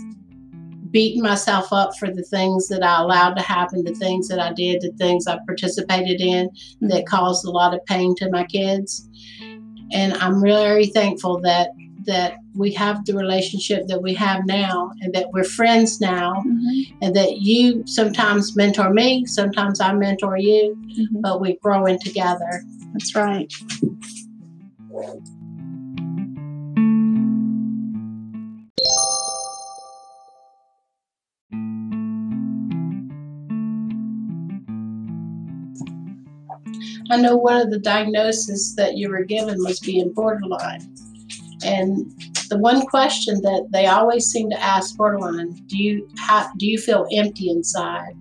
beating 0.93 1.23
myself 1.23 1.73
up 1.73 1.97
for 1.99 2.11
the 2.11 2.23
things 2.23 2.69
that 2.69 2.83
I 2.83 3.01
allowed 3.01 3.35
to 3.35 3.43
happen, 3.43 3.83
the 3.83 3.95
things 3.95 4.29
that 4.29 4.39
I 4.39 4.53
did, 4.53 4.83
the 4.83 4.93
things 4.99 5.27
I 5.27 5.39
participated 5.47 6.21
in 6.21 6.51
that 6.83 7.07
caused 7.07 7.45
a 7.47 7.51
lot 7.51 7.75
of 7.75 7.85
pain 7.87 8.15
to 8.17 8.31
my 8.31 8.45
kids. 8.45 9.09
And 9.93 10.15
I'm 10.15 10.43
really 10.43 10.65
very 10.65 10.87
thankful 10.87 11.41
that 11.41 11.71
that 12.05 12.35
we 12.55 12.73
have 12.73 13.05
the 13.05 13.15
relationship 13.15 13.87
that 13.87 14.03
we 14.03 14.13
have 14.15 14.45
now 14.45 14.91
and 15.01 15.15
that 15.15 15.31
we're 15.33 15.45
friends 15.45 16.01
now 16.01 16.35
mm-hmm. 16.45 16.97
and 17.01 17.15
that 17.15 17.39
you 17.39 17.85
sometimes 17.87 18.57
mentor 18.57 18.91
me, 18.91 19.25
sometimes 19.27 19.81
I 19.81 19.93
mentor 19.93 20.37
you, 20.37 20.77
mm-hmm. 20.77 21.21
but 21.21 21.41
we're 21.41 21.57
growing 21.63 21.99
together. 22.01 22.63
That's 22.93 23.15
right. 23.15 23.53
I 37.13 37.17
know 37.21 37.37
one 37.37 37.61
of 37.61 37.71
the 37.71 37.79
diagnoses 37.79 38.75
that 38.77 38.97
you 38.97 39.11
were 39.11 39.23
given 39.23 39.63
was 39.63 39.79
being 39.81 40.15
borderline. 40.15 40.81
And 41.63 42.11
the 42.49 42.57
one 42.57 42.87
question 42.87 43.43
that 43.43 43.69
they 43.71 43.87
always 43.87 44.25
seem 44.25 44.49
to 44.49 44.59
ask 44.59 44.97
borderline, 44.97 45.53
do 45.67 45.77
you 45.77 46.09
do 46.57 46.67
you 46.67 46.79
feel 46.79 47.07
empty 47.13 47.51
inside? 47.51 48.15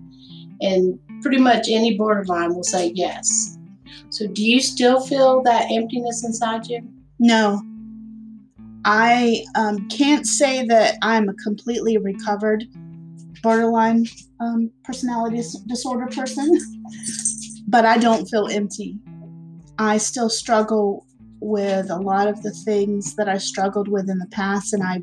And 0.60 0.98
pretty 1.22 1.38
much 1.38 1.68
any 1.70 1.96
borderline 1.96 2.54
will 2.54 2.64
say 2.64 2.92
yes. 2.94 3.56
So 4.10 4.26
do 4.26 4.44
you 4.44 4.60
still 4.60 5.00
feel 5.00 5.42
that 5.44 5.70
emptiness 5.70 6.22
inside 6.22 6.66
you? 6.66 6.86
No. 7.18 7.62
I 8.84 9.42
um, 9.54 9.88
can't 9.88 10.26
say 10.26 10.66
that 10.66 10.96
I'm 11.00 11.30
a 11.30 11.34
completely 11.34 11.96
recovered 11.96 12.64
borderline 13.42 14.04
um, 14.38 14.70
personality 14.84 15.42
disorder 15.66 16.06
person 16.08 16.58
but 17.68 17.84
I 17.84 17.98
don't 17.98 18.26
feel 18.26 18.48
empty. 18.48 18.98
I 19.78 19.98
still 19.98 20.30
struggle 20.30 21.06
with 21.40 21.90
a 21.90 21.96
lot 21.96 22.28
of 22.28 22.42
the 22.42 22.52
things 22.52 23.16
that 23.16 23.28
I 23.28 23.38
struggled 23.38 23.88
with 23.88 24.08
in 24.08 24.18
the 24.18 24.28
past, 24.30 24.72
and 24.72 24.82
I've 24.82 25.02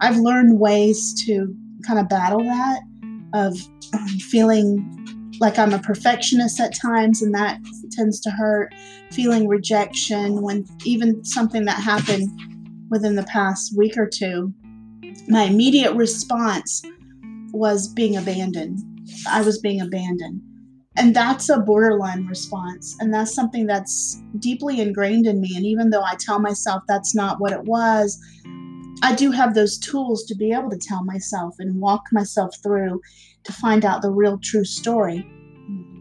I've 0.00 0.16
learned 0.16 0.60
ways 0.60 1.14
to 1.24 1.54
kind 1.86 1.98
of 1.98 2.08
battle 2.08 2.40
that 2.40 2.80
of 3.34 3.56
feeling 4.30 4.94
like 5.40 5.58
I'm 5.58 5.72
a 5.72 5.78
perfectionist 5.78 6.60
at 6.60 6.74
times, 6.74 7.22
and 7.22 7.34
that 7.34 7.60
tends 7.90 8.20
to 8.20 8.30
hurt. 8.30 8.74
Feeling 9.12 9.48
rejection 9.48 10.42
when 10.42 10.66
even 10.84 11.24
something 11.24 11.64
that 11.64 11.80
happened 11.80 12.28
within 12.90 13.14
the 13.14 13.22
past 13.24 13.76
week 13.76 13.96
or 13.96 14.06
two, 14.06 14.52
my 15.28 15.44
immediate 15.44 15.92
response 15.94 16.82
was 17.52 17.88
being 17.88 18.16
abandoned. 18.16 18.78
I 19.28 19.42
was 19.42 19.58
being 19.58 19.80
abandoned. 19.80 20.42
And 20.98 21.14
that's 21.14 21.48
a 21.48 21.60
borderline 21.60 22.26
response. 22.26 22.96
And 22.98 23.14
that's 23.14 23.32
something 23.32 23.66
that's 23.66 24.20
deeply 24.40 24.80
ingrained 24.80 25.26
in 25.26 25.40
me. 25.40 25.56
And 25.56 25.64
even 25.64 25.90
though 25.90 26.02
I 26.02 26.16
tell 26.18 26.40
myself 26.40 26.82
that's 26.88 27.14
not 27.14 27.40
what 27.40 27.52
it 27.52 27.62
was, 27.64 28.18
I 29.02 29.14
do 29.14 29.30
have 29.30 29.54
those 29.54 29.78
tools 29.78 30.24
to 30.24 30.34
be 30.34 30.50
able 30.50 30.70
to 30.70 30.76
tell 30.76 31.04
myself 31.04 31.54
and 31.60 31.80
walk 31.80 32.02
myself 32.10 32.52
through 32.64 33.00
to 33.44 33.52
find 33.52 33.84
out 33.84 34.02
the 34.02 34.10
real 34.10 34.38
true 34.42 34.64
story. 34.64 35.24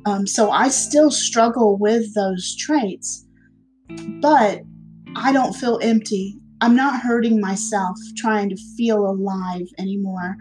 Um, 0.08 0.26
so 0.26 0.50
I 0.50 0.70
still 0.70 1.12
struggle 1.12 1.78
with 1.78 2.16
those 2.16 2.56
traits, 2.56 3.24
but 4.20 4.62
I 5.16 5.32
don't 5.32 5.54
feel 5.54 5.80
empty. 5.84 6.40
I'm 6.62 6.76
not 6.76 7.02
hurting 7.02 7.40
myself 7.40 7.98
trying 8.16 8.50
to 8.50 8.58
feel 8.76 9.06
alive 9.06 9.68
anymore. 9.78 10.36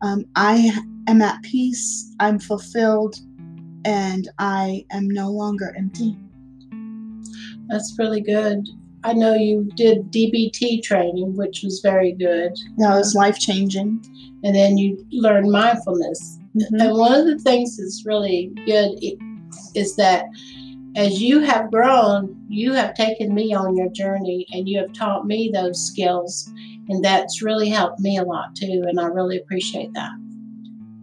Um, 0.00 0.24
I 0.36 0.72
am 1.06 1.20
at 1.20 1.42
peace. 1.42 2.14
I'm 2.18 2.38
fulfilled 2.38 3.16
and 3.84 4.28
I 4.38 4.84
am 4.90 5.08
no 5.08 5.30
longer 5.30 5.74
empty. 5.76 6.16
That's 7.68 7.94
really 7.98 8.20
good. 8.20 8.68
I 9.02 9.12
know 9.14 9.34
you 9.34 9.68
did 9.76 10.10
DBT 10.12 10.82
training, 10.82 11.36
which 11.36 11.62
was 11.62 11.80
very 11.80 12.12
good. 12.12 12.52
That 12.78 12.96
was 12.96 13.14
life 13.14 13.38
changing. 13.38 14.04
And 14.44 14.54
then 14.54 14.76
you 14.76 15.04
learned 15.10 15.50
mindfulness. 15.50 16.38
Mm-hmm. 16.56 16.80
And 16.80 16.98
one 16.98 17.14
of 17.14 17.26
the 17.26 17.38
things 17.38 17.76
that's 17.76 18.04
really 18.04 18.52
good 18.66 18.98
is 19.74 19.96
that 19.96 20.26
as 20.96 21.22
you 21.22 21.40
have 21.40 21.70
grown, 21.70 22.36
you 22.48 22.72
have 22.72 22.94
taken 22.94 23.32
me 23.32 23.54
on 23.54 23.76
your 23.76 23.88
journey 23.90 24.46
and 24.52 24.68
you 24.68 24.78
have 24.80 24.92
taught 24.92 25.26
me 25.26 25.50
those 25.52 25.80
skills. 25.86 26.50
And 26.88 27.04
that's 27.04 27.40
really 27.40 27.68
helped 27.68 28.00
me 28.00 28.18
a 28.18 28.24
lot 28.24 28.56
too. 28.56 28.84
And 28.86 28.98
I 29.00 29.04
really 29.06 29.38
appreciate 29.38 29.92
that. 29.94 30.10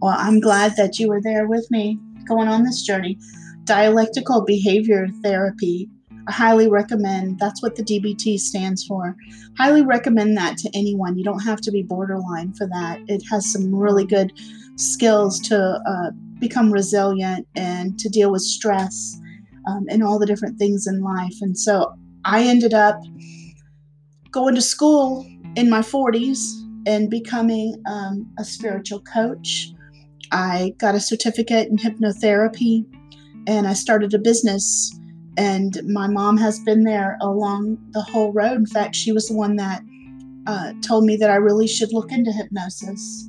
Well, 0.00 0.14
I'm 0.16 0.38
glad 0.38 0.76
that 0.76 0.98
you 0.98 1.08
were 1.08 1.22
there 1.22 1.48
with 1.48 1.68
me 1.70 1.98
going 2.28 2.48
on 2.48 2.62
this 2.62 2.82
journey. 2.82 3.18
Dialectical 3.64 4.44
behavior 4.44 5.08
therapy. 5.22 5.88
I 6.26 6.32
highly 6.32 6.68
recommend. 6.68 7.38
That's 7.38 7.62
what 7.62 7.76
the 7.76 7.82
DBT 7.82 8.38
stands 8.38 8.84
for. 8.84 9.16
Highly 9.56 9.82
recommend 9.82 10.36
that 10.36 10.58
to 10.58 10.70
anyone. 10.74 11.16
You 11.16 11.24
don't 11.24 11.40
have 11.40 11.60
to 11.62 11.70
be 11.70 11.82
borderline 11.82 12.52
for 12.52 12.66
that. 12.66 13.00
It 13.08 13.22
has 13.30 13.50
some 13.50 13.74
really 13.74 14.04
good 14.04 14.32
skills 14.76 15.40
to 15.40 15.58
uh, 15.58 16.10
become 16.38 16.72
resilient 16.72 17.46
and 17.56 17.98
to 17.98 18.08
deal 18.08 18.30
with 18.30 18.42
stress 18.42 19.18
um, 19.66 19.86
and 19.88 20.02
all 20.02 20.18
the 20.18 20.26
different 20.26 20.58
things 20.58 20.86
in 20.86 21.00
life. 21.00 21.34
And 21.40 21.58
so 21.58 21.94
I 22.24 22.42
ended 22.42 22.74
up 22.74 23.00
going 24.30 24.54
to 24.54 24.62
school 24.62 25.26
in 25.56 25.70
my 25.70 25.80
40s 25.80 26.38
and 26.86 27.10
becoming 27.10 27.82
um, 27.90 28.30
a 28.38 28.44
spiritual 28.44 29.00
coach 29.00 29.72
I 30.32 30.74
got 30.78 30.94
a 30.94 31.00
certificate 31.00 31.68
in 31.68 31.76
hypnotherapy 31.76 32.84
and 33.46 33.66
I 33.66 33.72
started 33.72 34.12
a 34.14 34.18
business. 34.18 34.94
And 35.36 35.80
my 35.86 36.08
mom 36.08 36.36
has 36.36 36.58
been 36.60 36.84
there 36.84 37.16
along 37.20 37.78
the 37.92 38.02
whole 38.02 38.32
road. 38.32 38.56
In 38.56 38.66
fact, 38.66 38.96
she 38.96 39.12
was 39.12 39.28
the 39.28 39.34
one 39.34 39.56
that 39.56 39.82
uh, 40.46 40.72
told 40.82 41.04
me 41.04 41.16
that 41.16 41.30
I 41.30 41.36
really 41.36 41.68
should 41.68 41.92
look 41.92 42.10
into 42.10 42.32
hypnosis. 42.32 43.28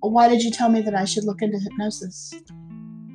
Why 0.00 0.28
did 0.28 0.42
you 0.42 0.50
tell 0.50 0.68
me 0.68 0.80
that 0.82 0.94
I 0.94 1.04
should 1.04 1.24
look 1.24 1.42
into 1.42 1.58
hypnosis? 1.58 2.34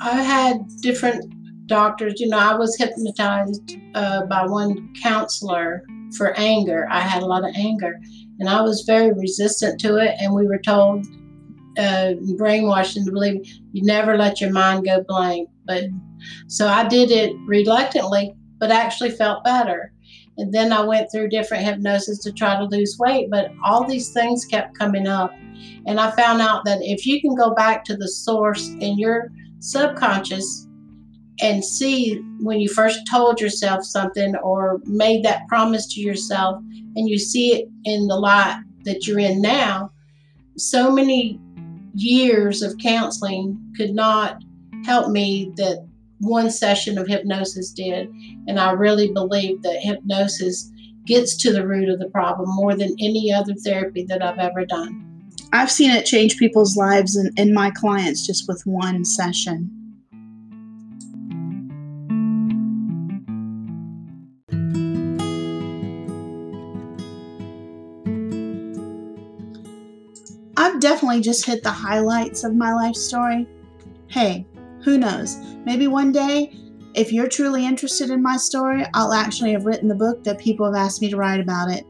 I 0.02 0.22
had 0.22 0.68
different 0.82 1.34
doctors. 1.68 2.20
You 2.20 2.28
know, 2.28 2.38
I 2.38 2.56
was 2.56 2.78
hypnotized 2.78 3.78
uh, 3.94 4.26
by 4.26 4.46
one 4.46 4.94
counselor 5.02 5.84
for 6.18 6.38
anger. 6.38 6.88
I 6.92 7.02
had 7.02 7.24
a 7.24 7.26
lot 7.26 7.48
of 7.48 7.56
anger, 7.56 8.00
and 8.40 8.50
I 8.50 8.62
was 8.62 8.84
very 8.86 9.14
resistant 9.14 9.80
to 9.82 9.98
it. 9.98 10.16
And 10.20 10.34
we 10.34 10.48
were 10.48 10.60
told 10.60 11.06
uh, 11.78 12.14
brainwashed 12.38 12.98
into 12.98 13.12
believing 13.12 13.46
you 13.72 13.84
never 13.84 14.18
let 14.18 14.42
your 14.42 14.52
mind 14.52 14.86
go 14.86 15.04
blank. 15.08 15.50
But 15.66 15.86
so 16.48 16.68
I 16.68 16.88
did 16.88 17.12
it 17.12 17.36
reluctantly, 17.46 18.34
but 18.60 18.72
actually 18.72 19.12
felt 19.12 19.44
better. 19.44 19.92
And 20.38 20.54
then 20.54 20.74
I 20.74 20.82
went 20.82 21.12
through 21.12 21.30
different 21.30 21.64
hypnosis 21.64 22.20
to 22.24 22.34
try 22.34 22.58
to 22.58 22.66
lose 22.66 22.98
weight, 23.00 23.30
but 23.32 23.52
all 23.64 23.88
these 23.88 24.12
things 24.12 24.46
kept 24.46 24.78
coming 24.78 25.08
up. 25.08 25.34
And 25.86 26.00
I 26.00 26.12
found 26.12 26.42
out 26.42 26.66
that 26.66 26.80
if 26.82 27.06
you 27.06 27.22
can 27.22 27.36
go 27.36 27.54
back 27.54 27.86
to 27.86 27.96
the 27.96 28.08
source 28.08 28.68
in 28.80 28.98
your 28.98 29.32
subconscious 29.60 30.68
and 31.42 31.64
see 31.64 32.16
when 32.40 32.60
you 32.60 32.70
first 32.70 33.00
told 33.10 33.40
yourself 33.40 33.84
something 33.84 34.36
or 34.38 34.82
made 34.86 35.24
that 35.24 35.48
promise 35.48 35.94
to 35.94 36.02
yourself, 36.02 36.62
and 36.96 37.10
you 37.10 37.18
see 37.18 37.56
it 37.56 37.70
in 37.84 38.08
the 38.08 38.16
light 38.16 38.62
that 38.84 39.08
you're 39.08 39.20
in 39.20 39.42
now, 39.42 39.92
so 40.58 40.92
many 40.92 41.40
years 41.96 42.62
of 42.62 42.78
counseling 42.78 43.60
could 43.78 43.92
not 43.92 44.44
help 44.86 45.10
me 45.10 45.52
that 45.56 45.88
one 46.20 46.50
session 46.50 46.98
of 46.98 47.08
hypnosis 47.08 47.72
did. 47.72 48.10
And 48.48 48.60
I 48.60 48.72
really 48.72 49.12
believe 49.12 49.62
that 49.64 49.82
hypnosis 49.82 50.72
gets 51.06 51.36
to 51.38 51.52
the 51.52 51.68
root 51.68 51.90
of 51.90 52.00
the 52.00 52.10
problem 52.10 52.50
more 52.56 52.76
than 52.76 52.96
any 53.00 53.32
other 53.32 53.54
therapy 53.64 54.06
that 54.06 54.24
I've 54.24 54.40
ever 54.40 54.66
done. 54.66 55.32
I've 55.54 55.72
seen 55.72 55.92
it 55.92 56.06
change 56.06 56.38
people's 56.38 56.76
lives 56.76 57.16
and, 57.16 57.32
and 57.38 57.54
my 57.54 57.72
clients 57.72 58.26
just 58.26 58.48
with 58.48 58.62
one 58.66 59.06
session. 59.06 59.70
Definitely 70.86 71.20
just 71.20 71.48
hit 71.48 71.64
the 71.64 71.72
highlights 71.72 72.44
of 72.44 72.56
my 72.56 72.72
life 72.72 72.94
story. 72.94 73.48
Hey, 74.08 74.46
who 74.84 75.00
knows? 75.00 75.38
Maybe 75.66 75.88
one 75.88 76.12
day, 76.12 76.56
if 76.94 77.12
you're 77.12 77.28
truly 77.28 77.66
interested 77.66 78.12
in 78.12 78.22
my 78.22 78.38
story, 78.38 78.86
I'll 78.94 79.12
actually 79.12 79.54
have 79.54 79.66
written 79.66 79.88
the 79.88 79.96
book 79.96 80.24
that 80.26 80.38
people 80.38 80.64
have 80.68 80.80
asked 80.80 81.02
me 81.02 81.10
to 81.10 81.18
write 81.18 81.40
about 81.40 81.72
it. 81.72 81.88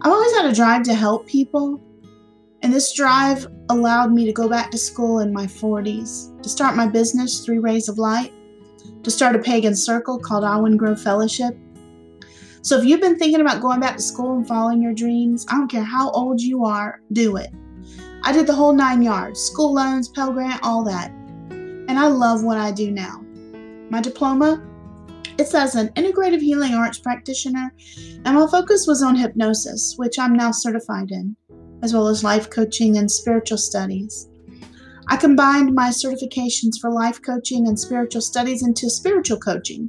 I've 0.00 0.10
always 0.10 0.34
had 0.34 0.46
a 0.46 0.54
drive 0.54 0.84
to 0.84 0.94
help 0.94 1.26
people, 1.26 1.82
and 2.62 2.72
this 2.72 2.94
drive 2.94 3.46
allowed 3.68 4.10
me 4.10 4.24
to 4.24 4.32
go 4.32 4.48
back 4.48 4.70
to 4.70 4.78
school 4.78 5.18
in 5.18 5.30
my 5.30 5.44
40s, 5.44 6.42
to 6.42 6.48
start 6.48 6.76
my 6.76 6.86
business, 6.86 7.44
Three 7.44 7.58
Rays 7.58 7.90
of 7.90 7.98
Light, 7.98 8.32
to 9.02 9.10
start 9.10 9.36
a 9.36 9.38
pagan 9.38 9.76
circle 9.76 10.18
called 10.18 10.44
Alwyn 10.44 10.78
Grove 10.78 11.02
Fellowship. 11.02 11.54
So 12.62 12.78
if 12.78 12.86
you've 12.86 13.02
been 13.02 13.18
thinking 13.18 13.42
about 13.42 13.60
going 13.60 13.80
back 13.80 13.96
to 13.96 14.02
school 14.02 14.34
and 14.34 14.48
following 14.48 14.80
your 14.80 14.94
dreams, 14.94 15.44
I 15.50 15.56
don't 15.56 15.70
care 15.70 15.84
how 15.84 16.10
old 16.12 16.40
you 16.40 16.64
are, 16.64 17.02
do 17.12 17.36
it. 17.36 17.50
I 18.22 18.32
did 18.32 18.46
the 18.46 18.54
whole 18.54 18.72
nine 18.72 19.02
yards 19.02 19.40
school 19.40 19.72
loans, 19.74 20.08
Pell 20.08 20.32
Grant, 20.32 20.60
all 20.62 20.84
that. 20.84 21.10
And 21.50 21.98
I 21.98 22.08
love 22.08 22.44
what 22.44 22.58
I 22.58 22.72
do 22.72 22.90
now. 22.90 23.24
My 23.90 24.00
diploma, 24.00 24.62
it 25.38 25.46
says 25.46 25.76
an 25.76 25.88
integrative 25.90 26.40
healing 26.40 26.74
arts 26.74 26.98
practitioner, 26.98 27.72
and 28.24 28.34
my 28.34 28.46
focus 28.50 28.86
was 28.86 29.02
on 29.02 29.16
hypnosis, 29.16 29.94
which 29.96 30.18
I'm 30.18 30.34
now 30.34 30.50
certified 30.50 31.10
in, 31.10 31.36
as 31.82 31.94
well 31.94 32.08
as 32.08 32.24
life 32.24 32.50
coaching 32.50 32.98
and 32.98 33.10
spiritual 33.10 33.58
studies. 33.58 34.28
I 35.06 35.16
combined 35.16 35.74
my 35.74 35.88
certifications 35.88 36.78
for 36.80 36.90
life 36.90 37.22
coaching 37.22 37.66
and 37.66 37.78
spiritual 37.78 38.20
studies 38.20 38.62
into 38.62 38.90
spiritual 38.90 39.38
coaching, 39.38 39.88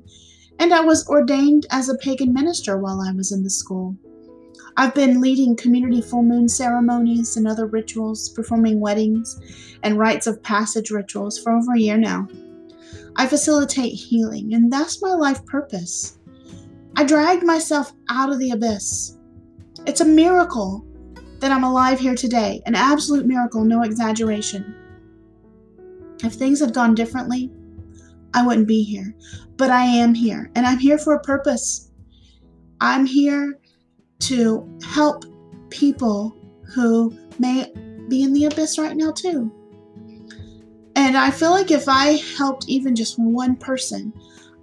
and 0.60 0.74
I 0.74 0.82
was 0.82 1.08
ordained 1.08 1.66
as 1.72 1.90
a 1.90 1.98
pagan 1.98 2.32
minister 2.32 2.78
while 2.78 3.02
I 3.02 3.12
was 3.12 3.32
in 3.32 3.44
the 3.44 3.50
school. 3.50 3.98
I've 4.78 4.94
been 4.94 5.22
leading 5.22 5.56
community 5.56 6.02
full 6.02 6.24
moon 6.24 6.48
ceremonies 6.48 7.38
and 7.38 7.48
other 7.48 7.66
rituals, 7.66 8.30
performing 8.30 8.80
weddings 8.80 9.40
and 9.84 9.98
rites 9.98 10.28
of 10.28 10.42
passage 10.44 10.92
rituals 10.92 11.38
for 11.38 11.52
over 11.52 11.74
a 11.74 11.80
year 11.80 11.98
now. 11.98 12.28
I 13.16 13.28
facilitate 13.28 13.94
healing, 13.94 14.54
and 14.54 14.72
that's 14.72 15.02
my 15.02 15.14
life 15.14 15.46
purpose. 15.46 16.18
I 16.96 17.04
dragged 17.04 17.44
myself 17.44 17.94
out 18.10 18.32
of 18.32 18.40
the 18.40 18.52
abyss. 18.52 19.18
It's 19.86 20.02
a 20.02 20.06
miracle 20.06 20.86
that 21.40 21.52
I'm 21.52 21.64
alive 21.64 22.00
here 22.00 22.16
today, 22.16 22.62
an 22.66 22.76
absolute 22.76 23.26
miracle, 23.26 23.64
no 23.64 23.84
exaggeration. 23.84 24.76
If 26.24 26.34
things 26.34 26.60
had 26.60 26.74
gone 26.74 26.96
differently, 26.96 27.52
I 28.34 28.46
wouldn't 28.46 28.68
be 28.68 28.84
here. 28.84 29.16
But 29.58 29.72
I 29.72 29.84
am 29.84 30.14
here, 30.14 30.52
and 30.56 30.66
I'm 30.66 30.80
here 30.80 30.98
for 30.98 31.14
a 31.16 31.22
purpose. 31.22 31.92
I'm 32.82 33.06
here 33.06 33.59
to 34.20 34.68
help 34.84 35.26
people 35.70 36.36
who 36.74 37.16
may 37.40 37.72
be 38.08 38.24
in 38.24 38.34
the 38.34 38.46
abyss 38.46 38.78
right 38.78 38.96
now, 38.96 39.12
too. 39.12 39.52
And 40.96 41.18
I 41.18 41.32
feel 41.32 41.52
like 41.52 41.72
if 41.72 41.88
I 41.88 42.22
helped 42.38 42.68
even 42.68 42.96
just 42.96 43.18
one 43.18 43.56
person, 43.56 44.14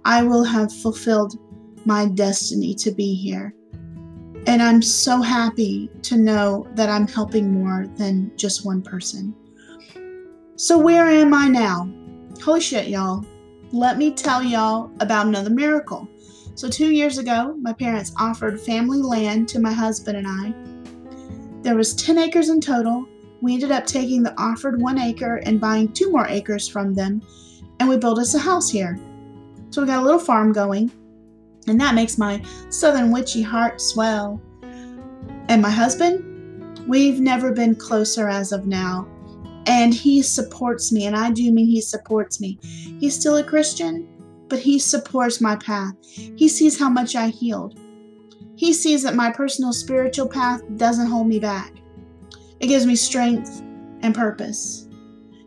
I 0.05 0.23
will 0.23 0.43
have 0.43 0.71
fulfilled 0.71 1.39
my 1.85 2.05
destiny 2.05 2.75
to 2.75 2.91
be 2.91 3.15
here. 3.15 3.53
And 4.45 4.61
I'm 4.61 4.81
so 4.81 5.21
happy 5.21 5.89
to 6.03 6.17
know 6.17 6.67
that 6.75 6.89
I'm 6.89 7.07
helping 7.07 7.51
more 7.51 7.87
than 7.97 8.31
just 8.37 8.65
one 8.65 8.81
person. 8.81 9.35
So, 10.55 10.77
where 10.77 11.07
am 11.07 11.33
I 11.33 11.49
now? 11.49 11.89
Holy 12.41 12.61
shit, 12.61 12.87
y'all. 12.87 13.25
Let 13.71 13.97
me 13.97 14.13
tell 14.13 14.41
y'all 14.41 14.91
about 15.01 15.27
another 15.27 15.49
miracle. 15.49 16.07
So, 16.57 16.67
two 16.67 16.89
years 16.89 17.19
ago, 17.19 17.55
my 17.61 17.71
parents 17.71 18.13
offered 18.19 18.59
family 18.59 18.99
land 18.99 19.47
to 19.49 19.59
my 19.59 19.71
husband 19.71 20.17
and 20.17 20.25
I. 20.27 21.61
There 21.61 21.75
was 21.75 21.93
10 21.93 22.17
acres 22.17 22.49
in 22.49 22.59
total. 22.59 23.05
We 23.41 23.53
ended 23.53 23.71
up 23.71 23.85
taking 23.85 24.23
the 24.23 24.33
offered 24.41 24.81
one 24.81 24.97
acre 24.97 25.35
and 25.45 25.61
buying 25.61 25.93
two 25.93 26.11
more 26.11 26.25
acres 26.27 26.67
from 26.67 26.95
them, 26.95 27.21
and 27.79 27.87
we 27.87 27.95
built 27.97 28.17
us 28.17 28.33
a 28.33 28.39
house 28.39 28.71
here. 28.71 28.99
So, 29.69 29.83
we 29.83 29.87
got 29.87 30.01
a 30.01 30.03
little 30.03 30.19
farm 30.19 30.51
going, 30.51 30.91
and 31.67 31.79
that 31.79 31.93
makes 31.93 32.17
my 32.17 32.41
southern 32.69 33.11
witchy 33.11 33.43
heart 33.43 33.79
swell. 33.79 34.41
And 35.49 35.61
my 35.61 35.69
husband, 35.69 36.87
we've 36.87 37.19
never 37.19 37.51
been 37.51 37.75
closer 37.75 38.29
as 38.29 38.51
of 38.51 38.65
now. 38.65 39.07
And 39.67 39.93
he 39.93 40.23
supports 40.23 40.91
me, 40.91 41.05
and 41.05 41.15
I 41.15 41.29
do 41.29 41.51
mean 41.51 41.67
he 41.67 41.81
supports 41.81 42.41
me. 42.41 42.57
He's 42.99 43.13
still 43.13 43.37
a 43.37 43.43
Christian, 43.43 44.07
but 44.49 44.59
he 44.59 44.79
supports 44.79 45.41
my 45.41 45.55
path. 45.55 45.93
He 46.03 46.47
sees 46.47 46.79
how 46.79 46.89
much 46.89 47.15
I 47.15 47.27
healed. 47.27 47.79
He 48.55 48.73
sees 48.73 49.03
that 49.03 49.15
my 49.15 49.31
personal 49.31 49.73
spiritual 49.73 50.27
path 50.27 50.61
doesn't 50.77 51.07
hold 51.07 51.27
me 51.27 51.39
back. 51.39 51.73
It 52.59 52.67
gives 52.67 52.85
me 52.85 52.95
strength 52.95 53.61
and 54.01 54.15
purpose. 54.15 54.87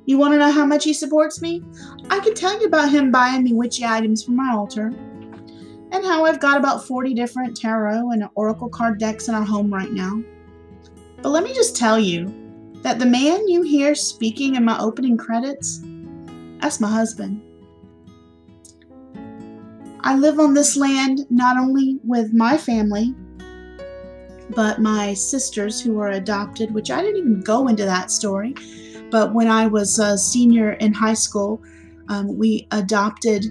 You 0.07 0.19
want 0.19 0.33
to 0.35 0.39
know 0.39 0.51
how 0.51 0.65
much 0.65 0.85
he 0.85 0.93
supports 0.93 1.43
me? 1.43 1.63
I 2.09 2.21
can 2.21 2.35
tell 2.35 2.59
you 2.61 2.67
about 2.67 2.91
him 2.91 3.11
buying 3.11 3.45
me 3.45 3.53
witchy 3.53 3.85
items 3.85 4.25
for 4.25 4.33
my 4.33 4.53
altar, 4.53 4.87
and 5.93 6.05
how 6.05 6.25
I've 6.25 6.41
got 6.41 6.57
about 6.57 6.87
40 6.87 7.15
different 7.15 7.57
tarot 7.57 8.11
and 8.11 8.29
oracle 8.35 8.69
card 8.69 8.99
decks 8.99 9.29
in 9.29 9.35
our 9.35 9.45
home 9.45 9.73
right 9.73 9.93
now. 9.93 10.23
But 11.23 11.31
let 11.31 11.45
me 11.45 11.53
just 11.53 11.77
tell 11.77 11.99
you 11.99 12.33
that 12.83 12.99
the 12.99 13.07
man 13.07 13.49
you 13.49 13.63
hear 13.63 13.95
speaking 13.95 14.55
in 14.55 14.65
my 14.65 14.79
opening 14.79 15.17
credits, 15.17 15.81
that's 16.61 16.81
my 16.81 16.91
husband. 16.91 17.43
I 20.03 20.17
live 20.17 20.41
on 20.41 20.55
this 20.55 20.77
land 20.77 21.27
not 21.31 21.59
only 21.59 21.99
with 22.05 22.33
my 22.33 22.57
family, 22.57 23.15
but 24.55 24.81
my 24.81 25.13
sisters 25.15 25.81
who 25.81 25.95
were 25.95 26.09
adopted, 26.09 26.73
which 26.73 26.91
I 26.91 27.03
didn't 27.03 27.19
even 27.19 27.41
go 27.41 27.69
into 27.69 27.85
that 27.85 28.11
story. 28.11 28.55
But 29.11 29.35
when 29.35 29.49
I 29.49 29.67
was 29.67 29.99
a 29.99 30.17
senior 30.17 30.73
in 30.73 30.95
high 30.95 31.15
school, 31.15 31.63
um, 32.09 32.39
we 32.39 32.67
adopted 32.71 33.47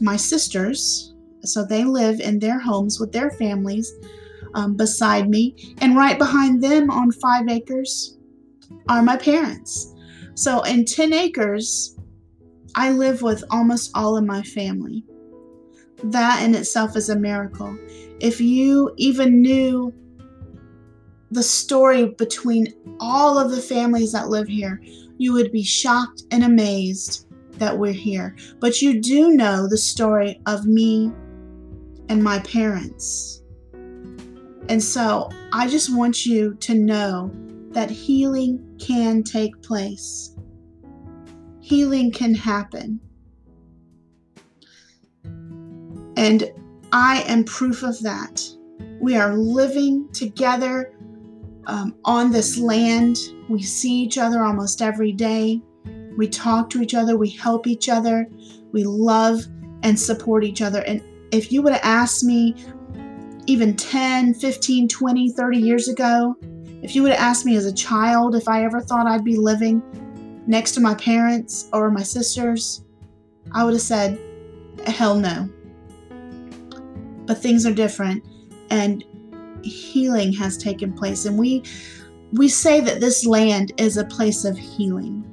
my 0.00 0.16
sisters. 0.16 1.14
So 1.42 1.64
they 1.64 1.84
live 1.84 2.20
in 2.20 2.38
their 2.38 2.58
homes 2.58 3.00
with 3.00 3.12
their 3.12 3.30
families 3.30 3.92
um, 4.54 4.76
beside 4.76 5.28
me. 5.28 5.74
And 5.78 5.96
right 5.96 6.18
behind 6.18 6.62
them 6.62 6.90
on 6.90 7.10
five 7.10 7.48
acres 7.48 8.16
are 8.88 9.02
my 9.02 9.16
parents. 9.16 9.92
So 10.34 10.62
in 10.62 10.84
10 10.84 11.12
acres, 11.12 11.96
I 12.76 12.90
live 12.90 13.22
with 13.22 13.44
almost 13.50 13.90
all 13.94 14.16
of 14.16 14.24
my 14.24 14.42
family 14.42 15.04
that 16.04 16.42
in 16.42 16.54
itself 16.54 16.96
is 16.96 17.08
a 17.08 17.16
miracle. 17.16 17.76
If 18.20 18.40
you 18.40 18.92
even 18.96 19.40
knew 19.40 19.92
the 21.30 21.42
story 21.42 22.06
between 22.06 22.72
all 23.00 23.38
of 23.38 23.50
the 23.50 23.60
families 23.60 24.12
that 24.12 24.28
live 24.28 24.46
here, 24.46 24.80
you 25.18 25.32
would 25.32 25.50
be 25.50 25.62
shocked 25.62 26.22
and 26.30 26.44
amazed 26.44 27.26
that 27.58 27.78
we're 27.78 27.92
here. 27.92 28.36
But 28.60 28.82
you 28.82 29.00
do 29.00 29.30
know 29.30 29.68
the 29.68 29.78
story 29.78 30.40
of 30.46 30.66
me 30.66 31.12
and 32.08 32.22
my 32.22 32.38
parents. 32.40 33.42
And 34.68 34.82
so 34.82 35.30
I 35.52 35.68
just 35.68 35.94
want 35.94 36.24
you 36.24 36.54
to 36.54 36.74
know 36.74 37.30
that 37.70 37.90
healing 37.90 38.76
can 38.78 39.22
take 39.22 39.60
place, 39.62 40.36
healing 41.60 42.10
can 42.12 42.34
happen. 42.34 43.00
And 46.16 46.50
I 46.92 47.22
am 47.22 47.44
proof 47.44 47.82
of 47.82 48.00
that. 48.02 48.42
We 49.00 49.16
are 49.16 49.34
living 49.34 50.08
together 50.12 50.94
um, 51.66 51.96
on 52.04 52.30
this 52.30 52.58
land. 52.58 53.18
We 53.48 53.62
see 53.62 53.92
each 53.92 54.18
other 54.18 54.44
almost 54.44 54.80
every 54.80 55.12
day. 55.12 55.60
We 56.16 56.28
talk 56.28 56.70
to 56.70 56.82
each 56.82 56.94
other. 56.94 57.16
We 57.16 57.30
help 57.30 57.66
each 57.66 57.88
other. 57.88 58.28
We 58.72 58.84
love 58.84 59.44
and 59.82 59.98
support 59.98 60.44
each 60.44 60.62
other. 60.62 60.82
And 60.82 61.02
if 61.32 61.50
you 61.50 61.62
would 61.62 61.72
have 61.72 61.84
asked 61.84 62.22
me 62.22 62.54
even 63.46 63.76
10, 63.76 64.34
15, 64.34 64.88
20, 64.88 65.32
30 65.32 65.58
years 65.58 65.88
ago, 65.88 66.36
if 66.82 66.94
you 66.94 67.02
would 67.02 67.12
have 67.12 67.20
asked 67.20 67.44
me 67.44 67.56
as 67.56 67.66
a 67.66 67.72
child 67.72 68.36
if 68.36 68.48
I 68.48 68.64
ever 68.64 68.80
thought 68.80 69.06
I'd 69.06 69.24
be 69.24 69.36
living 69.36 69.82
next 70.46 70.72
to 70.72 70.80
my 70.80 70.94
parents 70.94 71.68
or 71.72 71.90
my 71.90 72.02
sisters, 72.02 72.84
I 73.52 73.64
would 73.64 73.74
have 73.74 73.82
said, 73.82 74.18
hell 74.86 75.18
no 75.18 75.48
but 77.26 77.38
things 77.38 77.66
are 77.66 77.72
different 77.72 78.24
and 78.70 79.04
healing 79.62 80.32
has 80.32 80.56
taken 80.56 80.92
place. 80.92 81.24
And 81.24 81.38
we 81.38 81.62
we 82.32 82.48
say 82.48 82.80
that 82.80 83.00
this 83.00 83.24
land 83.24 83.72
is 83.78 83.96
a 83.96 84.04
place 84.04 84.44
of 84.44 84.58
healing. 84.58 85.24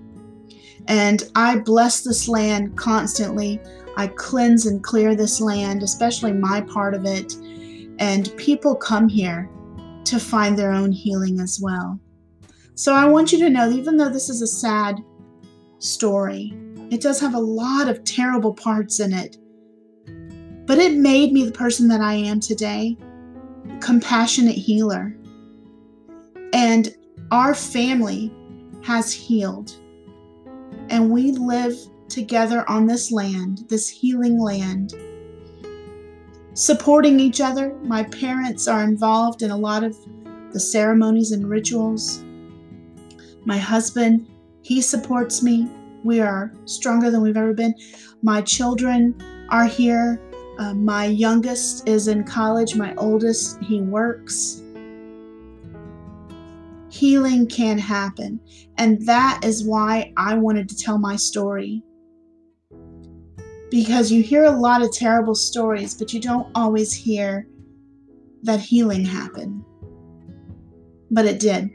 And 0.88 1.24
i 1.36 1.58
bless 1.58 2.02
this 2.02 2.28
land 2.28 2.78
constantly. 2.78 3.60
I 3.98 4.08
cleanse 4.08 4.66
and 4.66 4.84
clear 4.84 5.16
this 5.16 5.42
land 5.42 5.84
especially 5.84 6.34
my 6.34 6.62
part 6.62 6.94
of 6.94 7.06
it. 7.06 7.36
And 8.00 8.36
people 8.38 8.76
come 8.76 9.08
here 9.08 9.50
to 10.06 10.20
find 10.20 10.58
their 10.58 10.72
own 10.72 10.92
healing 10.92 11.40
as 11.40 11.60
well. 11.62 12.00
So 12.76 12.94
i 12.94 13.06
want 13.06 13.32
you 13.32 13.40
to 13.40 13.50
know 13.50 13.70
even 13.70 13.98
though 13.98 14.10
this 14.10 14.30
is 14.30 14.42
a 14.42 14.48
sad 14.48 15.04
story 15.80 16.54
it 16.92 17.02
does 17.02 17.20
have 17.20 17.34
a 17.34 17.40
lot 17.40 17.88
of 17.88 18.04
terrible 18.04 18.54
parts 18.54 19.00
in 19.00 19.14
it 19.14 19.38
but 20.72 20.80
it 20.80 20.94
made 20.94 21.34
me 21.34 21.44
the 21.44 21.52
person 21.52 21.90
that 21.90 22.00
I 22.00 22.14
am 22.14 22.40
today 22.40 22.96
compassionate 23.82 24.56
healer. 24.56 25.14
And 26.54 26.96
our 27.30 27.54
family 27.54 28.34
has 28.82 29.12
healed. 29.12 29.76
And 30.88 31.12
we 31.12 31.34
live 31.34 31.76
together 32.08 32.64
on 32.70 32.86
this 32.86 33.12
land, 33.12 33.66
this 33.68 33.90
healing 33.90 34.40
land, 34.40 34.94
supporting 36.54 37.20
each 37.20 37.42
other. 37.42 37.76
My 37.84 38.04
parents 38.04 38.70
are 38.70 38.86
involved 38.86 39.42
in 39.42 39.52
a 39.52 39.58
lot 39.58 39.84
of 39.84 39.98
the 40.54 40.60
ceremonies 40.62 41.34
and 41.34 41.50
rituals. 41.50 42.24
My 43.44 43.58
husband, 43.58 44.26
he 44.62 44.80
supports 44.80 45.44
me. 45.44 45.70
We 46.06 46.22
are 46.22 46.54
stronger 46.64 47.12
than 47.12 47.22
we've 47.22 47.36
ever 47.36 47.54
been. 47.54 47.76
My 48.24 48.42
children 48.42 49.22
are 49.50 49.66
here. 49.66 50.18
Uh, 50.60 50.74
my 50.74 51.06
youngest 51.06 51.88
is 51.88 52.08
in 52.08 52.24
college. 52.24 52.76
My 52.76 52.94
oldest, 52.96 53.62
he 53.64 53.82
works. 53.82 54.62
Healing 56.90 57.48
can 57.48 57.78
happen. 57.78 58.40
And 58.78 59.06
that 59.08 59.42
is 59.44 59.64
why 59.64 60.14
I 60.18 60.36
wanted 60.36 60.68
to 60.70 60.78
tell 60.78 60.98
my 60.98 61.16
story. 61.16 61.84
Because 63.70 64.12
you 64.12 64.22
hear 64.22 64.44
a 64.44 64.52
lot 64.52 64.82
of 64.82 64.92
terrible 64.92 65.36
stories, 65.36 65.94
but 65.96 66.14
you 66.14 66.20
don't 66.20 66.52
always 66.54 66.94
hear 66.94 67.48
that 68.44 68.60
healing 68.60 69.06
happened. 69.06 69.64
But 71.10 71.26
it 71.26 71.40
did. 71.40 71.70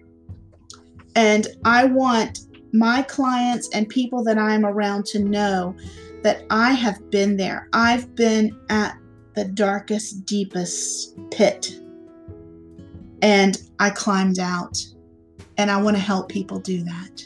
And 1.14 1.47
I 1.64 1.85
want 1.85 2.41
my 2.72 3.03
clients 3.03 3.70
and 3.72 3.89
people 3.89 4.22
that 4.24 4.37
I'm 4.37 4.66
around 4.66 5.07
to 5.07 5.18
know 5.18 5.74
that 6.27 6.45
I 6.51 6.72
have 6.72 7.09
been 7.12 7.37
there. 7.37 7.68
I've 7.72 8.16
been 8.16 8.59
at 8.68 8.99
the 9.37 9.45
darkest, 9.45 10.27
deepest 10.27 11.16
pit. 11.31 11.81
And 13.22 13.57
I 13.79 13.91
climbed 13.91 14.41
out. 14.41 14.77
And 15.57 15.70
I 15.70 15.81
want 15.81 15.97
to 15.97 16.03
help 16.03 16.29
people 16.29 16.59
do 16.59 16.83
that. 16.83 17.22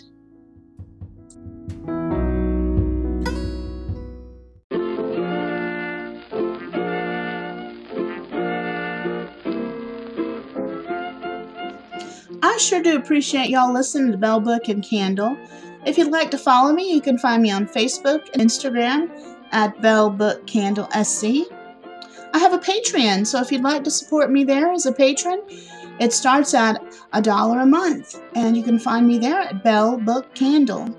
I 12.42 12.58
sure 12.58 12.82
do 12.82 12.96
appreciate 12.96 13.48
y'all 13.48 13.72
listening 13.72 14.12
to 14.12 14.18
Bell 14.18 14.40
Book 14.40 14.68
and 14.68 14.84
Candle. 14.84 15.38
If 15.86 15.96
you'd 15.96 16.12
like 16.12 16.30
to 16.32 16.38
follow 16.38 16.72
me, 16.72 16.92
you 16.92 17.00
can 17.00 17.16
find 17.18 17.42
me 17.42 17.50
on 17.50 17.66
Facebook 17.66 18.28
and 18.34 18.42
Instagram 18.42 19.10
at 19.52 19.80
Bell 19.80 20.10
Book 20.10 20.46
Candle 20.46 20.88
SC. 20.90 21.50
I 22.32 22.38
have 22.38 22.52
a 22.52 22.58
Patreon, 22.58 23.26
so 23.26 23.40
if 23.40 23.50
you'd 23.50 23.62
like 23.62 23.82
to 23.84 23.90
support 23.90 24.30
me 24.30 24.44
there 24.44 24.70
as 24.70 24.84
a 24.84 24.92
patron, 24.92 25.40
it 25.98 26.12
starts 26.12 26.54
at 26.54 26.82
a 27.12 27.22
dollar 27.22 27.60
a 27.60 27.66
month, 27.66 28.20
and 28.34 28.56
you 28.56 28.62
can 28.62 28.78
find 28.78 29.06
me 29.06 29.18
there 29.18 29.40
at 29.40 29.64
Bell 29.64 29.96
Book 29.96 30.34
Candle. 30.34 30.94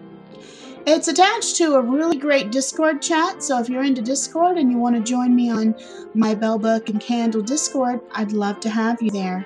It's 0.88 1.08
attached 1.08 1.58
to 1.58 1.76
a 1.76 1.82
really 1.82 2.18
great 2.18 2.52
Discord 2.52 3.04
chat, 3.04 3.44
so 3.44 3.60
if 3.60 3.70
you're 3.70 3.84
into 3.84 4.02
Discord 4.02 4.58
and 4.58 4.72
you 4.72 4.80
want 4.80 4.96
to 4.96 5.02
join 5.02 5.36
me 5.36 5.52
on 5.52 5.76
my 6.16 6.34
Bell 6.34 6.58
Book 6.58 6.90
and 6.90 7.00
Candle 7.00 7.44
Discord, 7.44 8.02
I'd 8.14 8.32
love 8.32 8.60
to 8.62 8.70
have 8.70 9.00
you 9.00 9.12
there. 9.12 9.46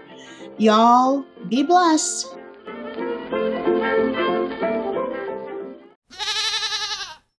Y'all 0.58 1.26
be 1.50 1.62
blessed. 1.62 2.38